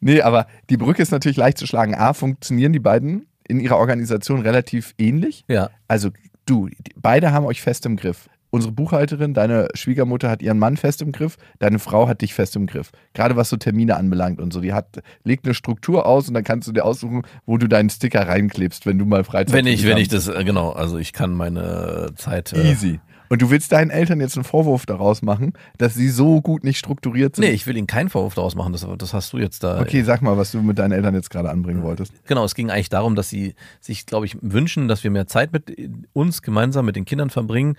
nee, 0.00 0.20
aber 0.22 0.46
die 0.70 0.76
Brücke 0.76 1.02
ist 1.02 1.10
natürlich 1.12 1.36
leicht 1.36 1.58
zu 1.58 1.66
schlagen. 1.66 1.94
A, 1.94 2.12
funktionieren 2.14 2.72
die 2.72 2.78
beiden 2.80 3.26
in 3.46 3.60
ihrer 3.60 3.76
Organisation 3.76 4.40
relativ 4.40 4.94
ähnlich. 4.98 5.44
Ja. 5.48 5.70
Also 5.86 6.10
du, 6.46 6.68
die, 6.68 6.94
beide 6.96 7.32
haben 7.32 7.46
euch 7.46 7.60
fest 7.62 7.86
im 7.86 7.96
Griff. 7.96 8.28
Unsere 8.50 8.72
Buchhalterin, 8.72 9.34
deine 9.34 9.68
Schwiegermutter 9.74 10.30
hat 10.30 10.42
ihren 10.42 10.58
Mann 10.58 10.76
fest 10.76 11.02
im 11.02 11.12
Griff, 11.12 11.36
deine 11.58 11.78
Frau 11.78 12.08
hat 12.08 12.22
dich 12.22 12.32
fest 12.32 12.56
im 12.56 12.66
Griff. 12.66 12.90
Gerade 13.12 13.36
was 13.36 13.50
so 13.50 13.56
Termine 13.56 13.96
anbelangt 13.96 14.40
und 14.40 14.52
so. 14.52 14.60
Die 14.60 14.72
hat, 14.72 15.02
legt 15.24 15.44
eine 15.44 15.54
Struktur 15.54 16.06
aus 16.06 16.28
und 16.28 16.34
dann 16.34 16.44
kannst 16.44 16.66
du 16.66 16.72
dir 16.72 16.84
aussuchen, 16.84 17.22
wo 17.44 17.58
du 17.58 17.68
deinen 17.68 17.90
Sticker 17.90 18.26
reinklebst, 18.26 18.86
wenn 18.86 18.98
du 18.98 19.04
mal 19.04 19.24
Freizeit 19.24 19.54
Wenn 19.54 19.66
ich, 19.66 19.84
wenn 19.84 19.98
ich 19.98 20.08
das, 20.08 20.28
äh, 20.28 20.44
genau, 20.44 20.70
also 20.70 20.98
ich 20.98 21.12
kann 21.12 21.32
meine 21.32 22.12
Zeit. 22.16 22.52
Äh, 22.52 22.70
Easy. 22.70 23.00
Und 23.28 23.42
du 23.42 23.50
willst 23.50 23.72
deinen 23.72 23.90
Eltern 23.90 24.20
jetzt 24.20 24.36
einen 24.36 24.44
Vorwurf 24.44 24.86
daraus 24.86 25.22
machen, 25.22 25.52
dass 25.76 25.94
sie 25.94 26.08
so 26.08 26.40
gut 26.40 26.64
nicht 26.64 26.78
strukturiert 26.78 27.36
sind? 27.36 27.44
Nee, 27.44 27.50
ich 27.50 27.66
will 27.66 27.76
ihnen 27.76 27.86
keinen 27.86 28.08
Vorwurf 28.08 28.34
daraus 28.34 28.54
machen, 28.54 28.72
das, 28.72 28.86
das 28.96 29.12
hast 29.12 29.32
du 29.32 29.38
jetzt 29.38 29.62
da. 29.62 29.80
Okay, 29.80 30.02
sag 30.02 30.22
mal, 30.22 30.36
was 30.36 30.52
du 30.52 30.62
mit 30.62 30.78
deinen 30.78 30.92
Eltern 30.92 31.14
jetzt 31.14 31.30
gerade 31.30 31.50
anbringen 31.50 31.82
wolltest. 31.82 32.12
Genau, 32.26 32.44
es 32.44 32.54
ging 32.54 32.70
eigentlich 32.70 32.88
darum, 32.88 33.14
dass 33.14 33.28
sie 33.28 33.54
sich, 33.80 34.06
glaube 34.06 34.26
ich, 34.26 34.36
wünschen, 34.40 34.88
dass 34.88 35.04
wir 35.04 35.10
mehr 35.10 35.26
Zeit 35.26 35.52
mit 35.52 35.76
uns 36.12 36.42
gemeinsam 36.42 36.86
mit 36.86 36.96
den 36.96 37.04
Kindern 37.04 37.30
verbringen. 37.30 37.76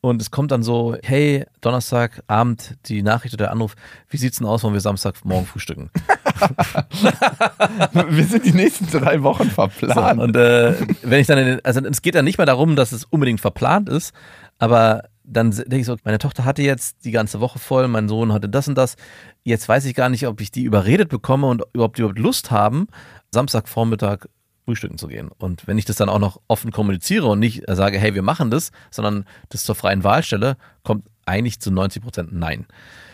Und 0.00 0.22
es 0.22 0.30
kommt 0.30 0.52
dann 0.52 0.62
so, 0.62 0.96
hey, 1.02 1.44
Donnerstagabend 1.60 2.76
die 2.86 3.02
Nachricht 3.02 3.34
oder 3.34 3.46
der 3.46 3.52
Anruf, 3.52 3.74
wie 4.08 4.16
sieht's 4.16 4.38
denn 4.38 4.46
aus, 4.46 4.62
wenn 4.62 4.72
wir 4.72 4.80
Samstagmorgen 4.80 5.46
frühstücken? 5.46 5.90
Wir 8.08 8.24
sind 8.24 8.44
die 8.44 8.52
nächsten 8.52 8.86
drei 8.86 9.22
Wochen 9.22 9.50
verplant. 9.50 10.18
So, 10.18 10.22
und 10.22 10.36
äh, 10.36 10.74
wenn 11.02 11.20
ich 11.20 11.26
dann, 11.26 11.38
in 11.38 11.46
den, 11.46 11.64
also 11.64 11.80
es 11.80 12.02
geht 12.02 12.14
dann 12.14 12.24
nicht 12.24 12.38
mehr 12.38 12.46
darum, 12.46 12.76
dass 12.76 12.92
es 12.92 13.04
unbedingt 13.04 13.40
verplant 13.40 13.88
ist, 13.88 14.12
aber 14.58 15.04
dann 15.24 15.50
denke 15.50 15.78
ich 15.78 15.86
so, 15.86 15.96
meine 16.04 16.18
Tochter 16.18 16.44
hatte 16.44 16.62
jetzt 16.62 17.04
die 17.04 17.10
ganze 17.10 17.40
Woche 17.40 17.58
voll, 17.58 17.86
mein 17.88 18.08
Sohn 18.08 18.32
hatte 18.32 18.48
das 18.48 18.68
und 18.68 18.76
das. 18.76 18.96
Jetzt 19.44 19.68
weiß 19.68 19.84
ich 19.84 19.94
gar 19.94 20.08
nicht, 20.08 20.26
ob 20.26 20.40
ich 20.40 20.50
die 20.50 20.62
überredet 20.62 21.08
bekomme 21.10 21.48
und 21.48 21.62
überhaupt 21.74 21.98
überhaupt 21.98 22.18
Lust 22.18 22.50
haben, 22.50 22.86
Samstagvormittag 23.30 24.26
frühstücken 24.68 24.98
zu 24.98 25.08
gehen. 25.08 25.30
Und 25.38 25.66
wenn 25.66 25.78
ich 25.78 25.86
das 25.86 25.96
dann 25.96 26.10
auch 26.10 26.18
noch 26.18 26.42
offen 26.46 26.72
kommuniziere 26.72 27.26
und 27.26 27.38
nicht 27.38 27.62
sage, 27.66 27.98
hey, 27.98 28.14
wir 28.14 28.20
machen 28.20 28.50
das, 28.50 28.70
sondern 28.90 29.24
das 29.48 29.64
zur 29.64 29.74
freien 29.74 30.04
Wahl 30.04 30.22
stelle, 30.22 30.58
kommt 30.82 31.06
eigentlich 31.24 31.58
zu 31.58 31.70
90 31.70 32.02
Prozent 32.02 32.32
Nein. 32.34 32.66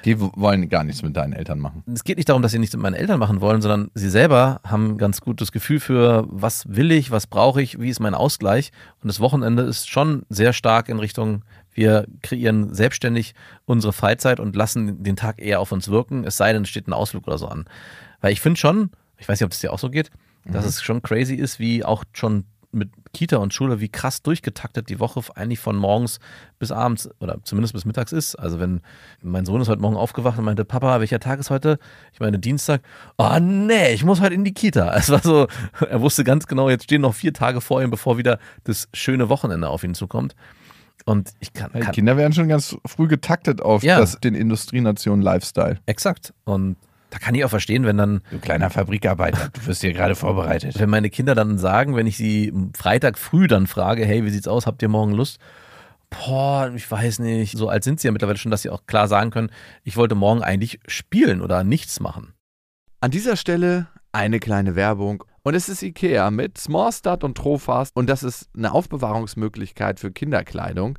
Die 0.04 0.20
wollen 0.20 0.68
gar 0.68 0.82
nichts 0.82 1.02
mit 1.02 1.16
deinen 1.16 1.32
Eltern 1.32 1.60
machen. 1.60 1.84
Es 1.92 2.02
geht 2.02 2.16
nicht 2.16 2.28
darum, 2.28 2.42
dass 2.42 2.50
sie 2.50 2.58
nichts 2.58 2.74
mit 2.74 2.82
meinen 2.82 2.94
Eltern 2.94 3.20
machen 3.20 3.40
wollen, 3.40 3.62
sondern 3.62 3.92
sie 3.94 4.10
selber 4.10 4.60
haben 4.64 4.94
ein 4.94 4.98
ganz 4.98 5.20
gutes 5.20 5.52
Gefühl 5.52 5.78
für, 5.78 6.26
was 6.28 6.64
will 6.68 6.90
ich, 6.90 7.12
was 7.12 7.28
brauche 7.28 7.62
ich, 7.62 7.78
wie 7.78 7.88
ist 7.88 8.00
mein 8.00 8.14
Ausgleich. 8.14 8.72
Und 9.00 9.06
das 9.06 9.20
Wochenende 9.20 9.62
ist 9.62 9.88
schon 9.88 10.26
sehr 10.28 10.52
stark 10.52 10.88
in 10.88 10.98
Richtung, 10.98 11.44
wir 11.72 12.06
kreieren 12.22 12.74
selbstständig 12.74 13.34
unsere 13.64 13.92
Freizeit 13.92 14.40
und 14.40 14.56
lassen 14.56 15.04
den 15.04 15.14
Tag 15.14 15.40
eher 15.40 15.60
auf 15.60 15.70
uns 15.70 15.88
wirken, 15.88 16.24
es 16.24 16.36
sei 16.36 16.52
denn, 16.52 16.62
es 16.62 16.68
steht 16.68 16.88
ein 16.88 16.92
Ausflug 16.92 17.28
oder 17.28 17.38
so 17.38 17.46
an. 17.46 17.64
Weil 18.20 18.32
ich 18.32 18.40
finde 18.40 18.58
schon, 18.58 18.90
ich 19.18 19.28
weiß 19.28 19.38
nicht, 19.38 19.44
ob 19.44 19.50
das 19.50 19.60
dir 19.60 19.72
auch 19.72 19.78
so 19.78 19.90
geht, 19.90 20.10
dass 20.46 20.66
es 20.66 20.83
schon 20.83 21.02
crazy 21.02 21.35
ist, 21.35 21.59
wie 21.59 21.85
auch 21.85 22.04
schon 22.12 22.44
mit 22.70 22.90
Kita 23.12 23.37
und 23.37 23.54
Schule, 23.54 23.78
wie 23.78 23.88
krass 23.88 24.20
durchgetaktet 24.22 24.88
die 24.88 24.98
Woche 24.98 25.22
eigentlich 25.37 25.61
von 25.61 25.76
morgens 25.76 26.18
bis 26.59 26.72
abends 26.72 27.09
oder 27.20 27.38
zumindest 27.44 27.72
bis 27.72 27.85
mittags 27.85 28.11
ist. 28.11 28.35
Also 28.35 28.59
wenn 28.59 28.80
mein 29.22 29.46
Sohn 29.46 29.61
ist 29.61 29.68
heute 29.68 29.80
Morgen 29.80 29.94
aufgewacht 29.96 30.38
und 30.40 30.44
meinte, 30.44 30.64
Papa, 30.64 30.98
welcher 30.98 31.20
Tag 31.20 31.38
ist 31.38 31.50
heute? 31.50 31.78
Ich 32.12 32.18
meine 32.18 32.40
Dienstag. 32.40 32.83
Oh 33.16 33.38
nee, 33.40 33.92
ich 33.92 34.04
muss 34.04 34.20
heute 34.20 34.35
in 34.35 34.42
die 34.44 34.54
Kita. 34.54 34.92
Es 34.96 35.09
war 35.11 35.20
so, 35.20 35.46
er 35.88 36.00
wusste 36.00 36.24
ganz 36.24 36.48
genau, 36.48 36.68
jetzt 36.68 36.85
stehen 36.85 37.02
noch 37.02 37.14
vier 37.14 37.33
Tage 37.33 37.61
vor 37.61 37.80
ihm, 37.80 37.90
bevor 37.90 38.18
wieder 38.18 38.40
das 38.64 38.88
schöne 38.92 39.28
Wochenende 39.28 39.68
auf 39.68 39.85
ihn 39.85 39.94
zukommt. 39.94 40.35
Und 41.04 41.30
ich 41.38 41.52
kann, 41.52 41.70
Die 41.74 41.80
kann 41.80 41.92
Kinder 41.92 42.16
werden 42.16 42.33
schon 42.33 42.48
ganz 42.48 42.76
früh 42.87 43.07
getaktet 43.07 43.62
auf 43.62 43.85
Ja. 43.85 44.00
das, 44.00 44.18
den 44.18 44.35
Industrienationen-Lifestyle. 44.35 45.78
exakt. 45.87 46.35
Und 46.44 46.76
da 47.14 47.20
kann 47.20 47.37
ich 47.37 47.44
auch 47.44 47.50
verstehen, 47.50 47.85
wenn 47.85 47.96
dann 47.96 48.22
Du 48.33 48.40
kleiner 48.40 48.70
Fabrikarbeiter, 48.70 49.50
du 49.53 49.66
wirst 49.66 49.83
hier 49.83 49.92
gerade 49.92 50.16
vorbereitet. 50.16 50.81
wenn 50.81 50.90
meine 50.90 51.11
Kinder 51.11 51.37
dann 51.37 51.59
sagen, 51.59 51.94
wenn 51.94 52.09
ich 52.09 52.16
sie 52.16 52.53
Freitag 52.77 53.18
früh 53.18 53.46
dann 53.46 53.68
frage, 53.68 54.05
hey, 54.05 54.24
wie 54.24 54.31
sieht's 54.31 54.48
aus, 54.48 54.66
habt 54.66 54.83
ihr 54.83 54.88
morgen 54.88 55.12
Lust? 55.12 55.38
Boah, 56.11 56.72
ich 56.74 56.90
weiß 56.90 57.20
nicht. 57.20 57.57
So 57.57 57.68
alt 57.68 57.85
sind 57.85 58.00
sie 58.00 58.09
ja 58.09 58.12
mittlerweile 58.12 58.37
schon, 58.37 58.50
dass 58.50 58.62
sie 58.62 58.70
auch 58.70 58.87
klar 58.87 59.07
sagen 59.07 59.31
können, 59.31 59.50
ich 59.85 59.96
wollte 59.96 60.16
morgen 60.16 60.42
eigentlich 60.42 60.81
spielen 60.88 61.40
oder 61.40 61.62
nichts 61.62 62.00
machen. 62.00 62.35
An 63.00 63.12
dieser 63.12 63.37
Stelle 63.37 63.87
eine 64.11 64.40
kleine 64.40 64.74
Werbung. 64.74 65.22
Und 65.42 65.55
es 65.55 65.68
ist 65.68 65.83
IKEA 65.83 66.33
mit 66.33 66.59
Smallstart 66.59 67.22
und 67.22 67.37
Trofast. 67.37 67.94
Und 67.94 68.09
das 68.09 68.24
ist 68.24 68.48
eine 68.57 68.72
Aufbewahrungsmöglichkeit 68.72 70.00
für 70.00 70.11
Kinderkleidung, 70.11 70.98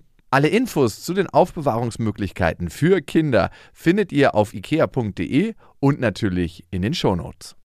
Alle 0.33 0.47
Infos 0.47 1.03
zu 1.03 1.13
den 1.13 1.27
Aufbewahrungsmöglichkeiten 1.27 2.69
für 2.69 3.01
Kinder 3.01 3.49
findet 3.73 4.13
ihr 4.13 4.33
auf 4.33 4.53
ikea.de 4.53 5.55
und 5.81 5.99
natürlich 5.99 6.65
in 6.71 6.81
den 6.81 6.93
Shownotes. 6.93 7.57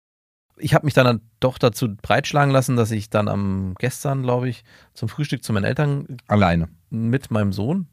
Ich 0.58 0.74
habe 0.74 0.84
mich 0.84 0.94
dann 0.94 1.20
doch 1.38 1.58
dazu 1.58 1.94
breitschlagen 1.94 2.52
lassen, 2.52 2.76
dass 2.76 2.90
ich 2.90 3.08
dann 3.08 3.28
am 3.28 3.74
gestern, 3.78 4.22
glaube 4.24 4.48
ich, 4.48 4.64
zum 4.94 5.08
Frühstück 5.08 5.44
zu 5.44 5.52
meinen 5.52 5.64
Eltern 5.64 6.16
Alleine. 6.26 6.68
mit 6.90 7.30
meinem 7.30 7.52
Sohn. 7.52 7.86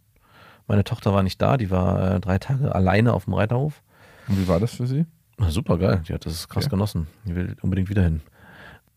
Meine 0.65 0.83
Tochter 0.86 1.13
war 1.13 1.21
nicht 1.23 1.41
da, 1.41 1.57
die 1.57 1.69
war 1.69 2.15
äh, 2.15 2.19
drei 2.19 2.39
Tage 2.39 2.73
alleine 2.73 3.13
auf 3.13 3.25
dem 3.25 3.33
Reiterhof. 3.36 3.83
Und 4.27 4.39
wie 4.41 4.47
war 4.47 4.59
das 4.59 4.73
für 4.75 4.88
sie? 4.88 5.05
Na, 5.38 5.51
super 5.51 5.77
geil, 5.77 6.01
die 6.07 6.13
hat 6.13 6.25
das 6.25 6.47
krass 6.49 6.63
Ja. 6.65 6.69
genossen. 6.69 7.07
Die 7.25 7.36
will 7.36 7.57
unbedingt 7.62 7.89
wieder 7.89 8.03
hin. 8.03 8.21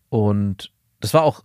Und 0.09 0.71
das 1.01 1.13
war 1.13 1.23
auch 1.23 1.43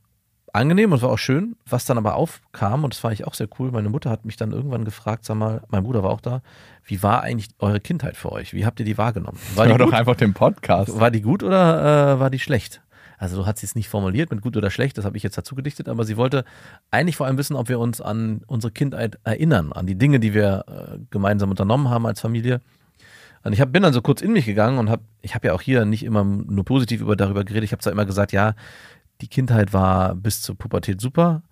angenehm 0.52 0.92
und 0.92 1.02
war 1.02 1.10
auch 1.10 1.18
schön, 1.18 1.56
was 1.66 1.84
dann 1.84 1.98
aber 1.98 2.14
aufkam, 2.14 2.84
und 2.84 2.92
das 2.92 3.00
fand 3.00 3.14
ich 3.14 3.26
auch 3.26 3.34
sehr 3.34 3.48
cool. 3.58 3.70
Meine 3.70 3.88
Mutter 3.88 4.10
hat 4.10 4.24
mich 4.24 4.36
dann 4.36 4.52
irgendwann 4.52 4.84
gefragt, 4.84 5.24
sag 5.24 5.36
mal, 5.36 5.62
mein 5.68 5.82
Bruder 5.82 6.02
war 6.02 6.10
auch 6.10 6.20
da, 6.20 6.42
wie 6.84 7.02
war 7.02 7.22
eigentlich 7.22 7.48
eure 7.58 7.80
Kindheit 7.80 8.16
für 8.16 8.32
euch? 8.32 8.52
Wie 8.52 8.66
habt 8.66 8.78
ihr 8.80 8.86
die 8.86 8.98
wahrgenommen? 8.98 9.38
War 9.54 9.66
Hör 9.66 9.78
die 9.78 9.84
doch 9.84 9.92
einfach 9.92 10.16
den 10.16 10.34
Podcast. 10.34 10.98
War 11.00 11.10
die 11.10 11.22
gut 11.22 11.42
oder 11.42 12.14
äh, 12.14 12.20
war 12.20 12.30
die 12.30 12.38
schlecht? 12.38 12.82
Also 13.18 13.36
du 13.36 13.46
hat 13.46 13.56
sie 13.56 13.66
es 13.66 13.76
nicht 13.76 13.88
formuliert 13.88 14.32
mit 14.32 14.40
gut 14.40 14.56
oder 14.56 14.68
schlecht, 14.68 14.98
das 14.98 15.04
habe 15.04 15.16
ich 15.16 15.22
jetzt 15.22 15.38
dazu 15.38 15.54
gedichtet, 15.54 15.88
aber 15.88 16.04
sie 16.04 16.16
wollte 16.16 16.44
eigentlich 16.90 17.16
vor 17.16 17.26
allem 17.26 17.38
wissen, 17.38 17.54
ob 17.54 17.68
wir 17.68 17.78
uns 17.78 18.00
an 18.00 18.42
unsere 18.48 18.72
Kindheit 18.72 19.18
erinnern, 19.22 19.72
an 19.72 19.86
die 19.86 19.94
Dinge, 19.94 20.18
die 20.18 20.34
wir 20.34 20.64
äh, 20.66 20.98
gemeinsam 21.10 21.50
unternommen 21.50 21.88
haben 21.88 22.04
als 22.04 22.20
Familie. 22.20 22.60
Und 23.44 23.52
ich 23.52 23.60
hab, 23.60 23.72
bin 23.72 23.82
dann 23.82 23.92
so 23.92 24.02
kurz 24.02 24.22
in 24.22 24.32
mich 24.32 24.44
gegangen 24.44 24.78
und 24.78 24.90
habe, 24.90 25.02
ich 25.20 25.34
habe 25.34 25.48
ja 25.48 25.52
auch 25.52 25.60
hier 25.60 25.84
nicht 25.84 26.04
immer 26.04 26.24
nur 26.24 26.64
positiv 26.64 27.00
über, 27.00 27.16
darüber 27.16 27.44
geredet. 27.44 27.64
Ich 27.64 27.72
habe 27.72 27.82
zwar 27.82 27.92
immer 27.92 28.06
gesagt, 28.06 28.32
ja, 28.32 28.54
die 29.22 29.28
Kindheit 29.28 29.72
war 29.72 30.14
bis 30.14 30.42
zur 30.42 30.58
Pubertät 30.58 31.00
super. 31.00 31.42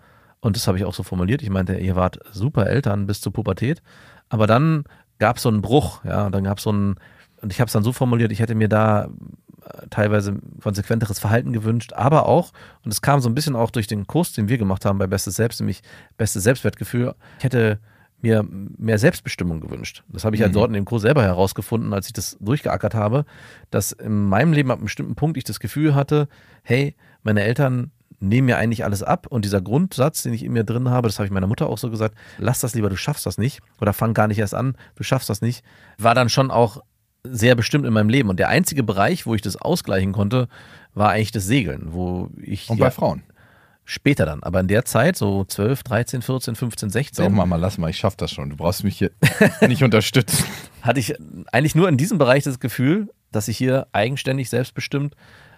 Und 0.41 0.57
das 0.57 0.67
habe 0.67 0.77
ich 0.79 0.85
auch 0.85 0.95
so 0.95 1.03
formuliert. 1.03 1.43
Ich 1.43 1.51
meinte, 1.51 1.75
ihr 1.75 1.97
wart 1.97 2.19
super 2.33 2.67
Eltern 2.67 3.07
bis 3.07 3.21
zur 3.21 3.33
Pubertät. 3.33 3.83
Aber 4.29 4.47
dann 4.47 4.85
gab 5.19 5.37
es 5.37 5.43
so 5.43 5.49
einen 5.49 5.63
Bruch, 5.63 6.05
ja, 6.05 6.27
und 6.27 6.33
dann 6.33 6.45
gab 6.45 6.59
es 6.59 6.65
so 6.65 6.71
einen, 6.71 6.97
und 7.41 7.53
ich 7.53 7.61
habe 7.61 7.67
es 7.67 7.73
dann 7.73 7.85
so 7.85 7.93
formuliert, 7.93 8.33
ich 8.33 8.41
hätte 8.41 8.55
mir 8.55 8.69
da 8.69 9.05
äh, 9.05 9.87
teilweise 9.91 10.39
konsequenteres 10.63 11.19
Verhalten 11.19 11.53
gewünscht, 11.53 11.93
aber 11.93 12.27
auch, 12.27 12.53
und 12.85 12.91
es 12.91 13.03
kam 13.03 13.21
so 13.21 13.29
ein 13.29 13.35
bisschen 13.35 13.55
auch 13.55 13.71
durch 13.71 13.87
den 13.87 14.07
Kurs, 14.07 14.33
den 14.33 14.49
wir 14.49 14.59
gemacht 14.59 14.85
haben 14.85 14.99
bei 14.99 15.07
Bestes 15.07 15.37
Selbst, 15.37 15.61
nämlich 15.61 15.83
Bestes 16.17 16.43
Selbstwertgefühl, 16.43 17.15
ich 17.39 17.45
hätte 17.45 17.81
mir 18.23 18.45
mehr 18.77 18.99
Selbstbestimmung 18.99 19.61
gewünscht. 19.61 20.03
Das 20.09 20.25
habe 20.25 20.37
ich 20.37 20.43
halt 20.43 20.55
dort 20.55 20.69
in 20.69 20.75
dem 20.75 20.85
Kurs 20.85 21.03
selber 21.03 21.23
herausgefunden, 21.23 21.93
als 21.93 22.07
ich 22.07 22.13
das 22.13 22.37
durchgeackert 22.41 22.95
habe, 22.95 23.25
dass 23.71 23.93
in 23.93 24.25
meinem 24.29 24.53
Leben 24.53 24.71
ab 24.71 24.79
einem 24.79 24.85
bestimmten 24.85 25.15
Punkt 25.15 25.37
ich 25.37 25.45
das 25.45 25.61
Gefühl 25.61 25.95
hatte, 25.95 26.29
hey, 26.63 26.95
meine 27.23 27.43
Eltern 27.43 27.91
nehmen 28.21 28.47
mir 28.47 28.59
eigentlich 28.59 28.85
alles 28.85 29.03
ab 29.03 29.27
und 29.29 29.45
dieser 29.45 29.63
Grundsatz, 29.63 30.23
den 30.23 30.35
ich 30.35 30.45
in 30.45 30.53
mir 30.53 30.65
drin 30.65 30.91
habe, 30.91 31.09
das 31.09 31.19
habe 31.19 31.27
ich 31.27 31.33
meiner 31.33 31.47
Mutter 31.47 31.69
auch 31.69 31.79
so 31.79 31.91
gesagt, 31.91 32.15
lass 32.39 32.61
das 32.61 32.75
lieber, 32.75 32.91
du 32.91 32.97
schaffst 32.97 33.25
das 33.25 33.39
nicht 33.39 33.61
oder 33.81 33.93
fang 33.93 34.13
gar 34.13 34.29
nicht 34.29 34.39
erst 34.39 34.55
an, 34.55 34.77
du 34.97 35.03
schaffst 35.03 35.31
das 35.31 35.41
nicht, 35.41 35.65
war 35.97 36.15
dann 36.15 36.29
schon 36.29 36.51
auch 36.51 36.83
sehr 37.25 37.55
bestimmt 37.55 37.87
in 37.87 37.93
meinem 37.93 38.09
Leben 38.09 38.29
und 38.29 38.39
der 38.39 38.49
einzige 38.49 38.83
Bereich, 38.83 39.27
wo 39.27 39.35
ich 39.35 39.43
das 39.43 39.57
ausgleichen 39.57 40.13
konnte, 40.13 40.49
war 40.95 41.11
eigentlich 41.11 41.33
das 41.33 41.47
Segeln, 41.47 41.89
wo 41.93 42.29
ich 42.37 42.69
Und 42.69 42.79
ja, 42.79 42.87
bei 42.87 42.91
Frauen. 42.91 43.23
Später 43.91 44.25
dann, 44.25 44.43
aber 44.43 44.61
in 44.61 44.69
der 44.69 44.85
Zeit, 44.85 45.17
so 45.17 45.45
12, 45.45 45.83
13, 45.83 46.23
14, 46.23 46.55
15, 46.55 46.91
Sag 46.91 47.03
16, 47.05 47.33
mal, 47.35 47.47
mal, 47.47 47.57
lass 47.57 47.77
mal, 47.79 47.91
ich 47.91 47.97
schaff 47.99 48.15
das 48.17 48.31
schon. 48.31 48.51
Du 48.51 48.57
brauchst 48.57 48.85
mich 48.85 48.97
hier 48.99 49.11
nicht 49.69 49.83
unterstützen. 49.83 50.45
hatte 50.83 51.01
ich 51.01 51.15
eigentlich 51.53 51.75
nur 51.75 51.89
in 51.89 51.97
diesem 51.97 52.19
Bereich 52.19 52.45
das 52.45 52.61
Gefühl, 52.61 53.11
dass 53.33 53.49
ich 53.49 53.59
hier 53.59 53.87
eigenständig, 53.93 54.49
selbstbestimmt 54.49 55.15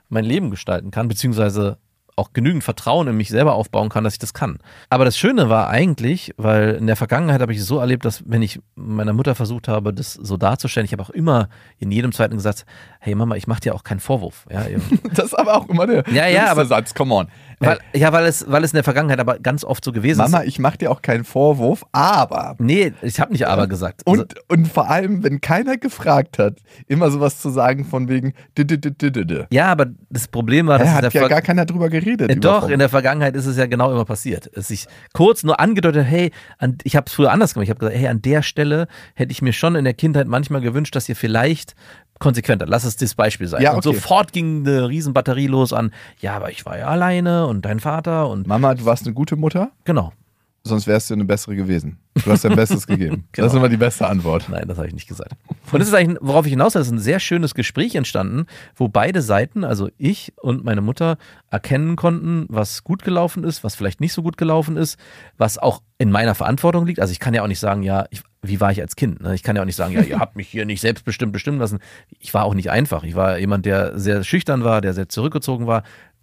mein 0.08 0.24
Leben 0.24 0.50
gestalten 0.50 0.90
kann, 0.90 1.08
beziehungsweise 1.08 1.78
auch 2.14 2.34
genügend 2.34 2.62
Vertrauen 2.62 3.08
in 3.08 3.16
mich 3.16 3.30
selber 3.30 3.54
aufbauen 3.54 3.88
kann, 3.88 4.04
dass 4.04 4.12
ich 4.12 4.18
das 4.18 4.34
kann. 4.34 4.58
Aber 4.90 5.06
das 5.06 5.16
Schöne 5.16 5.48
war 5.48 5.70
eigentlich, 5.70 6.34
weil 6.36 6.72
in 6.74 6.86
der 6.86 6.94
Vergangenheit 6.96 7.40
habe 7.40 7.54
ich 7.54 7.60
es 7.60 7.66
so 7.66 7.78
erlebt, 7.78 8.04
dass 8.04 8.22
wenn 8.26 8.42
ich 8.42 8.60
meiner 8.74 9.14
Mutter 9.14 9.34
versucht 9.34 9.66
habe, 9.66 9.94
das 9.94 10.12
so 10.12 10.36
darzustellen, 10.36 10.84
ich 10.84 10.92
habe 10.92 11.02
auch 11.02 11.08
immer 11.08 11.48
in 11.78 11.90
jedem 11.90 12.12
zweiten 12.12 12.34
gesagt, 12.36 12.66
hey 13.00 13.14
Mama, 13.14 13.36
ich 13.36 13.46
mache 13.46 13.60
dir 13.60 13.74
auch 13.74 13.82
keinen 13.82 14.00
Vorwurf. 14.00 14.44
Ja, 14.50 14.66
Das 15.14 15.24
ist 15.28 15.34
aber 15.38 15.54
auch 15.56 15.66
immer 15.70 15.86
der 15.86 16.04
Ja, 16.12 16.26
ja, 16.26 16.50
aber- 16.50 16.66
Satz. 16.66 16.92
Come 16.92 17.14
on. 17.14 17.28
Weil, 17.62 17.78
ja, 17.94 18.12
weil 18.12 18.26
es, 18.26 18.44
weil 18.50 18.64
es 18.64 18.72
in 18.72 18.76
der 18.76 18.84
Vergangenheit 18.84 19.20
aber 19.20 19.38
ganz 19.38 19.64
oft 19.64 19.84
so 19.84 19.92
gewesen 19.92 20.18
Mama, 20.18 20.38
ist. 20.40 20.48
ich 20.48 20.58
mach 20.58 20.76
dir 20.76 20.90
auch 20.90 21.02
keinen 21.02 21.24
Vorwurf, 21.24 21.84
aber. 21.92 22.56
Nee, 22.58 22.92
ich 23.02 23.20
habe 23.20 23.32
nicht 23.32 23.46
aber 23.46 23.66
gesagt. 23.66 24.02
Also, 24.06 24.22
Und, 24.22 24.34
und 24.48 24.68
vor 24.68 24.90
allem, 24.90 25.22
wenn 25.22 25.40
keiner 25.40 25.76
gefragt 25.76 26.38
hat, 26.38 26.58
immer 26.88 27.10
sowas 27.10 27.40
zu 27.40 27.50
sagen 27.50 27.84
von 27.84 28.08
wegen. 28.08 28.34
ja, 29.52 29.66
aber 29.66 29.86
das 30.10 30.28
Problem 30.28 30.66
war, 30.66 30.78
dass 30.78 30.88
Da 30.88 30.94
hat 30.94 31.14
ja 31.14 31.20
Ver- 31.20 31.28
gar 31.28 31.42
keiner 31.42 31.64
drüber 31.66 31.88
geredet. 31.88 32.30
Äh, 32.30 32.36
Doch, 32.36 32.68
in 32.68 32.78
der 32.78 32.88
Vergangenheit 32.88 33.36
ist 33.36 33.46
es 33.46 33.56
ja 33.56 33.66
genau 33.66 33.90
immer 33.92 34.04
passiert. 34.04 34.50
Es 34.54 34.68
sich 34.68 34.86
kurz 35.12 35.42
nur 35.44 35.60
angedeutet, 35.60 36.06
hey, 36.06 36.30
an, 36.58 36.78
ich 36.84 36.96
habe 36.96 37.06
es 37.06 37.12
früher 37.12 37.30
anders 37.30 37.54
gemacht. 37.54 37.64
Ich 37.64 37.70
habe 37.70 37.78
gesagt, 37.80 37.96
hey, 37.96 38.08
an 38.08 38.22
der 38.22 38.42
Stelle 38.42 38.88
hätte 39.14 39.32
ich 39.32 39.42
mir 39.42 39.52
schon 39.52 39.74
in 39.76 39.84
der 39.84 39.94
Kindheit 39.94 40.26
manchmal 40.26 40.60
gewünscht, 40.60 40.96
dass 40.96 41.08
ihr 41.08 41.16
vielleicht 41.16 41.74
konsequenter, 42.22 42.66
lass 42.66 42.84
es 42.84 42.96
das 42.96 43.14
Beispiel 43.14 43.48
sein. 43.48 43.62
Ja, 43.62 43.72
Und 43.72 43.84
okay. 43.84 43.94
sofort 43.94 44.32
ging 44.32 44.66
eine 44.66 44.88
Riesenbatterie 44.88 45.48
los 45.48 45.72
an, 45.72 45.92
ja, 46.20 46.34
aber 46.36 46.50
ich 46.50 46.64
war 46.64 46.78
ja 46.78 46.86
alleine 46.86 47.46
und 47.46 47.64
dein 47.64 47.80
Vater 47.80 48.28
und 48.28 48.46
Mama, 48.46 48.74
du 48.74 48.84
warst 48.84 49.04
eine 49.04 49.12
gute 49.12 49.36
Mutter, 49.36 49.72
genau. 49.84 50.12
Sonst 50.64 50.86
wärst 50.86 51.10
du 51.10 51.14
eine 51.14 51.24
bessere 51.24 51.56
gewesen. 51.56 51.98
Du 52.24 52.30
hast 52.30 52.44
dein 52.44 52.54
Bestes 52.54 52.86
gegeben. 52.86 53.24
Das 53.32 53.46
ist 53.46 53.52
Genau. 53.52 53.64
immer 53.64 53.68
die 53.70 53.76
beste 53.78 54.06
Antwort. 54.06 54.48
Nein, 54.50 54.68
das 54.68 54.76
habe 54.76 54.86
ich 54.86 54.94
nicht 54.94 55.08
gesagt. 55.08 55.32
Und 55.72 55.78
das 55.78 55.88
ist 55.88 55.94
eigentlich, 55.94 56.18
worauf 56.20 56.44
ich 56.46 56.50
hinaus 56.50 56.74
will, 56.74 56.82
ist 56.82 56.90
ein 56.90 56.98
sehr 56.98 57.18
schönes 57.20 57.54
Gespräch 57.54 57.94
entstanden, 57.94 58.46
wo 58.76 58.88
beide 58.88 59.22
Seiten, 59.22 59.64
also 59.64 59.88
ich 59.98 60.32
und 60.40 60.64
meine 60.64 60.82
Mutter, 60.82 61.16
erkennen 61.50 61.96
konnten, 61.96 62.46
was 62.48 62.84
gut 62.84 63.02
gelaufen 63.02 63.44
ist, 63.44 63.64
was 63.64 63.74
vielleicht 63.74 64.00
nicht 64.00 64.12
so 64.12 64.22
gut 64.22 64.36
gelaufen 64.36 64.76
ist, 64.76 64.98
was 65.38 65.58
auch 65.58 65.82
in 65.98 66.10
meiner 66.10 66.34
Verantwortung 66.34 66.86
liegt. 66.86 67.00
Also 67.00 67.12
ich 67.12 67.20
kann 67.20 67.32
ja 67.34 67.42
auch 67.42 67.48
nicht 67.48 67.60
sagen, 67.60 67.82
ja, 67.82 68.06
ich, 68.10 68.22
wie 68.42 68.60
war 68.60 68.70
ich 68.72 68.80
als 68.80 68.96
Kind? 68.96 69.20
Ne? 69.22 69.34
Ich 69.34 69.42
kann 69.42 69.56
ja 69.56 69.62
auch 69.62 69.66
nicht 69.66 69.76
sagen, 69.76 69.94
ja, 69.94 70.02
ihr 70.02 70.18
habt 70.18 70.36
mich 70.36 70.48
hier 70.48 70.66
nicht 70.66 70.80
selbstbestimmt 70.80 71.32
bestimmen 71.32 71.58
lassen. 71.58 71.78
Ich 72.18 72.34
war 72.34 72.44
auch 72.44 72.54
nicht 72.54 72.70
einfach. 72.70 73.02
Ich 73.04 73.14
war 73.14 73.38
jemand, 73.38 73.64
der 73.66 73.98
sehr 73.98 74.22
schüchtern 74.24 74.64
war, 74.64 74.80
der 74.80 74.92
sehr 74.94 75.08
zurückgezogen 75.08 75.66
war. 75.66 75.82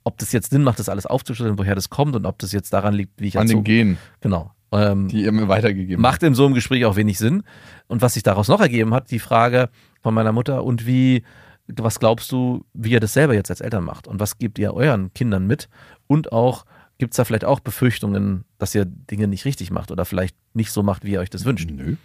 Ob 0.09 0.17
das 0.17 0.31
jetzt 0.31 0.49
Sinn 0.49 0.63
macht, 0.63 0.79
das 0.79 0.89
alles 0.89 1.05
aufzuschlüsseln, 1.05 1.59
woher 1.59 1.75
das 1.75 1.91
kommt 1.91 2.15
und 2.15 2.25
ob 2.25 2.39
das 2.39 2.51
jetzt 2.51 2.73
daran 2.73 2.95
liegt, 2.95 3.21
wie 3.21 3.27
ich 3.27 3.37
An 3.37 3.45
den 3.45 3.57
erzogen 3.57 3.63
Genen, 3.63 3.97
Genau. 4.21 4.51
Ähm, 4.71 5.07
die 5.07 5.21
ihr 5.21 5.31
mir 5.31 5.47
weitergegeben 5.47 6.01
macht 6.01 6.23
in 6.23 6.33
so 6.33 6.45
einem 6.45 6.55
Gespräch 6.55 6.85
auch 6.85 6.95
wenig 6.95 7.19
Sinn. 7.19 7.43
Und 7.87 8.01
was 8.01 8.15
sich 8.15 8.23
daraus 8.23 8.47
noch 8.47 8.59
ergeben 8.59 8.91
hat, 8.95 9.11
die 9.11 9.19
Frage 9.19 9.69
von 10.01 10.15
meiner 10.15 10.31
Mutter, 10.31 10.63
und 10.63 10.87
wie, 10.87 11.23
was 11.67 11.99
glaubst 11.99 12.31
du, 12.31 12.65
wie 12.73 12.89
ihr 12.89 12.99
das 12.99 13.13
selber 13.13 13.35
jetzt 13.35 13.51
als 13.51 13.61
Eltern 13.61 13.83
macht? 13.83 14.07
Und 14.07 14.19
was 14.19 14.39
gebt 14.39 14.57
ihr 14.57 14.73
euren 14.73 15.13
Kindern 15.13 15.45
mit? 15.45 15.69
Und 16.07 16.31
auch, 16.31 16.65
gibt 16.97 17.13
es 17.13 17.17
da 17.17 17.23
vielleicht 17.23 17.45
auch 17.45 17.59
Befürchtungen, 17.59 18.45
dass 18.57 18.73
ihr 18.73 18.85
Dinge 18.85 19.27
nicht 19.27 19.45
richtig 19.45 19.69
macht 19.69 19.91
oder 19.91 20.05
vielleicht 20.05 20.35
nicht 20.55 20.71
so 20.71 20.81
macht, 20.81 21.03
wie 21.03 21.11
ihr 21.11 21.19
euch 21.19 21.29
das 21.29 21.45
wünscht? 21.45 21.69
Nö. 21.69 21.95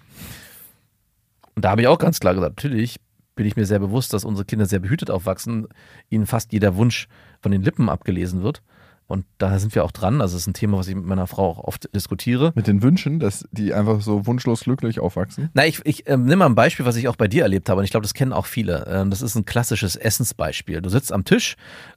Und 1.54 1.64
da 1.64 1.70
habe 1.70 1.80
ich 1.80 1.88
auch 1.88 1.98
ganz 1.98 2.20
klar 2.20 2.34
gesagt, 2.34 2.62
natürlich 2.62 2.98
bin 3.34 3.46
ich 3.46 3.56
mir 3.56 3.66
sehr 3.66 3.78
bewusst, 3.78 4.12
dass 4.12 4.24
unsere 4.24 4.44
Kinder 4.44 4.66
sehr 4.66 4.78
behütet 4.78 5.10
aufwachsen, 5.10 5.66
ihnen 6.08 6.26
fast 6.26 6.52
jeder 6.52 6.76
Wunsch 6.76 7.08
von 7.40 7.52
den 7.52 7.62
Lippen 7.62 7.88
abgelesen 7.88 8.42
wird. 8.42 8.62
Und 9.06 9.26
da 9.36 9.58
sind 9.58 9.74
wir 9.74 9.84
auch 9.84 9.90
dran. 9.90 10.22
Also 10.22 10.36
es 10.36 10.42
ist 10.42 10.46
ein 10.46 10.54
Thema, 10.54 10.78
was 10.78 10.88
ich 10.88 10.94
mit 10.94 11.04
meiner 11.04 11.26
Frau 11.26 11.50
auch 11.50 11.58
oft 11.58 11.94
diskutiere. 11.94 12.52
Mit 12.54 12.66
den 12.66 12.82
Wünschen, 12.82 13.20
dass 13.20 13.46
die 13.52 13.74
einfach 13.74 14.00
so 14.00 14.26
wunschlos 14.26 14.60
glücklich 14.60 14.98
aufwachsen. 14.98 15.50
Na, 15.52 15.66
ich, 15.66 15.84
ich 15.84 16.08
ähm, 16.08 16.24
nimm 16.24 16.38
mal 16.38 16.46
ein 16.46 16.54
Beispiel, 16.54 16.86
was 16.86 16.96
ich 16.96 17.06
auch 17.08 17.16
bei 17.16 17.28
dir 17.28 17.42
erlebt 17.42 17.68
habe. 17.68 17.80
Und 17.80 17.84
ich 17.84 17.90
glaube, 17.90 18.04
das 18.04 18.14
kennen 18.14 18.32
auch 18.32 18.46
viele. 18.46 18.86
Ähm, 18.88 19.10
das 19.10 19.20
ist 19.20 19.34
ein 19.34 19.44
klassisches 19.44 19.96
Essensbeispiel. 19.96 20.80
Du 20.80 20.88
sitzt 20.88 21.12
am 21.12 21.24
Tisch 21.24 21.56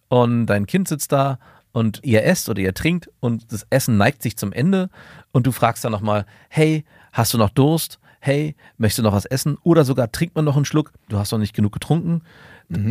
und 0.09 0.47
dein 0.47 0.65
Kind 0.65 0.89
sitzt 0.89 1.13
da 1.13 1.39
und 1.71 2.01
ihr 2.03 2.25
esst 2.25 2.49
oder 2.49 2.61
ihr 2.61 2.73
trinkt 2.73 3.09
und 3.19 3.51
das 3.53 3.65
Essen 3.69 3.97
neigt 3.97 4.21
sich 4.21 4.35
zum 4.35 4.51
Ende 4.51 4.89
und 5.31 5.47
du 5.47 5.51
fragst 5.51 5.85
dann 5.85 5.91
nochmal, 5.91 6.25
hey, 6.49 6.83
hast 7.13 7.33
du 7.33 7.37
noch 7.37 7.49
Durst? 7.49 7.99
Hey, 8.27 8.57
möchtest 8.77 8.99
du 8.99 9.03
noch 9.03 9.13
was 9.13 9.23
essen? 9.23 9.57
Oder 9.63 9.85
sogar 9.85 10.11
trinkt 10.11 10.35
man 10.35 10.43
noch 10.43 10.57
einen 10.57 10.65
Schluck? 10.65 10.91
Du 11.07 11.17
hast 11.17 11.31
noch 11.31 11.39
nicht 11.39 11.55
genug 11.55 11.71
getrunken. 11.71 12.23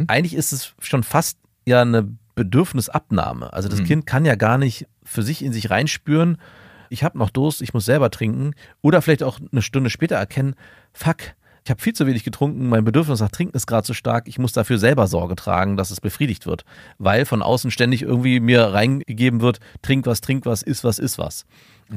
Eigentlich 0.07 0.35
ist 0.35 0.53
es 0.53 0.73
schon 0.81 1.03
fast 1.03 1.37
ja 1.67 1.83
eine 1.83 2.09
Bedürfnisabnahme. 2.35 3.53
Also 3.53 3.69
das 3.69 3.81
Mhm. 3.81 3.85
Kind 3.85 4.07
kann 4.07 4.25
ja 4.25 4.35
gar 4.35 4.57
nicht 4.57 4.87
für 5.05 5.23
sich 5.23 5.45
in 5.45 5.53
sich 5.53 5.69
reinspüren, 5.69 6.39
ich 6.89 7.05
habe 7.05 7.19
noch 7.19 7.29
Durst, 7.29 7.61
ich 7.61 7.75
muss 7.75 7.85
selber 7.85 8.11
trinken. 8.11 8.53
Oder 8.81 9.03
vielleicht 9.03 9.23
auch 9.23 9.39
eine 9.53 9.61
Stunde 9.61 9.91
später 9.91 10.17
erkennen, 10.17 10.55
fuck, 10.95 11.19
ich 11.65 11.71
habe 11.71 11.83
viel 11.83 11.93
zu 11.93 12.07
wenig 12.07 12.25
getrunken, 12.25 12.71
mein 12.71 12.85
Bedürfnis 12.85 13.21
nach 13.21 13.31
Trinken 13.31 13.57
ist 13.57 13.67
gerade 13.67 13.85
zu 13.85 13.93
stark, 13.93 14.29
ich 14.29 14.39
muss 14.39 14.53
dafür 14.53 14.79
selber 14.79 15.07
Sorge 15.07 15.37
tragen, 15.37 15.77
dass 15.77 15.91
es 15.91 16.01
befriedigt 16.01 16.47
wird. 16.47 16.65
Weil 16.97 17.27
von 17.27 17.43
außen 17.43 17.71
ständig 17.71 18.01
irgendwie 18.01 18.41
mir 18.41 18.63
reingegeben 18.63 19.43
wird, 19.43 19.61
trink 19.83 20.07
was, 20.07 20.23
trink 20.23 20.47
was, 20.47 20.63
iss 20.63 20.83
was, 20.83 20.99
iss 20.99 21.19
was. 21.19 21.45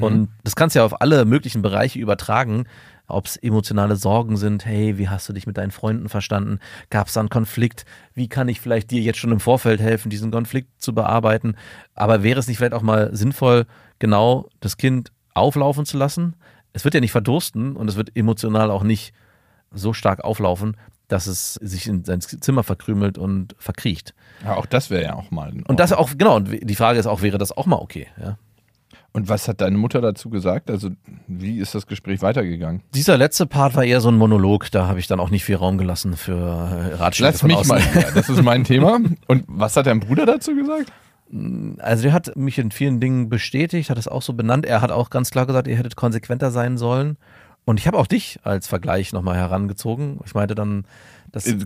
Und 0.02 0.30
das 0.44 0.56
kannst 0.58 0.76
du 0.76 0.80
ja 0.80 0.86
auf 0.86 1.02
alle 1.02 1.24
möglichen 1.24 1.62
Bereiche 1.62 2.00
übertragen. 2.00 2.66
Ob 3.10 3.26
es 3.26 3.38
emotionale 3.38 3.96
Sorgen 3.96 4.38
sind, 4.38 4.66
hey, 4.66 4.98
wie 4.98 5.10
hast 5.10 5.28
du 5.28 5.34
dich 5.34 5.48
mit 5.48 5.58
deinen 5.58 5.72
Freunden 5.72 6.10
verstanden? 6.10 6.60
Gab 6.90 7.08
es 7.08 7.14
da 7.14 7.20
einen 7.20 7.30
Konflikt? 7.30 7.86
Wie 8.14 8.30
kann 8.30 8.48
ich 8.48 8.62
vielleicht 8.62 8.92
dir 8.92 9.02
jetzt 9.02 9.18
schon 9.18 9.32
im 9.32 9.40
Vorfeld 9.40 9.82
helfen, 9.82 10.10
diesen 10.10 10.32
Konflikt 10.32 10.82
zu 10.82 10.94
bearbeiten? 10.94 11.56
Aber 11.96 12.24
wäre 12.24 12.40
es 12.40 12.48
nicht 12.48 12.58
vielleicht 12.58 12.74
auch 12.74 12.82
mal 12.82 13.16
sinnvoll, 13.16 13.66
genau 13.98 14.48
das 14.60 14.78
Kind 14.78 15.12
auflaufen 15.34 15.86
zu 15.86 15.98
lassen? 15.98 16.36
Es 16.72 16.84
wird 16.84 16.94
ja 16.94 17.02
nicht 17.02 17.12
verdursten 17.12 17.76
und 17.76 17.90
es 17.90 17.96
wird 17.96 18.16
emotional 18.16 18.70
auch 18.70 18.84
nicht 18.84 19.14
so 19.72 19.94
stark 19.94 20.24
auflaufen, 20.24 20.78
dass 21.08 21.28
es 21.28 21.56
sich 21.56 21.88
in 21.88 22.06
sein 22.06 22.22
Zimmer 22.22 22.64
verkrümelt 22.64 23.18
und 23.18 23.56
verkriecht. 23.58 24.14
Ja, 24.44 24.56
auch 24.56 24.68
das 24.68 24.90
wäre 24.90 25.04
ja 25.04 25.16
auch 25.16 25.32
mal. 25.32 25.52
Und 25.68 25.80
das 25.80 25.92
auch, 25.92 26.12
genau, 26.18 26.36
und 26.36 26.50
die 26.62 26.76
Frage 26.76 27.00
ist 27.00 27.08
auch, 27.08 27.22
wäre 27.22 27.38
das 27.38 27.52
auch 27.52 27.66
mal 27.66 27.78
okay? 27.78 28.08
Ja? 28.22 28.38
Und 29.12 29.28
was 29.28 29.48
hat 29.48 29.62
deine 29.62 29.78
Mutter 29.78 30.02
dazu 30.02 30.30
gesagt? 30.30 30.70
Also, 30.70 30.90
wie 31.28 31.58
ist 31.60 31.74
das 31.74 31.88
Gespräch 31.88 32.22
weitergegangen? 32.22 32.84
Dieser 32.94 33.18
letzte 33.18 33.48
Part 33.48 33.76
war 33.76 33.84
eher 33.84 34.02
so 34.02 34.10
ein 34.10 34.18
Monolog, 34.18 34.70
da 34.72 34.88
habe 34.88 35.00
ich 35.00 35.08
dann 35.08 35.20
auch 35.20 35.32
nicht 35.32 35.44
viel 35.44 35.56
Raum 35.56 35.78
gelassen 35.78 36.16
für 36.16 36.38
äh, 36.38 36.94
Ratschläge 36.96 37.32
Lass 37.32 37.44
mich 37.44 37.56
außen. 37.56 37.70
mal. 37.70 37.82
Ja, 37.96 38.12
das 38.14 38.30
ist 38.30 38.44
mein 38.44 38.64
Thema. 38.64 39.00
Und 39.28 39.44
was 39.48 39.76
hat 39.76 39.88
dein 39.88 40.00
Bruder 40.00 40.26
dazu 40.26 40.54
gesagt? 40.56 40.92
Also 41.80 42.04
der 42.04 42.14
hat 42.14 42.36
mich 42.36 42.58
in 42.58 42.72
vielen 42.72 43.00
Dingen 43.00 43.30
bestätigt, 43.30 43.90
hat 43.90 43.98
es 43.98 44.08
auch 44.08 44.22
so 44.22 44.34
benannt. 44.34 44.66
Er 44.66 44.82
hat 44.82 44.92
auch 44.92 45.10
ganz 45.10 45.30
klar 45.32 45.46
gesagt, 45.46 45.68
ihr 45.68 45.78
hättet 45.78 45.96
konsequenter 45.96 46.52
sein 46.52 46.78
sollen. 46.78 47.18
Und 47.66 47.80
ich 47.80 47.86
habe 47.88 47.98
auch 47.98 48.08
dich 48.08 48.40
als 48.44 48.68
Vergleich 48.68 49.14
nochmal 49.14 49.36
herangezogen. 49.36 50.20
Ich 50.26 50.34
meinte 50.34 50.56
dann, 50.56 50.86
das, 51.32 51.48
Äh, 51.48 51.58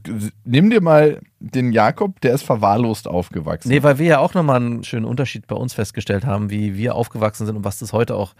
Nimm 0.46 0.70
dir 0.70 0.82
mal 0.82 1.22
den 1.40 1.72
Jakob, 1.72 2.20
der 2.22 2.34
ist 2.34 2.44
verwahrlost 2.44 3.08
aufgewachsen. 3.08 3.70
nee, 3.70 3.84
weil 3.84 3.98
wir 4.00 4.06
ja 4.06 4.20
auch 4.20 4.34
nochmal 4.34 4.58
einen 4.58 4.84
schönen 4.84 5.06
Unterschied 5.06 5.48
bei 5.48 5.56
uns 5.56 5.74
festgestellt 5.74 6.26
haben, 6.26 6.50
wie 6.50 6.76
wir 6.78 6.96
aufgewachsen 6.96 7.46
sind 7.46 7.56
und 7.58 7.64
was 7.64 7.80
das 7.80 7.94
heute 7.94 8.16
auch, 8.16 8.34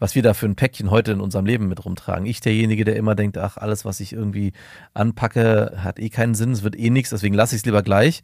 was 0.00 0.14
wir 0.16 0.22
da 0.22 0.34
für 0.34 0.46
ein 0.46 0.56
Päckchen 0.56 0.90
heute 0.90 1.12
in 1.12 1.20
unserem 1.20 1.46
Leben 1.46 1.68
mit 1.68 1.84
rumtragen. 1.84 2.26
Ich 2.26 2.40
derjenige, 2.40 2.84
der 2.84 2.96
immer 2.96 3.14
denkt, 3.14 3.38
ach, 3.38 3.56
alles, 3.56 3.84
was 3.84 4.00
ich 4.00 4.12
irgendwie 4.12 4.52
anpacke, 4.94 5.74
hat 5.76 6.00
eh 6.00 6.08
keinen 6.08 6.34
Sinn, 6.34 6.50
es 6.52 6.64
wird 6.64 6.76
eh 6.76 6.90
nichts, 6.90 7.10
deswegen 7.10 7.34
lasse 7.34 7.54
ich 7.54 7.60
es 7.60 7.66
lieber 7.66 7.82
gleich. 7.82 8.22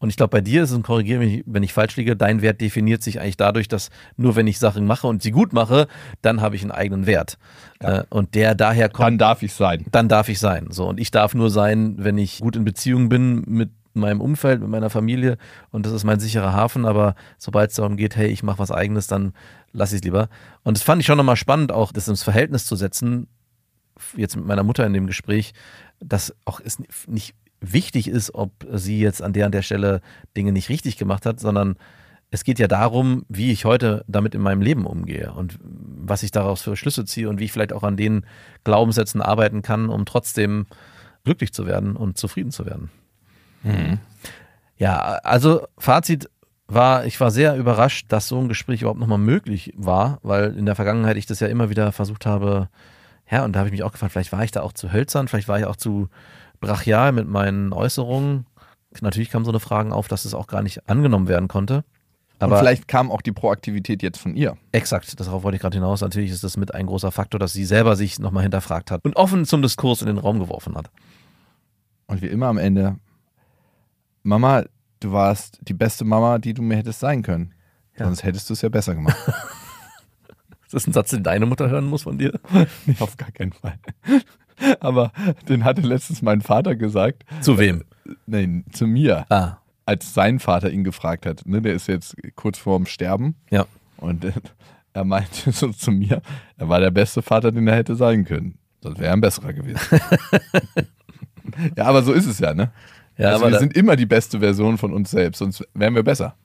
Und 0.00 0.10
ich 0.10 0.16
glaube, 0.16 0.30
bei 0.30 0.40
dir 0.40 0.62
ist 0.62 0.70
es, 0.70 0.76
und 0.76 0.84
korrigiere 0.84 1.18
mich, 1.18 1.42
wenn 1.46 1.62
ich 1.62 1.72
falsch 1.72 1.96
liege, 1.96 2.16
dein 2.16 2.40
Wert 2.40 2.60
definiert 2.60 3.02
sich 3.02 3.20
eigentlich 3.20 3.36
dadurch, 3.36 3.68
dass 3.68 3.90
nur 4.16 4.36
wenn 4.36 4.46
ich 4.46 4.58
Sachen 4.58 4.86
mache 4.86 5.06
und 5.06 5.22
sie 5.22 5.32
gut 5.32 5.52
mache, 5.52 5.88
dann 6.22 6.40
habe 6.40 6.56
ich 6.56 6.62
einen 6.62 6.70
eigenen 6.70 7.06
Wert. 7.06 7.36
Äh, 7.80 8.04
Und 8.08 8.34
der 8.34 8.54
daher 8.54 8.88
kommt 8.88 9.06
Dann 9.06 9.18
darf 9.18 9.42
ich 9.42 9.52
sein. 9.52 9.84
dann 9.90 10.08
darf 10.08 10.28
ich 10.28 10.38
sein. 10.38 10.68
So, 10.70 10.88
und 10.88 10.98
ich 11.00 11.10
darf 11.10 11.34
nur 11.34 11.50
sein, 11.50 11.96
wenn 11.98 12.16
ich 12.16 12.40
gut 12.40 12.56
in 12.56 12.64
Beziehung 12.64 13.08
bin 13.08 13.42
mit 13.46 13.70
meinem 13.94 14.20
Umfeld, 14.20 14.60
mit 14.60 14.70
meiner 14.70 14.90
Familie 14.90 15.38
und 15.70 15.86
das 15.86 15.92
ist 15.92 16.04
mein 16.04 16.20
sicherer 16.20 16.52
Hafen, 16.52 16.84
aber 16.84 17.14
sobald 17.38 17.70
es 17.70 17.76
darum 17.76 17.96
geht, 17.96 18.16
hey, 18.16 18.28
ich 18.28 18.42
mache 18.42 18.58
was 18.58 18.70
eigenes, 18.70 19.06
dann 19.06 19.32
lasse 19.72 19.94
ich 19.94 20.00
es 20.00 20.04
lieber. 20.04 20.28
Und 20.62 20.76
das 20.76 20.84
fand 20.84 21.00
ich 21.00 21.06
schon 21.06 21.18
nochmal 21.18 21.36
spannend, 21.36 21.72
auch 21.72 21.92
das 21.92 22.08
ins 22.08 22.22
Verhältnis 22.22 22.66
zu 22.66 22.76
setzen, 22.76 23.28
jetzt 24.16 24.36
mit 24.36 24.46
meiner 24.46 24.62
Mutter 24.62 24.86
in 24.86 24.92
dem 24.92 25.06
Gespräch, 25.06 25.52
dass 26.00 26.34
auch 26.44 26.60
es 26.64 26.78
nicht 27.06 27.34
wichtig 27.60 28.08
ist, 28.08 28.34
ob 28.34 28.52
sie 28.72 29.00
jetzt 29.00 29.22
an 29.22 29.32
der 29.32 29.46
an 29.46 29.52
der 29.52 29.62
Stelle 29.62 30.00
Dinge 30.36 30.52
nicht 30.52 30.68
richtig 30.68 30.96
gemacht 30.96 31.26
hat, 31.26 31.40
sondern 31.40 31.76
es 32.30 32.44
geht 32.44 32.58
ja 32.58 32.68
darum, 32.68 33.24
wie 33.28 33.52
ich 33.52 33.64
heute 33.64 34.04
damit 34.06 34.34
in 34.34 34.42
meinem 34.42 34.60
Leben 34.60 34.86
umgehe 34.86 35.32
und 35.32 35.58
was 35.62 36.22
ich 36.22 36.30
daraus 36.30 36.62
für 36.62 36.76
Schlüsse 36.76 37.04
ziehe 37.04 37.28
und 37.28 37.40
wie 37.40 37.44
ich 37.44 37.52
vielleicht 37.52 37.72
auch 37.72 37.82
an 37.82 37.96
den 37.96 38.26
Glaubenssätzen 38.64 39.22
arbeiten 39.22 39.62
kann, 39.62 39.88
um 39.88 40.04
trotzdem 40.04 40.66
glücklich 41.24 41.52
zu 41.52 41.66
werden 41.66 41.96
und 41.96 42.18
zufrieden 42.18 42.50
zu 42.50 42.66
werden. 42.66 42.90
Ja, 44.76 44.98
also 45.24 45.66
Fazit 45.76 46.30
war, 46.68 47.06
ich 47.06 47.18
war 47.20 47.30
sehr 47.30 47.56
überrascht, 47.56 48.06
dass 48.10 48.28
so 48.28 48.38
ein 48.38 48.48
Gespräch 48.48 48.82
überhaupt 48.82 49.00
nochmal 49.00 49.18
möglich 49.18 49.72
war, 49.76 50.18
weil 50.22 50.56
in 50.56 50.66
der 50.66 50.74
Vergangenheit 50.74 51.16
ich 51.16 51.26
das 51.26 51.40
ja 51.40 51.48
immer 51.48 51.70
wieder 51.70 51.92
versucht 51.92 52.26
habe, 52.26 52.68
ja, 53.30 53.44
und 53.44 53.52
da 53.52 53.60
habe 53.60 53.68
ich 53.68 53.72
mich 53.72 53.82
auch 53.82 53.92
gefragt, 53.92 54.12
vielleicht 54.12 54.32
war 54.32 54.44
ich 54.44 54.52
da 54.52 54.62
auch 54.62 54.72
zu 54.72 54.92
hölzern, 54.92 55.28
vielleicht 55.28 55.48
war 55.48 55.58
ich 55.58 55.66
auch 55.66 55.76
zu 55.76 56.08
brachial 56.60 57.12
mit 57.12 57.28
meinen 57.28 57.72
Äußerungen. 57.72 58.46
Natürlich 59.00 59.30
kamen 59.30 59.44
so 59.44 59.50
eine 59.50 59.60
Fragen 59.60 59.92
auf, 59.92 60.08
dass 60.08 60.24
es 60.24 60.34
auch 60.34 60.46
gar 60.46 60.62
nicht 60.62 60.88
angenommen 60.88 61.28
werden 61.28 61.48
konnte. 61.48 61.84
Aber 62.38 62.54
Und 62.54 62.58
vielleicht 62.60 62.88
kam 62.88 63.10
auch 63.10 63.20
die 63.20 63.32
Proaktivität 63.32 64.02
jetzt 64.02 64.18
von 64.18 64.34
ihr. 64.34 64.56
Exakt, 64.72 65.18
darauf 65.20 65.42
wollte 65.42 65.56
ich 65.56 65.62
gerade 65.62 65.76
hinaus. 65.76 66.00
Natürlich 66.00 66.30
ist 66.30 66.44
das 66.44 66.56
mit 66.56 66.72
ein 66.74 66.86
großer 66.86 67.10
Faktor, 67.10 67.38
dass 67.38 67.52
sie 67.52 67.64
selber 67.64 67.96
sich 67.96 68.18
nochmal 68.18 68.44
hinterfragt 68.44 68.90
hat 68.90 69.04
und 69.04 69.16
offen 69.16 69.44
zum 69.44 69.60
Diskurs 69.60 70.00
in 70.00 70.06
den 70.06 70.18
Raum 70.18 70.38
geworfen 70.38 70.76
hat. 70.76 70.90
Und 72.06 72.22
wie 72.22 72.28
immer 72.28 72.46
am 72.46 72.58
Ende, 72.58 72.96
Mama, 74.28 74.64
du 75.00 75.12
warst 75.12 75.58
die 75.62 75.74
beste 75.74 76.04
Mama, 76.04 76.38
die 76.38 76.54
du 76.54 76.62
mir 76.62 76.76
hättest 76.76 77.00
sein 77.00 77.22
können. 77.22 77.54
Ja. 77.98 78.04
Sonst 78.04 78.22
hättest 78.22 78.48
du 78.48 78.52
es 78.54 78.62
ja 78.62 78.68
besser 78.68 78.94
gemacht. 78.94 79.16
Ist 80.66 80.74
das 80.74 80.86
ein 80.86 80.92
Satz, 80.92 81.10
den 81.10 81.22
deine 81.22 81.46
Mutter 81.46 81.70
hören 81.70 81.86
muss 81.86 82.02
von 82.02 82.18
dir? 82.18 82.38
nee, 82.84 82.94
auf 83.00 83.16
gar 83.16 83.30
keinen 83.32 83.52
Fall. 83.52 83.78
Aber 84.80 85.12
den 85.48 85.64
hatte 85.64 85.80
letztens 85.80 86.20
mein 86.20 86.42
Vater 86.42 86.76
gesagt. 86.76 87.24
Zu 87.40 87.58
wem? 87.58 87.84
Nein, 88.26 88.64
zu 88.72 88.86
mir, 88.86 89.24
Ah, 89.30 89.56
als 89.86 90.12
sein 90.12 90.38
Vater 90.40 90.70
ihn 90.70 90.84
gefragt 90.84 91.24
hat. 91.24 91.46
Ne, 91.46 91.62
der 91.62 91.72
ist 91.72 91.88
jetzt 91.88 92.14
kurz 92.36 92.58
vorm 92.58 92.84
Sterben. 92.86 93.34
ja. 93.50 93.66
Und 93.96 94.24
äh, 94.26 94.32
er 94.92 95.04
meinte 95.04 95.50
so 95.52 95.70
zu 95.70 95.90
mir, 95.90 96.22
er 96.56 96.68
war 96.68 96.78
der 96.80 96.90
beste 96.90 97.20
Vater, 97.22 97.50
den 97.50 97.66
er 97.66 97.74
hätte 97.76 97.96
sein 97.96 98.24
können. 98.24 98.58
Sonst 98.82 98.98
wäre 98.98 99.08
er 99.08 99.12
ein 99.14 99.20
besserer 99.20 99.52
gewesen. 99.52 99.80
ja, 101.76 101.84
aber 101.84 102.02
so 102.02 102.12
ist 102.12 102.26
es 102.26 102.38
ja, 102.38 102.54
ne? 102.54 102.70
Ja, 103.18 103.28
also 103.32 103.40
aber 103.44 103.46
wir 103.48 103.54
da, 103.54 103.58
sind 103.60 103.76
immer 103.76 103.96
die 103.96 104.06
beste 104.06 104.38
Version 104.40 104.78
von 104.78 104.92
uns 104.92 105.10
selbst, 105.10 105.38
sonst 105.38 105.64
wären 105.74 105.94
wir 105.94 106.02
besser. 106.04 106.36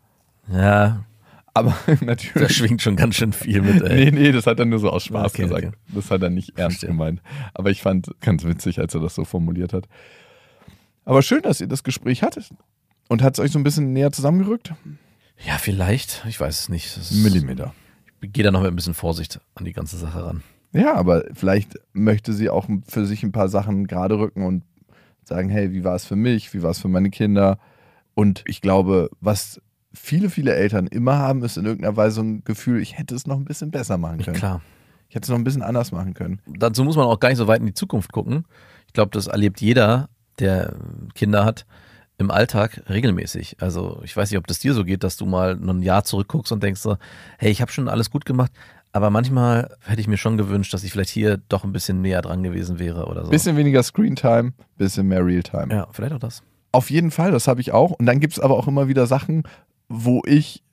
ja, 0.52 1.06
Aber 1.54 1.76
da 1.86 1.96
natürlich. 2.06 2.56
schwingt 2.58 2.82
schon 2.82 2.96
ganz 2.96 3.16
schön 3.16 3.32
viel 3.32 3.62
mit, 3.62 3.82
ey. 3.84 4.06
Nee, 4.06 4.12
nee, 4.12 4.32
das 4.32 4.48
hat 4.48 4.60
er 4.60 4.66
nur 4.66 4.80
so 4.80 4.90
aus 4.90 5.06
Spaß 5.06 5.34
Okay, 5.34 5.44
gesagt. 5.44 5.64
okay. 5.66 5.72
Das 5.90 6.10
hat 6.12 6.22
er 6.24 6.30
nicht 6.32 6.58
ernst 6.58 6.80
Verstehe. 6.80 6.90
gemeint. 6.90 7.22
Aber 7.54 7.70
ich 7.70 7.82
fand 7.82 8.10
ganz 8.22 8.44
witzig, 8.44 8.80
als 8.80 8.94
er 8.96 9.02
das 9.02 9.14
so 9.16 9.24
formuliert 9.24 9.72
hat. 9.72 9.88
Aber 11.06 11.22
schön, 11.22 11.42
dass 11.44 11.62
ihr 11.62 11.68
das 11.68 11.84
Gespräch 11.84 12.24
hattet. 12.24 12.50
Und 13.10 13.22
hat 13.22 13.34
es 13.34 13.40
euch 13.40 13.52
so 13.52 13.60
ein 13.60 13.64
bisschen 13.64 13.94
näher 13.94 14.12
zusammengerückt? 14.12 14.74
Ja, 15.46 15.58
vielleicht. 15.60 16.24
Ich 16.28 16.40
weiß 16.40 16.58
es 16.62 16.70
nicht. 16.70 16.98
Das 16.98 17.12
Millimeter. 17.12 17.74
Ich 18.22 18.32
gehe 18.32 18.44
da 18.44 18.52
noch 18.52 18.62
mit 18.62 18.72
ein 18.72 18.76
bisschen 18.76 18.94
Vorsicht 18.94 19.40
an 19.56 19.66
die 19.66 19.74
ganze 19.74 19.98
Sache 19.98 20.26
ran. 20.26 20.44
Ja, 20.72 20.96
aber 20.96 21.26
vielleicht 21.34 21.76
möchte 21.92 22.34
sie 22.34 22.50
auch 22.50 22.68
für 22.88 23.06
sich 23.06 23.22
ein 23.22 23.32
paar 23.34 23.50
Sachen 23.50 23.86
gerade 23.86 24.18
rücken 24.18 24.44
und 24.44 24.64
sagen, 25.28 25.50
hey, 25.50 25.72
wie 25.72 25.84
war 25.84 25.96
es 25.96 26.06
für 26.06 26.16
mich, 26.16 26.54
wie 26.54 26.64
war 26.64 26.72
es 26.72 26.80
für 26.80 26.88
meine 26.88 27.10
Kinder? 27.10 27.58
Und 28.16 28.44
ich 28.46 28.62
glaube, 28.62 29.10
was 29.20 29.62
viele, 29.94 30.30
viele 30.30 30.54
Eltern 30.54 30.88
immer 30.88 31.18
haben, 31.18 31.44
ist 31.44 31.58
in 31.58 31.66
irgendeiner 31.66 31.98
Weise 31.98 32.22
ein 32.22 32.44
Gefühl, 32.44 32.82
ich 32.82 32.98
hätte 32.98 33.16
es 33.16 33.28
noch 33.28 33.38
ein 33.38 33.46
bisschen 33.46 33.72
besser 33.72 33.98
machen 33.98 34.20
können. 34.20 34.38
Klar. 34.38 34.62
Ich 35.10 35.16
hätte 35.16 35.26
es 35.26 35.30
noch 35.30 35.38
ein 35.38 35.44
bisschen 35.44 35.62
anders 35.62 35.92
machen 35.92 36.14
können. 36.16 36.42
Dazu 36.48 36.84
muss 36.84 36.96
man 36.96 37.06
auch 37.06 37.20
gar 37.20 37.30
nicht 37.30 37.38
so 37.38 37.48
weit 37.48 37.60
in 37.60 37.68
die 37.68 37.74
Zukunft 37.74 38.12
gucken. 38.12 38.46
Ich 38.88 38.94
glaube, 38.94 39.12
das 39.12 39.28
erlebt 39.28 39.62
jeder, 39.62 40.10
der 40.40 40.76
Kinder 41.14 41.46
hat, 41.46 41.66
im 42.18 42.32
Alltag 42.32 42.82
regelmäßig. 42.90 43.58
Also 43.60 44.02
ich 44.04 44.16
weiß 44.16 44.32
nicht, 44.32 44.38
ob 44.38 44.48
das 44.48 44.60
dir 44.60 44.74
so 44.74 44.84
geht, 44.84 45.04
dass 45.04 45.18
du 45.18 45.26
mal 45.26 45.56
ein 45.56 45.82
Jahr 45.82 46.04
zurückguckst 46.04 46.52
und 46.52 46.64
denkst 46.64 46.82
so, 46.82 46.98
hey, 47.38 47.52
ich 47.52 47.62
habe 47.62 47.72
schon 47.72 47.90
alles 47.90 48.10
gut 48.10 48.26
gemacht, 48.26 48.52
aber 48.94 49.10
manchmal 49.10 49.76
hätte 49.82 50.00
ich 50.00 50.08
mir 50.08 50.18
schon 50.18 50.38
gewünscht, 50.38 50.74
dass 50.74 50.84
ich 50.84 50.92
vielleicht 50.92 51.10
hier 51.10 51.38
doch 51.50 51.64
ein 51.64 51.74
bisschen 51.74 52.02
näher 52.02 52.22
dran 52.22 52.44
gewesen 52.44 52.80
wäre 52.80 53.08
oder 53.08 53.26
so. 53.26 53.32
Bisschen 53.32 53.58
weniger 53.58 53.84
Screentime, 53.84 54.54
bisschen 54.78 55.08
mehr 55.08 55.26
Realtime. 55.26 55.74
ja, 55.74 55.88
vielleicht 55.92 56.14
auch 56.14 56.20
das. 56.20 56.44
Auf 56.72 56.90
jeden 56.90 57.12
Fall, 57.12 57.32
das 57.32 57.48
habe 57.48 57.60
ich 57.60 57.72
auch. 57.72 57.92
Und 57.92 58.06
dann 58.06 58.20
gibt 58.20 58.34
es 58.34 58.40
aber 58.40 58.56
auch 58.56 58.68
immer 58.68 58.88
wieder 58.88 59.06
Sachen, 59.08 59.44
wo 59.90 60.22
ich 60.26 60.64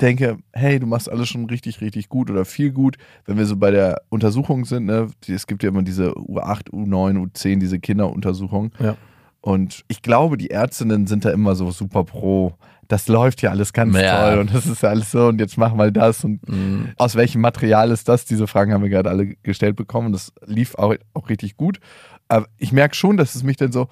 denke, 0.00 0.38
hey, 0.52 0.78
du 0.78 0.86
machst 0.86 1.10
alles 1.10 1.28
schon 1.28 1.46
richtig, 1.46 1.80
richtig 1.80 2.08
gut 2.08 2.30
oder 2.30 2.44
viel 2.44 2.70
gut. 2.72 2.96
Wenn 3.24 3.38
wir 3.38 3.46
so 3.46 3.56
bei 3.56 3.70
der 3.70 4.02
Untersuchung 4.08 4.64
sind, 4.64 4.86
ne, 4.86 5.08
es 5.26 5.46
gibt 5.46 5.62
ja 5.62 5.70
immer 5.70 5.82
diese 5.82 6.12
U8, 6.12 6.70
U9, 6.70 7.30
U10, 7.30 7.60
diese 7.60 7.78
Kinderuntersuchung. 7.78 8.72
Ja. 8.78 8.96
Und 9.40 9.84
ich 9.88 10.02
glaube, 10.02 10.36
die 10.36 10.50
Ärztinnen 10.50 11.06
sind 11.06 11.24
da 11.24 11.30
immer 11.30 11.54
so 11.54 11.70
super 11.70 12.04
pro. 12.04 12.54
Das 12.88 13.08
läuft 13.08 13.42
ja 13.42 13.50
alles 13.50 13.72
ganz 13.72 13.96
Ja. 13.96 14.30
toll 14.30 14.38
und 14.40 14.54
das 14.54 14.66
ist 14.66 14.82
ja 14.82 14.90
alles 14.90 15.10
so 15.10 15.26
und 15.28 15.40
jetzt 15.40 15.56
mach 15.56 15.74
mal 15.74 15.90
das 15.92 16.24
und 16.24 16.46
Mhm. 16.48 16.90
aus 16.96 17.14
welchem 17.14 17.40
Material 17.40 17.90
ist 17.90 18.08
das? 18.08 18.24
Diese 18.24 18.46
Fragen 18.46 18.72
haben 18.72 18.82
wir 18.82 18.90
gerade 18.90 19.10
alle 19.10 19.26
gestellt 19.42 19.76
bekommen. 19.76 20.12
Das 20.12 20.32
lief 20.46 20.74
auch, 20.76 20.94
auch 21.14 21.28
richtig 21.28 21.56
gut. 21.56 21.80
Aber 22.28 22.46
ich 22.58 22.72
merke 22.72 22.94
schon, 22.94 23.16
dass 23.16 23.34
es 23.34 23.42
mich 23.42 23.56
dann 23.56 23.72
so 23.72 23.88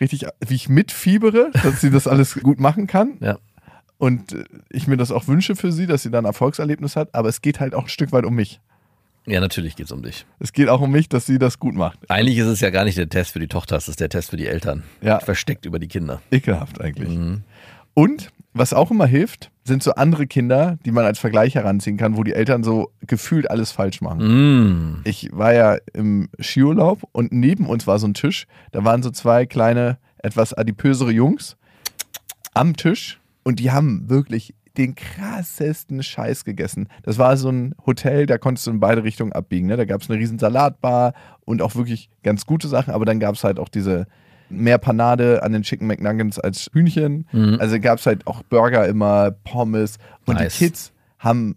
richtig, 0.00 0.26
wie 0.46 0.54
ich 0.54 0.68
mitfiebere, 0.68 1.50
dass 1.62 1.80
sie 1.80 1.90
das 1.90 2.06
alles 2.08 2.34
gut 2.42 2.58
machen 2.60 2.86
kann. 2.86 3.14
Ja. 3.20 3.38
Und 3.98 4.32
äh, 4.32 4.44
ich 4.70 4.86
mir 4.88 4.96
das 4.96 5.12
auch 5.12 5.28
wünsche 5.28 5.54
für 5.54 5.70
sie, 5.70 5.86
dass 5.86 6.02
sie 6.02 6.10
dann 6.10 6.24
ein 6.24 6.28
Erfolgserlebnis 6.28 6.96
hat. 6.96 7.14
Aber 7.14 7.28
es 7.28 7.40
geht 7.40 7.60
halt 7.60 7.74
auch 7.74 7.84
ein 7.84 7.88
Stück 7.88 8.10
weit 8.12 8.24
um 8.24 8.34
mich. 8.34 8.60
Ja, 9.26 9.38
natürlich 9.40 9.76
geht 9.76 9.86
es 9.86 9.92
um 9.92 10.02
dich. 10.02 10.26
Es 10.40 10.52
geht 10.52 10.68
auch 10.68 10.80
um 10.80 10.90
mich, 10.90 11.08
dass 11.08 11.26
sie 11.26 11.38
das 11.38 11.60
gut 11.60 11.76
macht. 11.76 11.98
Eigentlich 12.10 12.38
ist 12.38 12.48
es 12.48 12.58
ja 12.58 12.70
gar 12.70 12.84
nicht 12.84 12.98
der 12.98 13.08
Test 13.08 13.30
für 13.30 13.38
die 13.38 13.46
Tochter, 13.46 13.76
es 13.76 13.86
ist 13.86 14.00
der 14.00 14.08
Test 14.08 14.30
für 14.30 14.36
die 14.36 14.48
Eltern. 14.48 14.82
Ja. 15.00 15.20
Versteckt 15.20 15.64
über 15.64 15.78
die 15.78 15.86
Kinder. 15.86 16.20
Ekelhaft 16.32 16.80
eigentlich. 16.80 17.10
Mhm. 17.16 17.42
Und 17.94 18.30
was 18.54 18.74
auch 18.74 18.90
immer 18.90 19.06
hilft, 19.06 19.50
sind 19.64 19.82
so 19.82 19.92
andere 19.92 20.26
Kinder, 20.26 20.78
die 20.84 20.90
man 20.90 21.04
als 21.04 21.18
Vergleich 21.18 21.54
heranziehen 21.54 21.96
kann, 21.96 22.16
wo 22.16 22.24
die 22.24 22.34
Eltern 22.34 22.64
so 22.64 22.90
gefühlt 23.06 23.50
alles 23.50 23.72
falsch 23.72 24.00
machen. 24.00 24.98
Mm. 24.98 25.00
Ich 25.04 25.30
war 25.32 25.54
ja 25.54 25.76
im 25.94 26.28
Skiurlaub 26.40 27.02
und 27.12 27.32
neben 27.32 27.66
uns 27.66 27.86
war 27.86 27.98
so 27.98 28.06
ein 28.06 28.14
Tisch. 28.14 28.46
Da 28.72 28.84
waren 28.84 29.02
so 29.02 29.10
zwei 29.10 29.46
kleine, 29.46 29.98
etwas 30.18 30.52
adipösere 30.52 31.12
Jungs 31.12 31.56
am 32.54 32.76
Tisch 32.76 33.20
und 33.42 33.58
die 33.58 33.70
haben 33.70 34.08
wirklich 34.10 34.54
den 34.76 34.94
krassesten 34.94 36.02
Scheiß 36.02 36.44
gegessen. 36.44 36.88
Das 37.02 37.18
war 37.18 37.36
so 37.36 37.50
ein 37.50 37.74
Hotel, 37.86 38.26
da 38.26 38.38
konntest 38.38 38.66
du 38.66 38.70
in 38.70 38.80
beide 38.80 39.04
Richtungen 39.04 39.32
abbiegen. 39.32 39.68
Ne? 39.68 39.76
Da 39.76 39.84
gab 39.84 40.00
es 40.00 40.10
eine 40.10 40.18
riesen 40.18 40.38
Salatbar 40.38 41.14
und 41.44 41.62
auch 41.62 41.74
wirklich 41.74 42.08
ganz 42.22 42.46
gute 42.46 42.68
Sachen, 42.68 42.92
aber 42.92 43.04
dann 43.04 43.20
gab 43.20 43.34
es 43.34 43.44
halt 43.44 43.58
auch 43.58 43.68
diese 43.68 44.06
mehr 44.52 44.78
Panade 44.78 45.42
an 45.42 45.52
den 45.52 45.62
Chicken 45.62 45.86
McNuggets 45.86 46.38
als 46.38 46.70
Hühnchen. 46.72 47.26
Mhm. 47.32 47.56
Also 47.60 47.78
gab 47.80 47.98
es 47.98 48.06
halt 48.06 48.26
auch 48.26 48.42
Burger 48.44 48.86
immer, 48.86 49.30
Pommes. 49.30 49.98
Und 50.26 50.36
Nice. 50.36 50.58
die 50.58 50.64
Kids 50.66 50.92
haben 51.18 51.56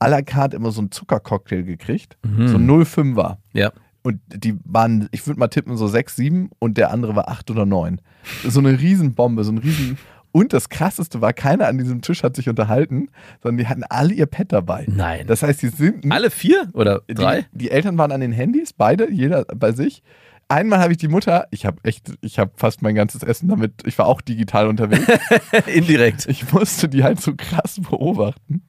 à 0.00 0.08
la 0.08 0.22
carte 0.22 0.56
immer 0.56 0.70
so 0.70 0.80
einen 0.80 0.90
Zuckercocktail 0.90 1.62
gekriegt. 1.64 2.16
Mhm. 2.24 2.48
So 2.48 2.56
ein 2.56 2.66
05er. 2.70 3.36
Ja. 3.52 3.72
Und 4.02 4.20
die 4.28 4.56
waren, 4.64 5.08
ich 5.12 5.26
würde 5.26 5.40
mal 5.40 5.48
tippen, 5.48 5.76
so 5.76 5.86
6, 5.88 6.16
7 6.16 6.50
und 6.58 6.78
der 6.78 6.90
andere 6.92 7.16
war 7.16 7.28
8 7.28 7.50
oder 7.50 7.66
9. 7.66 8.00
So 8.46 8.60
eine 8.60 8.78
Riesenbombe, 8.78 9.44
so 9.44 9.52
ein 9.52 9.58
Riesen. 9.58 9.98
Und 10.30 10.52
das 10.52 10.68
krasseste 10.68 11.20
war, 11.20 11.32
keiner 11.32 11.66
an 11.66 11.78
diesem 11.78 12.00
Tisch 12.00 12.22
hat 12.22 12.36
sich 12.36 12.48
unterhalten, 12.48 13.08
sondern 13.42 13.58
die 13.58 13.66
hatten 13.66 13.82
alle 13.88 14.12
ihr 14.14 14.26
Pad 14.26 14.52
dabei. 14.52 14.84
Nein. 14.86 15.26
Das 15.26 15.42
heißt, 15.42 15.60
die 15.62 15.68
sind 15.68 16.10
Alle 16.12 16.30
vier 16.30 16.68
oder 16.74 17.00
drei? 17.08 17.42
die, 17.52 17.58
die 17.58 17.70
Eltern 17.70 17.98
waren 17.98 18.12
an 18.12 18.20
den 18.20 18.32
Handys, 18.32 18.72
beide, 18.72 19.10
jeder 19.10 19.44
bei 19.46 19.72
sich. 19.72 20.02
Einmal 20.48 20.78
habe 20.78 20.92
ich 20.92 20.98
die 20.98 21.08
Mutter, 21.08 21.46
ich 21.50 21.66
habe 21.66 21.76
echt, 21.82 22.10
ich 22.22 22.38
habe 22.38 22.52
fast 22.56 22.80
mein 22.80 22.94
ganzes 22.94 23.22
Essen 23.22 23.48
damit, 23.48 23.86
ich 23.86 23.98
war 23.98 24.06
auch 24.06 24.22
digital 24.22 24.66
unterwegs. 24.66 25.06
Indirekt. 25.66 26.26
ich 26.26 26.50
musste 26.52 26.88
die 26.88 27.04
halt 27.04 27.20
so 27.20 27.34
krass 27.36 27.78
beobachten. 27.78 28.62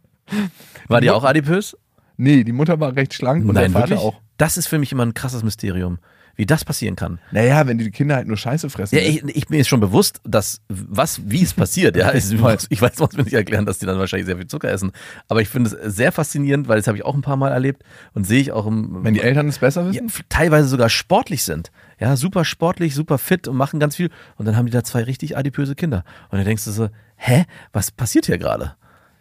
War 0.90 1.00
die 1.00 1.10
auch 1.10 1.24
adipös? 1.24 1.78
Nee, 2.18 2.44
die 2.44 2.52
Mutter 2.52 2.82
war 2.82 2.98
recht 2.98 3.14
schlank 3.14 3.48
und 3.48 3.56
der 3.56 3.70
Vater 3.70 4.00
auch. 4.00 4.16
Das 4.38 4.58
ist 4.58 4.68
für 4.68 4.78
mich 4.78 4.92
immer 4.92 5.06
ein 5.06 5.14
krasses 5.14 5.42
Mysterium, 5.42 6.00
wie 6.40 6.46
das 6.46 6.64
passieren 6.64 6.96
kann. 6.96 7.20
Naja, 7.32 7.68
wenn 7.68 7.78
die 7.78 7.92
Kinder 7.92 8.16
halt 8.16 8.26
nur 8.26 8.38
Scheiße 8.38 8.70
fressen. 8.70 8.96
Ja, 8.96 9.02
ich, 9.02 9.22
ich 9.36 9.50
mir 9.50 9.60
ist 9.60 9.68
schon 9.68 9.82
bewusst, 9.82 10.22
dass 10.24 10.62
was, 10.70 11.20
wie 11.30 11.44
es 11.44 11.54
passiert. 11.54 11.98
Ja, 11.98 12.14
ich, 12.14 12.32
ich 12.70 12.82
weiß, 12.82 12.98
muss 13.00 13.12
mir 13.18 13.24
nicht 13.24 13.34
erklären, 13.34 13.66
dass 13.66 13.78
die 13.80 13.86
dann 13.86 14.00
wahrscheinlich 14.00 14.26
sehr 14.26 14.38
viel 14.38 14.48
Zucker 14.48 14.70
essen. 14.72 14.94
Aber 15.28 15.42
ich 15.42 15.50
finde 15.50 15.70
es 15.70 15.96
sehr 15.96 16.14
faszinierend, 16.14 16.70
weil 16.70 16.78
das 16.78 16.88
habe 16.88 16.98
ich 16.98 17.04
auch 17.04 17.14
ein 17.14 17.22
paar 17.22 17.36
Mal 17.36 17.50
erlebt 17.52 17.84
und 18.14 18.26
sehe 18.26 18.40
ich 18.40 18.54
auch 18.54 18.66
im, 18.68 19.04
wenn 19.04 19.14
die 19.14 19.20
Eltern 19.22 19.50
es 19.50 19.60
besser 19.60 19.82
ja, 19.82 19.90
wissen? 19.90 20.06
f- 20.08 20.24
teilweise 20.30 20.70
sogar 20.70 20.88
sportlich 20.90 21.44
sind. 21.44 21.72
Ja, 22.00 22.16
super 22.16 22.46
sportlich, 22.46 22.96
super 22.96 23.18
fit 23.18 23.50
und 23.50 23.58
machen 23.58 23.82
ganz 23.82 23.98
viel. 23.98 24.10
Und 24.38 24.46
dann 24.46 24.56
haben 24.56 24.66
die 24.66 24.72
da 24.72 24.86
zwei 24.86 25.04
richtig 25.04 25.36
adipöse 25.36 25.76
Kinder. 25.76 26.06
Und 26.30 26.38
dann 26.38 26.46
denkst 26.46 26.64
du 26.64 26.72
so, 26.72 26.88
hä, 27.18 27.44
was 27.74 27.92
passiert 27.92 28.28
hier 28.28 28.38
gerade? 28.38 28.76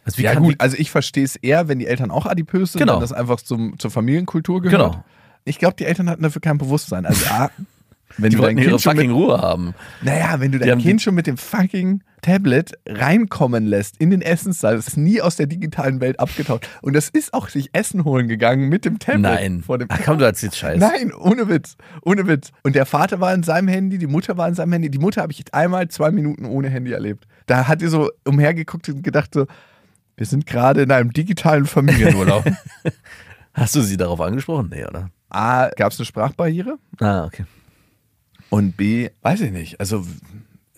Also 0.05 0.23
ja 0.23 0.35
gut, 0.35 0.55
also 0.59 0.77
ich 0.79 0.93
verstehe 0.93 1.25
es 1.25 1.35
eher, 1.35 1.67
wenn 1.67 1.81
die 1.81 1.87
Eltern 1.89 2.13
auch 2.13 2.27
adipös 2.27 2.73
sind, 2.73 2.79
Genau. 2.79 2.95
weil 2.95 3.01
das 3.01 3.13
einfach 3.13 3.41
zum, 3.41 3.77
zur 3.81 3.91
Familienkultur 3.91 4.63
gehört. 4.63 4.93
Genau. 4.93 5.05
Ich 5.45 5.59
glaube, 5.59 5.77
die 5.77 5.85
Eltern 5.85 6.09
hatten 6.09 6.23
dafür 6.23 6.41
kein 6.41 6.59
Bewusstsein. 6.59 7.07
Also 7.07 7.27
A, 7.27 7.51
wenn 8.17 8.31
die 8.31 8.37
du 8.37 8.43
dein 8.43 8.57
wollten 8.57 8.59
ihre 8.59 8.71
Kind 8.71 8.83
schon 8.83 8.97
mit, 8.97 9.07
fucking 9.07 9.13
Ruhe 9.13 9.41
haben. 9.41 9.75
naja, 10.03 10.41
wenn 10.41 10.53
du 10.53 10.59
dein 10.59 10.79
Kind 10.79 11.03
schon 11.03 11.15
mit 11.15 11.27
dem 11.27 11.37
fucking 11.37 12.03
Tablet 12.21 12.73
reinkommen 12.87 13.67
lässt 13.67 13.97
in 13.99 14.11
den 14.11 14.23
Essenssaal, 14.23 14.77
das 14.77 14.89
ist 14.89 14.97
nie 14.97 15.21
aus 15.21 15.37
der 15.37 15.47
digitalen 15.47 16.01
Welt 16.01 16.19
abgetaucht. 16.19 16.69
Und 16.83 16.95
das 16.95 17.09
ist 17.09 17.33
auch 17.33 17.49
sich 17.49 17.71
Essen 17.73 18.05
holen 18.05 18.29
gegangen 18.29 18.69
mit 18.69 18.85
dem 18.85 18.99
Tablet. 18.99 19.23
Nein. 19.23 19.63
Vor 19.63 19.79
dem 19.79 19.89
Ach 19.91 20.01
komm, 20.05 20.19
du 20.19 20.25
erzählst 20.25 20.59
Scheiß. 20.59 20.81
Nein, 20.81 21.13
ohne 21.15 21.49
Witz. 21.49 21.77
Ohne 22.03 22.27
Witz. 22.27 22.51
Und 22.63 22.75
der 22.75 22.87
Vater 22.87 23.21
war 23.21 23.33
in 23.35 23.43
seinem 23.43 23.69
Handy, 23.69 23.99
die 23.99 24.07
Mutter 24.07 24.37
war 24.37 24.49
in 24.49 24.55
seinem 24.55 24.73
Handy. 24.73 24.91
Die 24.91 24.99
Mutter 24.99 25.23
habe 25.23 25.33
ich 25.33 25.55
einmal 25.55 25.89
zwei 25.89 26.11
Minuten 26.11 26.45
ohne 26.45 26.69
Handy 26.69 26.93
erlebt. 26.93 27.27
Da 27.47 27.69
hat 27.69 27.81
die 27.81 27.87
so 27.87 28.11
umhergeguckt 28.25 28.89
und 28.89 29.03
gedacht 29.03 29.33
so, 29.33 29.47
wir 30.17 30.27
sind 30.27 30.47
gerade 30.47 30.83
in 30.83 30.91
einem 30.91 31.13
digitalen 31.13 31.67
Familienurlaub. 31.67 32.45
Hast 33.55 33.75
du 33.77 33.81
sie 33.81 33.97
darauf 33.97 34.21
angesprochen? 34.21 34.69
Nee, 34.71 34.85
oder? 34.85 35.11
A, 35.31 35.69
gab 35.77 35.93
es 35.93 35.99
eine 35.99 36.07
Sprachbarriere? 36.07 36.79
Ah, 37.01 37.25
okay. 37.25 37.45
Und 38.51 38.77
B, 38.77 39.11
weiß 39.23 39.41
ich 39.43 39.51
nicht. 39.53 39.79
Also, 39.81 40.07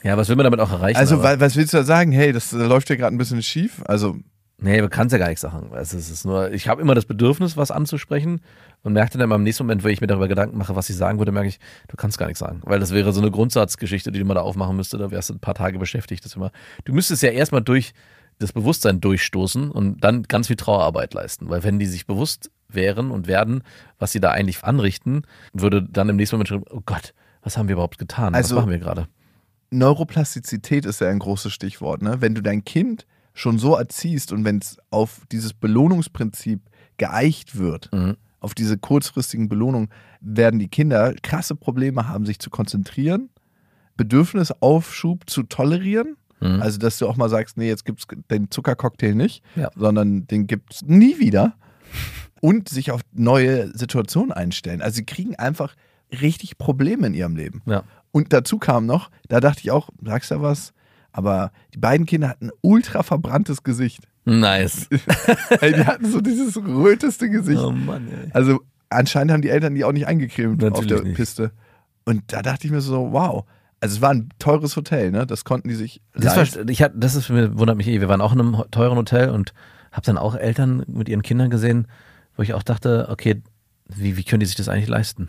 Ja, 0.03 0.17
was 0.17 0.29
will 0.29 0.37
man 0.37 0.45
damit 0.45 0.61
auch 0.61 0.73
erreichen? 0.73 0.97
also 0.99 1.17
aber- 1.17 1.25
wa- 1.25 1.41
was 1.41 1.57
willst 1.57 1.73
du 1.73 1.77
da 1.79 1.85
sagen? 1.85 2.11
Hey, 2.13 2.33
das 2.33 2.53
läuft 2.53 2.89
ja 2.91 2.97
gerade 2.97 3.15
ein 3.15 3.19
bisschen 3.19 3.43
schief. 3.43 3.83
Also, 3.87 4.17
Nee, 4.63 4.79
du 4.83 4.91
kannst 4.91 5.13
ja 5.15 5.19
gar 5.19 5.29
nichts 5.29 5.41
sagen. 5.41 5.71
Also 5.73 5.97
es 5.97 6.11
ist 6.11 6.27
nur, 6.27 6.53
ich 6.53 6.69
habe 6.69 6.83
immer 6.83 6.95
das 6.95 7.07
Bedürfnis, 7.07 7.57
was 7.57 7.71
anzusprechen 7.71 8.43
und 8.83 8.93
merkte 8.93 9.17
dann 9.17 9.31
im 9.31 9.43
nächsten 9.43 9.63
Moment, 9.65 9.85
wenn 9.85 9.91
ich 9.93 10.03
mir 10.03 10.07
darüber 10.07 10.29
Gedanken 10.29 10.59
mache, 10.59 10.77
was 10.77 10.91
ich 10.91 10.97
sagen 10.97 11.17
würde, 11.19 11.33
merke 11.33 11.49
ich, 11.49 11.59
du 11.89 11.97
kannst 11.97 12.19
gar 12.19 12.27
nichts 12.27 12.41
sagen. 12.41 12.61
Weil 12.65 12.79
das 12.79 12.91
wäre 12.93 13.11
so 13.15 13.23
eine 13.23 13.31
Grundsatzgeschichte, 13.31 14.13
die 14.13 14.23
man 14.23 14.35
da 14.35 14.43
aufmachen 14.43 14.77
müsste, 14.77 14.99
da 14.99 15.11
wärst 15.11 15.31
du 15.31 15.35
ein 15.35 15.41
paar 15.41 15.55
Tage 15.55 15.79
beschäftigt. 15.79 16.27
Das 16.27 16.35
immer. 16.37 16.53
Du 16.85 16.93
müsstest 16.93 17.23
ja 17.23 17.31
erstmal 17.31 17.63
durch 17.63 17.95
das 18.39 18.53
Bewusstsein 18.53 19.01
durchstoßen 19.01 19.71
und 19.71 20.05
dann 20.05 20.25
ganz 20.25 20.49
viel 20.49 20.57
Trauerarbeit 20.57 21.15
leisten. 21.15 21.49
Weil 21.49 21.65
wenn 21.65 21.79
die 21.79 21.87
sich 21.87 22.07
bewusst 22.07 22.51
wären 22.75 23.11
und 23.11 23.27
werden, 23.27 23.63
was 23.99 24.13
sie 24.13 24.21
da 24.21 24.31
eigentlich 24.31 24.63
anrichten, 24.65 25.23
würde 25.53 25.83
dann 25.83 26.09
im 26.09 26.17
nächsten 26.17 26.37
Moment 26.37 26.49
schon, 26.49 26.65
oh 26.71 26.83
Gott, 26.85 27.15
was 27.43 27.57
haben 27.57 27.69
wir 27.69 27.75
überhaupt 27.75 27.99
getan? 27.99 28.35
Also- 28.35 28.57
was 28.57 28.63
machen 28.63 28.71
wir 28.71 28.79
gerade? 28.79 29.09
Neuroplastizität 29.73 30.85
ist 30.85 31.01
ja 31.01 31.09
ein 31.09 31.21
großes 31.21 31.53
Stichwort. 31.53 32.03
Ne? 32.03 32.21
Wenn 32.21 32.35
du 32.35 32.43
dein 32.43 32.65
Kind 32.65 33.07
schon 33.35 33.59
so 33.59 33.77
erziehst 33.77 34.33
und 34.33 34.45
wenn 34.45 34.59
es 34.59 34.79
auf 34.91 35.23
dieses 35.31 35.53
Belohnungsprinzip 35.55 36.61
geeicht 36.99 37.57
wird, 37.57 37.89
Mhm. 37.93 38.17
auf 38.41 38.55
diese 38.55 38.77
kurzfristigen 38.79 39.49
Belohnungen, 39.49 39.89
werden 40.21 40.59
die 40.59 40.69
Kinder 40.69 41.15
krasse 41.23 41.55
Probleme 41.55 42.09
haben, 42.09 42.27
sich 42.27 42.41
zu 42.41 42.51
konzentrieren, 42.51 43.31
Bedürfnisaufschub 43.97 45.29
zu 45.31 45.45
tolerieren. 45.45 46.17
Mhm. 46.41 46.61
Also, 46.63 46.79
dass 46.79 46.99
du 46.99 47.07
auch 47.07 47.17
mal 47.17 47.29
sagst, 47.29 47.57
nee, 47.57 47.69
jetzt 47.69 47.85
gibt 47.85 48.01
es 48.01 48.07
den 48.31 48.51
Zuckercocktail 48.51 49.15
nicht, 49.15 49.43
Ja. 49.57 49.71
sondern 49.77 50.27
den 50.27 50.47
gibt 50.47 50.75
es 50.75 50.83
nie 50.83 51.19
wieder. 51.19 51.55
Und 52.41 52.69
sich 52.69 52.91
auf 52.91 53.03
neue 53.13 53.77
Situationen 53.77 54.33
einstellen. 54.33 54.81
Also, 54.83 54.97
sie 54.97 55.05
kriegen 55.05 55.37
einfach 55.37 55.75
richtig 56.21 56.59
Probleme 56.59 57.07
in 57.07 57.15
ihrem 57.15 57.37
Leben. 57.37 57.63
Ja. 57.67 57.85
Und 58.13 58.33
dazu 58.33 58.59
kam 58.59 58.87
noch, 58.87 59.11
da 59.29 59.41
dachte 59.41 59.61
ich 59.63 59.71
auch, 59.71 59.91
sagst 60.05 60.31
du 60.31 60.41
was? 60.43 60.73
Aber 61.13 61.53
die 61.75 61.79
beiden 61.79 62.07
Kinder 62.07 62.29
hatten 62.29 62.47
ein 62.49 62.53
ultra 62.63 63.03
verbranntes 63.03 63.63
Gesicht. 63.63 64.09
Nice. 64.25 64.89
Ey, 65.61 65.73
die 65.73 65.85
hatten 65.85 66.11
so 66.11 66.21
dieses 66.21 66.57
röteste 66.57 67.31
Gesicht. 67.31 67.61
Oh 67.61 67.73
Mann, 67.73 68.09
ey. 68.09 68.31
Also 68.33 68.61
anscheinend 68.91 69.33
haben 69.33 69.43
die 69.43 69.49
Eltern 69.49 69.75
die 69.75 69.85
auch 69.85 69.93
nicht 69.93 70.07
eingecremt 70.07 70.63
auf 70.63 70.71
Natürlich 70.71 70.93
der 70.93 71.03
nicht. 71.03 71.17
Piste. 71.17 71.53
Und 72.05 72.23
da 72.29 72.43
dachte 72.43 72.67
ich 72.67 72.73
mir 72.73 72.81
so, 72.81 73.13
wow. 73.13 73.45
Also 73.81 73.97
es 73.97 74.03
war 74.03 74.11
ein 74.11 74.29
teures 74.39 74.77
Hotel, 74.77 75.11
ne? 75.11 75.27
Das 75.27 75.45
konnten 75.45 75.69
die 75.69 75.75
sich 75.75 76.03
Das, 76.15 76.37
war, 76.37 76.69
ich 76.69 76.83
hab, 76.83 76.93
das 76.95 77.15
ist 77.15 77.27
für 77.27 77.33
mich, 77.33 77.59
wundert 77.59 77.77
mich 77.77 77.89
eh. 77.89 78.01
Wir 78.01 78.09
waren 78.09 78.21
auch 78.21 78.33
in 78.33 78.41
einem 78.41 78.63
teuren 78.71 78.99
Hotel 78.99 79.31
und 79.31 79.55
habe 79.91 80.05
dann 80.05 80.19
auch 80.19 80.35
Eltern 80.35 80.85
mit 80.87 81.09
ihren 81.09 81.23
Kindern 81.23 81.51
gesehen, 81.51 81.87
wo 82.41 82.43
ich 82.43 82.55
auch 82.55 82.63
dachte, 82.63 83.09
okay, 83.11 83.43
wie, 83.87 84.17
wie 84.17 84.25
können 84.25 84.41
die 84.41 84.47
sich 84.47 84.57
das 84.57 84.71
eigentlich 84.71 84.89
leisten? 84.89 85.29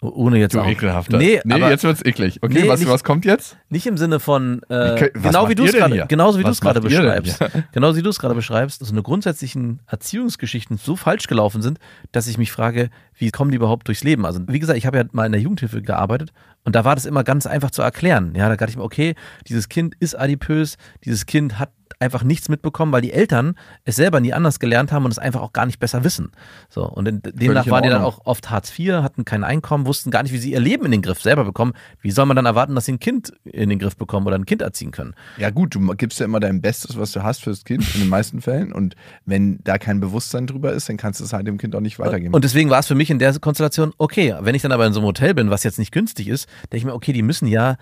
Oh- 0.00 0.08
Ohne 0.08 0.38
jetzt 0.38 0.52
Du 0.52 0.60
auch. 0.60 0.66
ekelhafter. 0.66 1.16
Nee, 1.16 1.40
nee 1.44 1.54
aber 1.54 1.70
jetzt 1.70 1.84
wird's 1.84 2.04
eklig. 2.04 2.40
Okay, 2.42 2.62
Nee, 2.62 2.68
was, 2.68 2.80
nicht- 2.80 2.88
was 2.88 3.04
kommt 3.04 3.24
jetzt? 3.24 3.56
nicht 3.68 3.86
im 3.86 3.96
Sinne 3.96 4.18
von 4.18 4.60
äh, 4.68 5.10
was 5.14 5.22
genau 5.22 5.48
wie 5.48 5.54
du 5.54 5.62
es 5.64 5.70
denn 5.70 5.80
gerade, 5.80 6.06
genauso 6.08 6.40
wie 6.40 6.42
du 6.42 6.50
es 6.50 6.60
gerade 6.60 6.80
beschreibst, 6.80 7.38
genauso 7.70 7.96
wie 7.98 8.02
du 8.02 8.10
es 8.10 8.18
gerade 8.18 8.34
beschreibst, 8.34 8.84
so 8.84 8.92
eine 8.92 9.02
grundsätzlichen 9.04 9.78
Erziehungsgeschichten 9.86 10.76
so 10.76 10.96
falsch 10.96 11.28
gelaufen 11.28 11.62
sind, 11.62 11.78
dass 12.10 12.26
ich 12.26 12.36
mich 12.36 12.50
frage, 12.50 12.90
wie 13.18 13.30
kommen 13.30 13.50
die 13.50 13.56
überhaupt 13.56 13.88
durchs 13.88 14.04
Leben? 14.04 14.24
Also 14.24 14.40
wie 14.48 14.58
gesagt, 14.58 14.78
ich 14.78 14.86
habe 14.86 14.98
ja 14.98 15.04
mal 15.12 15.26
in 15.26 15.32
der 15.32 15.40
Jugendhilfe 15.40 15.82
gearbeitet 15.82 16.32
und 16.64 16.74
da 16.74 16.84
war 16.84 16.94
das 16.94 17.06
immer 17.06 17.24
ganz 17.24 17.46
einfach 17.46 17.70
zu 17.70 17.82
erklären. 17.82 18.34
Ja, 18.34 18.48
da 18.48 18.56
dachte 18.56 18.70
ich 18.70 18.76
mir, 18.76 18.84
okay, 18.84 19.14
dieses 19.46 19.68
Kind 19.68 19.94
ist 20.00 20.14
adipös, 20.14 20.76
dieses 21.04 21.26
Kind 21.26 21.58
hat 21.58 21.70
einfach 22.00 22.22
nichts 22.22 22.48
mitbekommen, 22.48 22.92
weil 22.92 23.00
die 23.00 23.12
Eltern 23.12 23.54
es 23.84 23.96
selber 23.96 24.20
nie 24.20 24.32
anders 24.32 24.60
gelernt 24.60 24.92
haben 24.92 25.04
und 25.04 25.10
es 25.10 25.18
einfach 25.18 25.40
auch 25.40 25.52
gar 25.52 25.66
nicht 25.66 25.80
besser 25.80 26.04
wissen. 26.04 26.30
So 26.68 26.84
und 26.84 27.06
demnach 27.06 27.66
waren 27.68 27.82
die 27.82 27.88
dann 27.88 28.02
auch 28.02 28.20
oft 28.24 28.50
Hartz 28.50 28.76
IV, 28.78 29.02
hatten 29.02 29.24
kein 29.24 29.44
Einkommen, 29.44 29.86
wussten 29.86 30.10
gar 30.10 30.22
nicht, 30.22 30.32
wie 30.32 30.38
sie 30.38 30.52
ihr 30.52 30.60
Leben 30.60 30.84
in 30.84 30.92
den 30.92 31.02
Griff 31.02 31.20
selber 31.20 31.44
bekommen. 31.44 31.72
Wie 32.00 32.10
soll 32.10 32.26
man 32.26 32.36
dann 32.36 32.46
erwarten, 32.46 32.74
dass 32.74 32.84
sie 32.84 32.92
ein 32.92 33.00
Kind 33.00 33.32
in 33.44 33.68
den 33.68 33.78
Griff 33.78 33.96
bekommen 33.96 34.26
oder 34.26 34.36
ein 34.36 34.46
Kind 34.46 34.62
erziehen 34.62 34.90
können? 34.90 35.14
Ja 35.38 35.50
gut, 35.50 35.74
du 35.74 35.80
gibst 35.94 36.20
ja 36.20 36.26
immer 36.26 36.40
dein 36.40 36.60
Bestes, 36.60 36.98
was 36.98 37.12
du 37.12 37.22
hast 37.22 37.42
fürs 37.42 37.64
Kind, 37.64 37.94
in 37.94 38.00
den 38.00 38.08
meisten 38.08 38.40
Fällen. 38.40 38.72
Und 38.72 38.94
wenn 39.24 39.58
da 39.64 39.78
kein 39.78 40.00
Bewusstsein 40.00 40.46
drüber 40.46 40.72
ist, 40.72 40.88
dann 40.88 40.96
kannst 40.96 41.20
du 41.20 41.24
es 41.24 41.32
halt 41.32 41.46
dem 41.46 41.58
Kind 41.58 41.74
auch 41.74 41.80
nicht 41.80 41.98
weitergeben. 41.98 42.34
Und 42.34 42.44
deswegen 42.44 42.70
war 42.70 42.78
es 42.78 42.86
für 42.86 42.94
mich 42.94 43.07
in 43.10 43.18
der 43.18 43.38
Konstellation, 43.38 43.92
okay, 43.98 44.34
wenn 44.40 44.54
ich 44.54 44.62
dann 44.62 44.72
aber 44.72 44.86
in 44.86 44.92
so 44.92 45.00
einem 45.00 45.06
Hotel 45.06 45.34
bin, 45.34 45.50
was 45.50 45.64
jetzt 45.64 45.78
nicht 45.78 45.92
günstig 45.92 46.28
ist, 46.28 46.48
denke 46.64 46.78
ich 46.78 46.84
mir, 46.84 46.94
okay, 46.94 47.12
die 47.12 47.22
müssen 47.22 47.46
ja 47.46 47.76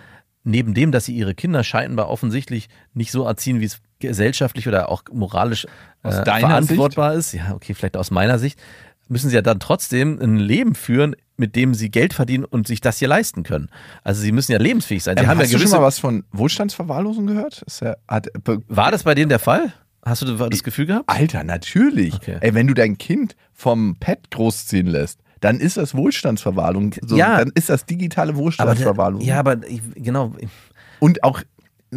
neben 0.44 0.74
dem, 0.74 0.92
dass 0.92 1.04
sie 1.06 1.14
ihre 1.14 1.34
Kinder 1.34 1.64
scheinbar 1.64 2.08
offensichtlich 2.08 2.68
nicht 2.94 3.10
so 3.10 3.24
erziehen, 3.24 3.60
wie 3.60 3.64
es 3.64 3.80
gesellschaftlich 3.98 4.68
oder 4.68 4.88
auch 4.88 5.02
moralisch 5.12 5.66
äh, 6.02 6.12
verantwortbar 6.12 7.14
ist, 7.14 7.32
ja, 7.32 7.54
okay, 7.54 7.74
vielleicht 7.74 7.96
aus 7.96 8.10
meiner 8.10 8.38
Sicht, 8.38 8.60
müssen 9.08 9.28
sie 9.28 9.36
ja 9.36 9.42
dann 9.42 9.60
trotzdem 9.60 10.18
ein 10.20 10.36
Leben 10.36 10.74
führen, 10.74 11.16
mit 11.36 11.54
dem 11.54 11.74
sie 11.74 11.90
Geld 11.90 12.14
verdienen 12.14 12.44
und 12.44 12.66
sich 12.66 12.80
das 12.80 12.98
hier 12.98 13.08
leisten 13.08 13.42
können. 13.42 13.68
Also 14.02 14.22
sie 14.22 14.32
müssen 14.32 14.52
ja 14.52 14.58
lebensfähig 14.58 15.02
sein. 15.02 15.16
Sie 15.16 15.24
ähm, 15.24 15.28
haben 15.28 15.38
ja 15.38 15.44
hast 15.44 15.54
du 15.54 15.58
schon 15.58 15.70
mal 15.70 15.82
was 15.82 15.98
von 15.98 16.24
Wohlstandsverwahrlosung 16.32 17.26
gehört? 17.26 17.62
Ist 17.62 17.80
ja, 17.80 17.96
war 18.68 18.90
das 18.90 19.02
bei 19.04 19.14
denen 19.14 19.28
der 19.28 19.38
Fall? 19.38 19.72
Hast 20.06 20.22
du 20.22 20.36
das 20.36 20.62
Gefühl 20.62 20.86
gehabt? 20.86 21.08
Alter, 21.08 21.42
natürlich. 21.44 22.14
Okay. 22.14 22.38
Ey, 22.40 22.54
wenn 22.54 22.66
du 22.68 22.74
dein 22.74 22.96
Kind 22.96 23.34
vom 23.52 23.96
Pet 23.98 24.30
großziehen 24.30 24.86
lässt, 24.86 25.18
dann 25.40 25.58
ist 25.58 25.76
das 25.76 25.94
Wohlstandsverwahrlosung. 25.94 26.94
So, 27.02 27.16
Ja. 27.16 27.38
Dann 27.38 27.50
ist 27.54 27.68
das 27.68 27.84
digitale 27.86 28.30
Aber 28.30 28.36
der, 28.36 28.44
Wohlstandsverwahrlosung. 28.44 29.26
ja, 29.26 29.38
aber 29.40 29.66
ich, 29.68 29.80
genau, 29.96 30.32
Und 31.00 31.24
auch 31.24 31.42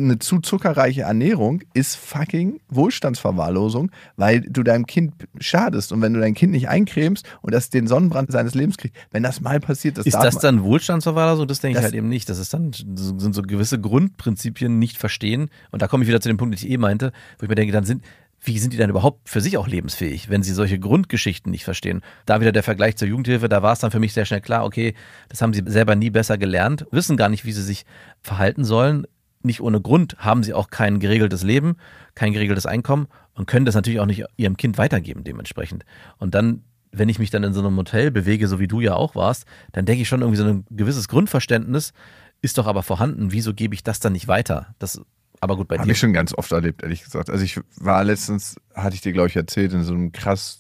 eine 0.03 0.19
zu 0.19 0.39
zuckerreiche 0.39 1.01
Ernährung 1.01 1.61
ist 1.73 1.95
fucking 1.95 2.59
Wohlstandsverwahrlosung, 2.69 3.91
weil 4.15 4.41
du 4.41 4.63
deinem 4.63 4.85
Kind 4.85 5.13
schadest. 5.39 5.91
Und 5.91 6.01
wenn 6.01 6.13
du 6.13 6.19
dein 6.19 6.33
Kind 6.33 6.51
nicht 6.51 6.69
eincremst 6.69 7.25
und 7.41 7.53
das 7.53 7.69
den 7.69 7.87
Sonnenbrand 7.87 8.31
seines 8.31 8.55
Lebens 8.55 8.77
kriegt, 8.77 8.95
wenn 9.11 9.23
das 9.23 9.41
mal 9.41 9.59
passiert, 9.59 9.97
das 9.97 10.05
Ist 10.05 10.15
das 10.15 10.35
man- 10.35 10.41
dann 10.41 10.63
Wohlstandsverwahrlosung? 10.63 11.47
Das 11.47 11.59
denke 11.59 11.77
ich 11.77 11.81
Das- 11.83 11.85
halt 11.91 11.95
eben 11.95 12.09
nicht. 12.09 12.29
Das 12.29 12.37
ist 12.39 12.53
dann 12.53 12.71
sind 12.73 13.33
so 13.33 13.41
gewisse 13.41 13.79
Grundprinzipien 13.79 14.79
nicht 14.79 14.97
verstehen. 14.97 15.49
Und 15.71 15.81
da 15.81 15.87
komme 15.87 16.03
ich 16.03 16.07
wieder 16.09 16.21
zu 16.21 16.29
dem 16.29 16.37
Punkt, 16.37 16.53
den 16.59 16.65
ich 16.65 16.71
eh 16.71 16.77
meinte, 16.77 17.11
wo 17.37 17.43
ich 17.43 17.49
mir 17.49 17.55
denke, 17.55 17.73
dann 17.73 17.85
sind 17.85 18.03
wie 18.41 18.57
sind 18.57 18.71
die 18.71 18.77
dann 18.77 18.89
überhaupt 18.89 19.27
für 19.27 19.41
sich 19.41 19.57
auch 19.57 19.67
lebensfähig, 19.67 20.29
wenn 20.29 20.43
sie 20.43 20.53
solche 20.53 20.79
Grundgeschichten 20.79 21.51
nicht 21.51 21.65
verstehen? 21.65 21.99
Da 22.25 22.39
wieder 22.39 22.53
der 22.53 22.63
Vergleich 22.63 22.95
zur 22.95 23.09
Jugendhilfe, 23.09 23.49
da 23.49 23.61
war 23.61 23.73
es 23.73 23.79
dann 23.79 23.91
für 23.91 23.99
mich 23.99 24.13
sehr 24.13 24.23
schnell 24.23 24.39
klar, 24.39 24.63
okay, 24.63 24.93
das 25.27 25.41
haben 25.41 25.53
sie 25.53 25.61
selber 25.65 25.97
nie 25.97 26.09
besser 26.09 26.37
gelernt, 26.37 26.85
wissen 26.89 27.17
gar 27.17 27.27
nicht, 27.27 27.43
wie 27.43 27.51
sie 27.51 27.61
sich 27.63 27.83
verhalten 28.21 28.63
sollen. 28.63 29.05
Nicht 29.41 29.61
ohne 29.61 29.79
Grund 29.81 30.17
haben 30.19 30.43
sie 30.43 30.53
auch 30.53 30.69
kein 30.69 30.99
geregeltes 30.99 31.43
Leben, 31.43 31.77
kein 32.15 32.33
geregeltes 32.33 32.65
Einkommen 32.65 33.07
und 33.33 33.47
können 33.47 33.65
das 33.65 33.75
natürlich 33.75 33.99
auch 33.99 34.05
nicht 34.05 34.25
ihrem 34.35 34.57
Kind 34.57 34.77
weitergeben 34.77 35.23
dementsprechend. 35.23 35.85
Und 36.17 36.35
dann 36.35 36.63
wenn 36.91 37.07
ich 37.07 37.19
mich 37.19 37.29
dann 37.29 37.43
in 37.43 37.53
so 37.53 37.59
einem 37.59 37.77
Hotel 37.77 38.09
bewege, 38.09 38.47
so 38.47 38.59
wie 38.59 38.67
du 38.67 38.81
ja 38.81 38.95
auch 38.95 39.13
warst, 39.13 39.45
dann 39.73 39.85
denke 39.85 40.01
ich 40.01 40.07
schon 40.07 40.21
irgendwie 40.21 40.37
so 40.39 40.43
ein 40.43 40.65
gewisses 40.71 41.07
Grundverständnis 41.07 41.93
ist 42.41 42.57
doch 42.57 42.67
aber 42.67 42.83
vorhanden. 42.83 43.31
Wieso 43.31 43.53
gebe 43.53 43.75
ich 43.75 43.83
das 43.83 43.99
dann 43.99 44.13
nicht 44.13 44.27
weiter? 44.27 44.73
Das, 44.79 45.01
aber 45.41 45.57
gut, 45.57 45.67
bei 45.67 45.77
Habe 45.77 45.87
dir. 45.87 45.91
ich 45.91 45.99
schon 45.99 46.13
ganz 46.13 46.33
oft 46.33 46.51
erlebt, 46.51 46.83
ehrlich 46.83 47.03
gesagt. 47.03 47.29
Also 47.29 47.43
ich 47.43 47.59
war 47.77 48.03
letztens, 48.03 48.55
hatte 48.73 48.95
ich 48.95 49.01
dir, 49.01 49.13
glaube 49.13 49.27
ich, 49.27 49.35
erzählt, 49.35 49.73
in 49.73 49.83
so 49.83 49.93
einem 49.93 50.11
krass 50.11 50.59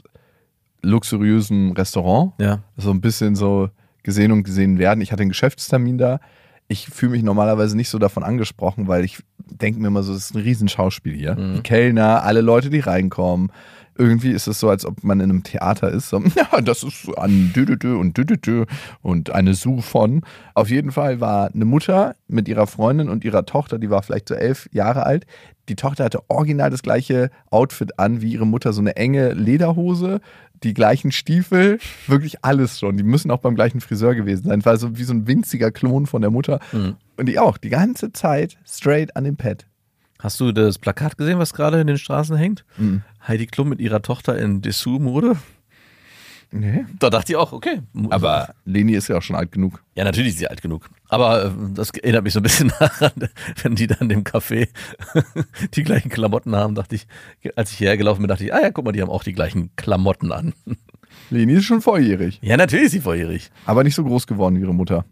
luxuriösen 0.81 1.73
Restaurant. 1.73 2.33
Ja. 2.39 2.63
So 2.77 2.91
ein 2.91 3.01
bisschen 3.01 3.35
so 3.35 3.69
gesehen 4.03 4.31
und 4.31 4.43
gesehen 4.43 4.77
werden. 4.77 5.01
Ich 5.01 5.11
hatte 5.11 5.21
einen 5.21 5.29
Geschäftstermin 5.29 5.97
da. 5.97 6.19
Ich 6.69 6.87
fühle 6.87 7.11
mich 7.13 7.23
normalerweise 7.23 7.75
nicht 7.75 7.89
so 7.89 7.97
davon 7.97 8.23
angesprochen, 8.23 8.87
weil 8.87 9.03
ich 9.03 9.19
denke 9.37 9.81
mir 9.81 9.87
immer 9.87 10.03
so, 10.03 10.13
das 10.13 10.25
ist 10.25 10.35
ein 10.35 10.41
Riesenschauspiel 10.41 11.13
hier. 11.13 11.35
Die 11.55 11.61
Kellner, 11.61 12.23
alle 12.23 12.41
Leute, 12.41 12.69
die 12.69 12.79
reinkommen. 12.79 13.51
Irgendwie 13.97 14.31
ist 14.31 14.47
es 14.47 14.61
so, 14.61 14.69
als 14.69 14.85
ob 14.85 15.03
man 15.03 15.19
in 15.19 15.29
einem 15.29 15.43
Theater 15.43 15.91
ist. 15.91 16.07
So, 16.09 16.23
ja, 16.35 16.61
das 16.61 16.83
ist 16.83 17.09
an 17.17 17.51
Düdüdü 17.53 17.95
und 17.95 18.15
Düdüdü 18.15 18.65
und 19.01 19.31
eine 19.31 19.55
Sue 19.55 19.81
von. 19.81 20.21
Auf 20.53 20.69
jeden 20.69 20.91
Fall 20.91 21.19
war 21.19 21.51
eine 21.53 21.65
Mutter 21.65 22.15
mit 22.27 22.47
ihrer 22.47 22.67
Freundin 22.67 23.09
und 23.09 23.25
ihrer 23.25 23.45
Tochter, 23.45 23.77
die 23.77 23.89
war 23.89 24.01
vielleicht 24.01 24.29
so 24.29 24.35
elf 24.35 24.69
Jahre 24.71 25.05
alt. 25.05 25.25
Die 25.67 25.75
Tochter 25.75 26.05
hatte 26.05 26.21
original 26.29 26.69
das 26.69 26.81
gleiche 26.81 27.29
Outfit 27.51 27.99
an 27.99 28.21
wie 28.21 28.31
ihre 28.31 28.47
Mutter, 28.47 28.73
so 28.73 28.81
eine 28.81 28.95
enge 28.95 29.33
Lederhose, 29.33 30.21
die 30.63 30.73
gleichen 30.73 31.11
Stiefel, 31.11 31.79
wirklich 32.07 32.43
alles 32.43 32.79
schon. 32.79 32.97
Die 32.97 33.03
müssen 33.03 33.31
auch 33.31 33.39
beim 33.39 33.55
gleichen 33.55 33.81
Friseur 33.81 34.15
gewesen 34.15 34.47
sein. 34.47 34.65
War 34.65 34.77
so 34.77 34.97
wie 34.97 35.03
so 35.03 35.13
ein 35.13 35.27
winziger 35.27 35.71
Klon 35.71 36.05
von 36.05 36.21
der 36.21 36.31
Mutter. 36.31 36.59
Und 37.17 37.27
die 37.27 37.39
auch, 37.39 37.57
die 37.57 37.69
ganze 37.69 38.11
Zeit 38.11 38.57
straight 38.65 39.15
an 39.15 39.23
dem 39.23 39.37
Pad. 39.37 39.65
Hast 40.19 40.39
du 40.39 40.51
das 40.51 40.77
Plakat 40.77 41.17
gesehen, 41.17 41.39
was 41.39 41.53
gerade 41.53 41.79
in 41.79 41.87
den 41.87 41.97
Straßen 41.97 42.35
hängt? 42.35 42.65
Mhm. 42.77 43.03
Heidi 43.25 43.47
Klum 43.47 43.69
mit 43.69 43.79
ihrer 43.79 44.01
Tochter 44.01 44.37
in 44.37 44.61
Dessous-Mode? 44.61 45.37
Nee. 46.51 46.85
Da 46.97 47.09
dachte 47.11 47.31
ich 47.31 47.35
auch, 47.35 47.51
okay. 47.53 47.81
Aber 48.09 48.55
Leni 48.65 48.93
ist 48.93 49.07
ja 49.07 49.17
auch 49.17 49.21
schon 49.21 49.35
alt 49.35 49.51
genug. 49.51 49.83
Ja, 49.93 50.03
natürlich 50.03 50.31
ist 50.31 50.39
sie 50.39 50.47
alt 50.47 50.61
genug. 50.63 50.89
Aber 51.07 51.45
äh, 51.45 51.51
das 51.75 51.91
erinnert 51.91 52.23
mich 52.23 52.33
so 52.33 52.39
ein 52.39 52.43
bisschen 52.43 52.71
daran, 52.79 53.11
wenn 53.61 53.75
die 53.75 53.85
dann 53.87 54.09
im 54.09 54.23
Café 54.23 54.67
die 55.75 55.83
gleichen 55.83 56.09
Klamotten 56.09 56.55
haben, 56.55 56.73
dachte 56.73 56.95
ich, 56.95 57.07
als 57.55 57.71
ich 57.71 57.77
hierher 57.77 57.97
gelaufen 57.97 58.21
bin, 58.21 58.29
dachte 58.29 58.43
ich, 58.45 58.53
ah 58.53 58.61
ja, 58.61 58.71
guck 58.71 58.83
mal, 58.85 58.91
die 58.93 59.01
haben 59.01 59.11
auch 59.11 59.23
die 59.23 59.33
gleichen 59.33 59.69
Klamotten 59.75 60.31
an. 60.31 60.53
Leni 61.29 61.53
ist 61.53 61.65
schon 61.65 61.81
volljährig, 61.81 62.39
Ja, 62.41 62.57
natürlich 62.57 62.85
ist 62.87 62.91
sie 62.93 63.01
volljährig. 63.01 63.51
aber 63.65 63.83
nicht 63.83 63.93
so 63.95 64.03
groß 64.03 64.25
geworden 64.25 64.55
wie 64.57 64.61
ihre 64.61 64.73
Mutter. 64.73 65.05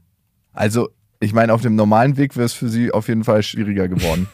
Also, 0.53 0.89
ich 1.19 1.33
meine, 1.33 1.53
auf 1.53 1.61
dem 1.61 1.75
normalen 1.75 2.17
Weg 2.17 2.35
wäre 2.35 2.45
es 2.45 2.53
für 2.53 2.69
sie 2.69 2.91
auf 2.91 3.07
jeden 3.07 3.23
Fall 3.23 3.43
schwieriger 3.43 3.87
geworden. 3.87 4.27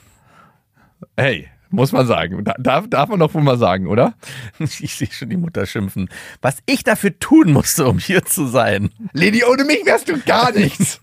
hey, 1.18 1.47
muss 1.74 1.91
man 1.91 2.05
sagen. 2.05 2.43
Da, 2.43 2.53
darf, 2.59 2.88
darf 2.88 3.09
man 3.09 3.19
doch 3.19 3.34
wohl 3.34 3.41
mal 3.41 3.57
sagen, 3.57 3.88
oder? 3.88 4.13
Ich 4.59 4.95
sehe 4.95 5.11
schon 5.11 5.30
die 5.30 5.38
Mutter 5.38 5.65
schimpfen. 5.65 6.09
Was 6.41 6.57
ich 6.65 6.84
dafür 6.84 7.17
tun 7.19 7.51
musste, 7.51 7.88
um 7.88 7.97
hier 7.97 8.24
zu 8.24 8.47
sein. 8.47 8.91
Leni, 9.13 9.43
ohne 9.43 9.63
mich 9.65 9.86
wärst 9.86 10.07
du 10.07 10.19
gar 10.19 10.51
nichts. 10.55 10.99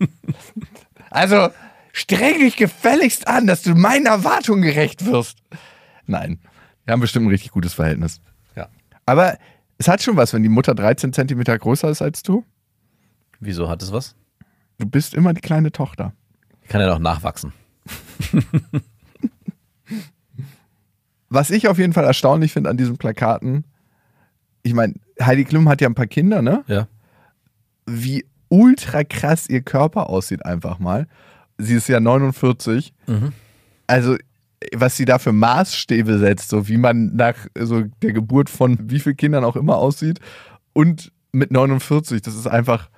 Also, 1.09 1.49
streng 1.91 2.39
dich 2.39 2.55
gefälligst 2.55 3.27
an, 3.27 3.47
dass 3.47 3.61
du 3.63 3.75
meinen 3.75 4.05
Erwartungen 4.05 4.61
gerecht 4.61 5.05
wirst. 5.05 5.39
Nein, 6.05 6.39
wir 6.85 6.93
haben 6.93 7.01
bestimmt 7.01 7.25
ein 7.25 7.31
richtig 7.31 7.51
gutes 7.51 7.73
Verhältnis. 7.73 8.21
Ja. 8.55 8.69
Aber 9.05 9.37
es 9.77 9.87
hat 9.87 10.01
schon 10.01 10.15
was, 10.15 10.33
wenn 10.33 10.43
die 10.43 10.49
Mutter 10.49 10.73
13 10.73 11.11
Zentimeter 11.11 11.57
größer 11.57 11.89
ist 11.89 12.01
als 12.01 12.23
du. 12.23 12.45
Wieso 13.39 13.67
hat 13.67 13.81
es 13.83 13.91
was? 13.91 14.15
Du 14.77 14.85
bist 14.85 15.13
immer 15.13 15.33
die 15.33 15.41
kleine 15.41 15.71
Tochter. 15.71 16.13
Ich 16.61 16.69
kann 16.69 16.79
ja 16.79 16.87
noch 16.87 16.99
nachwachsen. 16.99 17.51
Was 21.33 21.49
ich 21.49 21.69
auf 21.69 21.77
jeden 21.77 21.93
Fall 21.93 22.03
erstaunlich 22.03 22.51
finde 22.51 22.69
an 22.69 22.75
diesen 22.75 22.97
Plakaten, 22.97 23.63
ich 24.63 24.73
meine, 24.73 24.95
Heidi 25.21 25.45
Klum 25.45 25.69
hat 25.69 25.79
ja 25.79 25.87
ein 25.87 25.95
paar 25.95 26.05
Kinder, 26.07 26.41
ne? 26.41 26.65
Ja. 26.67 26.87
Wie 27.85 28.25
ultra 28.49 29.05
krass 29.05 29.47
ihr 29.47 29.61
Körper 29.61 30.09
aussieht 30.09 30.45
einfach 30.45 30.77
mal. 30.77 31.07
Sie 31.57 31.73
ist 31.73 31.87
ja 31.87 32.01
49. 32.01 32.93
Also, 33.87 34.17
was 34.75 34.97
sie 34.97 35.05
da 35.05 35.19
für 35.19 35.31
Maßstäbe 35.31 36.19
setzt, 36.19 36.49
so 36.49 36.67
wie 36.67 36.75
man 36.75 37.15
nach 37.15 37.35
so 37.57 37.83
der 38.01 38.11
Geburt 38.11 38.49
von 38.49 38.77
wie 38.91 38.99
vielen 38.99 39.15
Kindern 39.15 39.45
auch 39.45 39.55
immer 39.55 39.77
aussieht 39.77 40.19
und 40.73 41.13
mit 41.31 41.51
49, 41.51 42.21
das 42.21 42.35
ist 42.35 42.47
einfach. 42.47 42.89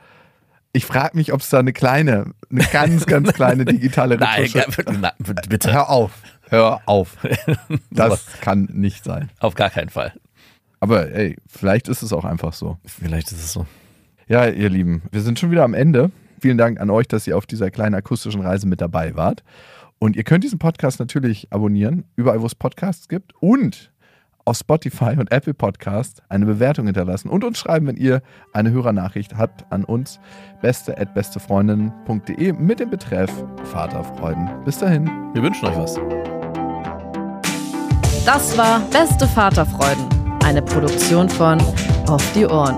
Ich 0.76 0.88
frage 0.88 1.16
mich, 1.16 1.32
ob 1.34 1.42
es 1.42 1.50
da 1.50 1.60
eine 1.60 1.72
kleine, 1.72 2.34
eine 2.50 2.66
ganz, 2.72 3.06
ganz 3.06 3.32
kleine 3.34 3.64
digitale 3.64 4.18
Nein, 4.18 4.42
Retusche 4.42 4.66
nein, 5.00 5.12
bitte. 5.48 5.72
Hör 5.72 5.92
auf, 5.92 6.14
hör 6.54 6.82
auf. 6.86 7.18
Das 7.92 8.26
kann 8.42 8.70
nicht 8.72 9.04
sein. 9.04 9.30
Auf 9.40 9.56
gar 9.56 9.70
keinen 9.70 9.90
Fall. 9.90 10.14
Aber 10.80 11.12
ey, 11.12 11.38
vielleicht 11.48 11.88
ist 11.88 12.02
es 12.02 12.12
auch 12.14 12.26
einfach 12.26 12.54
so. 12.54 12.78
Vielleicht 12.86 13.32
ist 13.32 13.44
es 13.44 13.54
so. 13.54 13.66
Ja, 14.28 14.48
ihr 14.48 14.70
Lieben, 14.70 15.04
wir 15.12 15.22
sind 15.22 15.40
schon 15.40 15.52
wieder 15.52 15.64
am 15.64 15.74
Ende. 15.74 16.12
Vielen 16.40 16.58
Dank 16.58 16.80
an 16.80 16.90
euch, 16.90 17.08
dass 17.08 17.28
ihr 17.28 17.38
auf 17.38 17.46
dieser 17.46 17.72
kleinen 17.72 17.96
akustischen 17.96 18.42
Reise 18.42 18.68
mit 18.68 18.82
dabei 18.82 19.16
wart. 19.16 19.44
Und 20.00 20.16
ihr 20.16 20.24
könnt 20.24 20.44
diesen 20.44 20.60
Podcast 20.60 21.00
natürlich 21.00 21.48
abonnieren, 21.52 22.04
überall, 22.16 22.42
wo 22.42 22.46
es 22.46 22.56
Podcasts 22.56 23.08
gibt. 23.08 23.34
Und 23.40 23.94
auf 24.46 24.58
Spotify 24.58 25.16
und 25.18 25.32
Apple 25.32 25.54
Podcast 25.54 26.22
eine 26.28 26.46
Bewertung 26.46 26.86
hinterlassen 26.86 27.30
und 27.30 27.44
uns 27.44 27.58
schreiben, 27.58 27.88
wenn 27.88 27.98
ihr 27.98 28.22
eine 28.52 28.72
Hörernachricht 28.72 29.38
habt 29.38 29.72
an 29.72 29.86
uns. 29.86 30.20
Beste 30.62 30.98
at 30.98 31.14
bestefreundinnen.de 31.14 32.54
mit 32.54 32.80
dem 32.80 32.90
Betreff 32.90 33.32
Vaterfreuden. 33.64 34.50
Bis 34.66 34.80
dahin. 34.80 35.06
Wir 35.34 35.44
wünschen 35.44 35.68
euch 35.68 35.78
was. 35.78 35.98
Das 38.26 38.58
war 38.58 38.80
Beste 38.90 39.28
Vaterfreuden, 39.28 40.06
eine 40.46 40.62
Produktion 40.62 41.28
von 41.30 41.60
Auf 42.08 42.24
die 42.34 42.46
Ohren. 42.46 42.78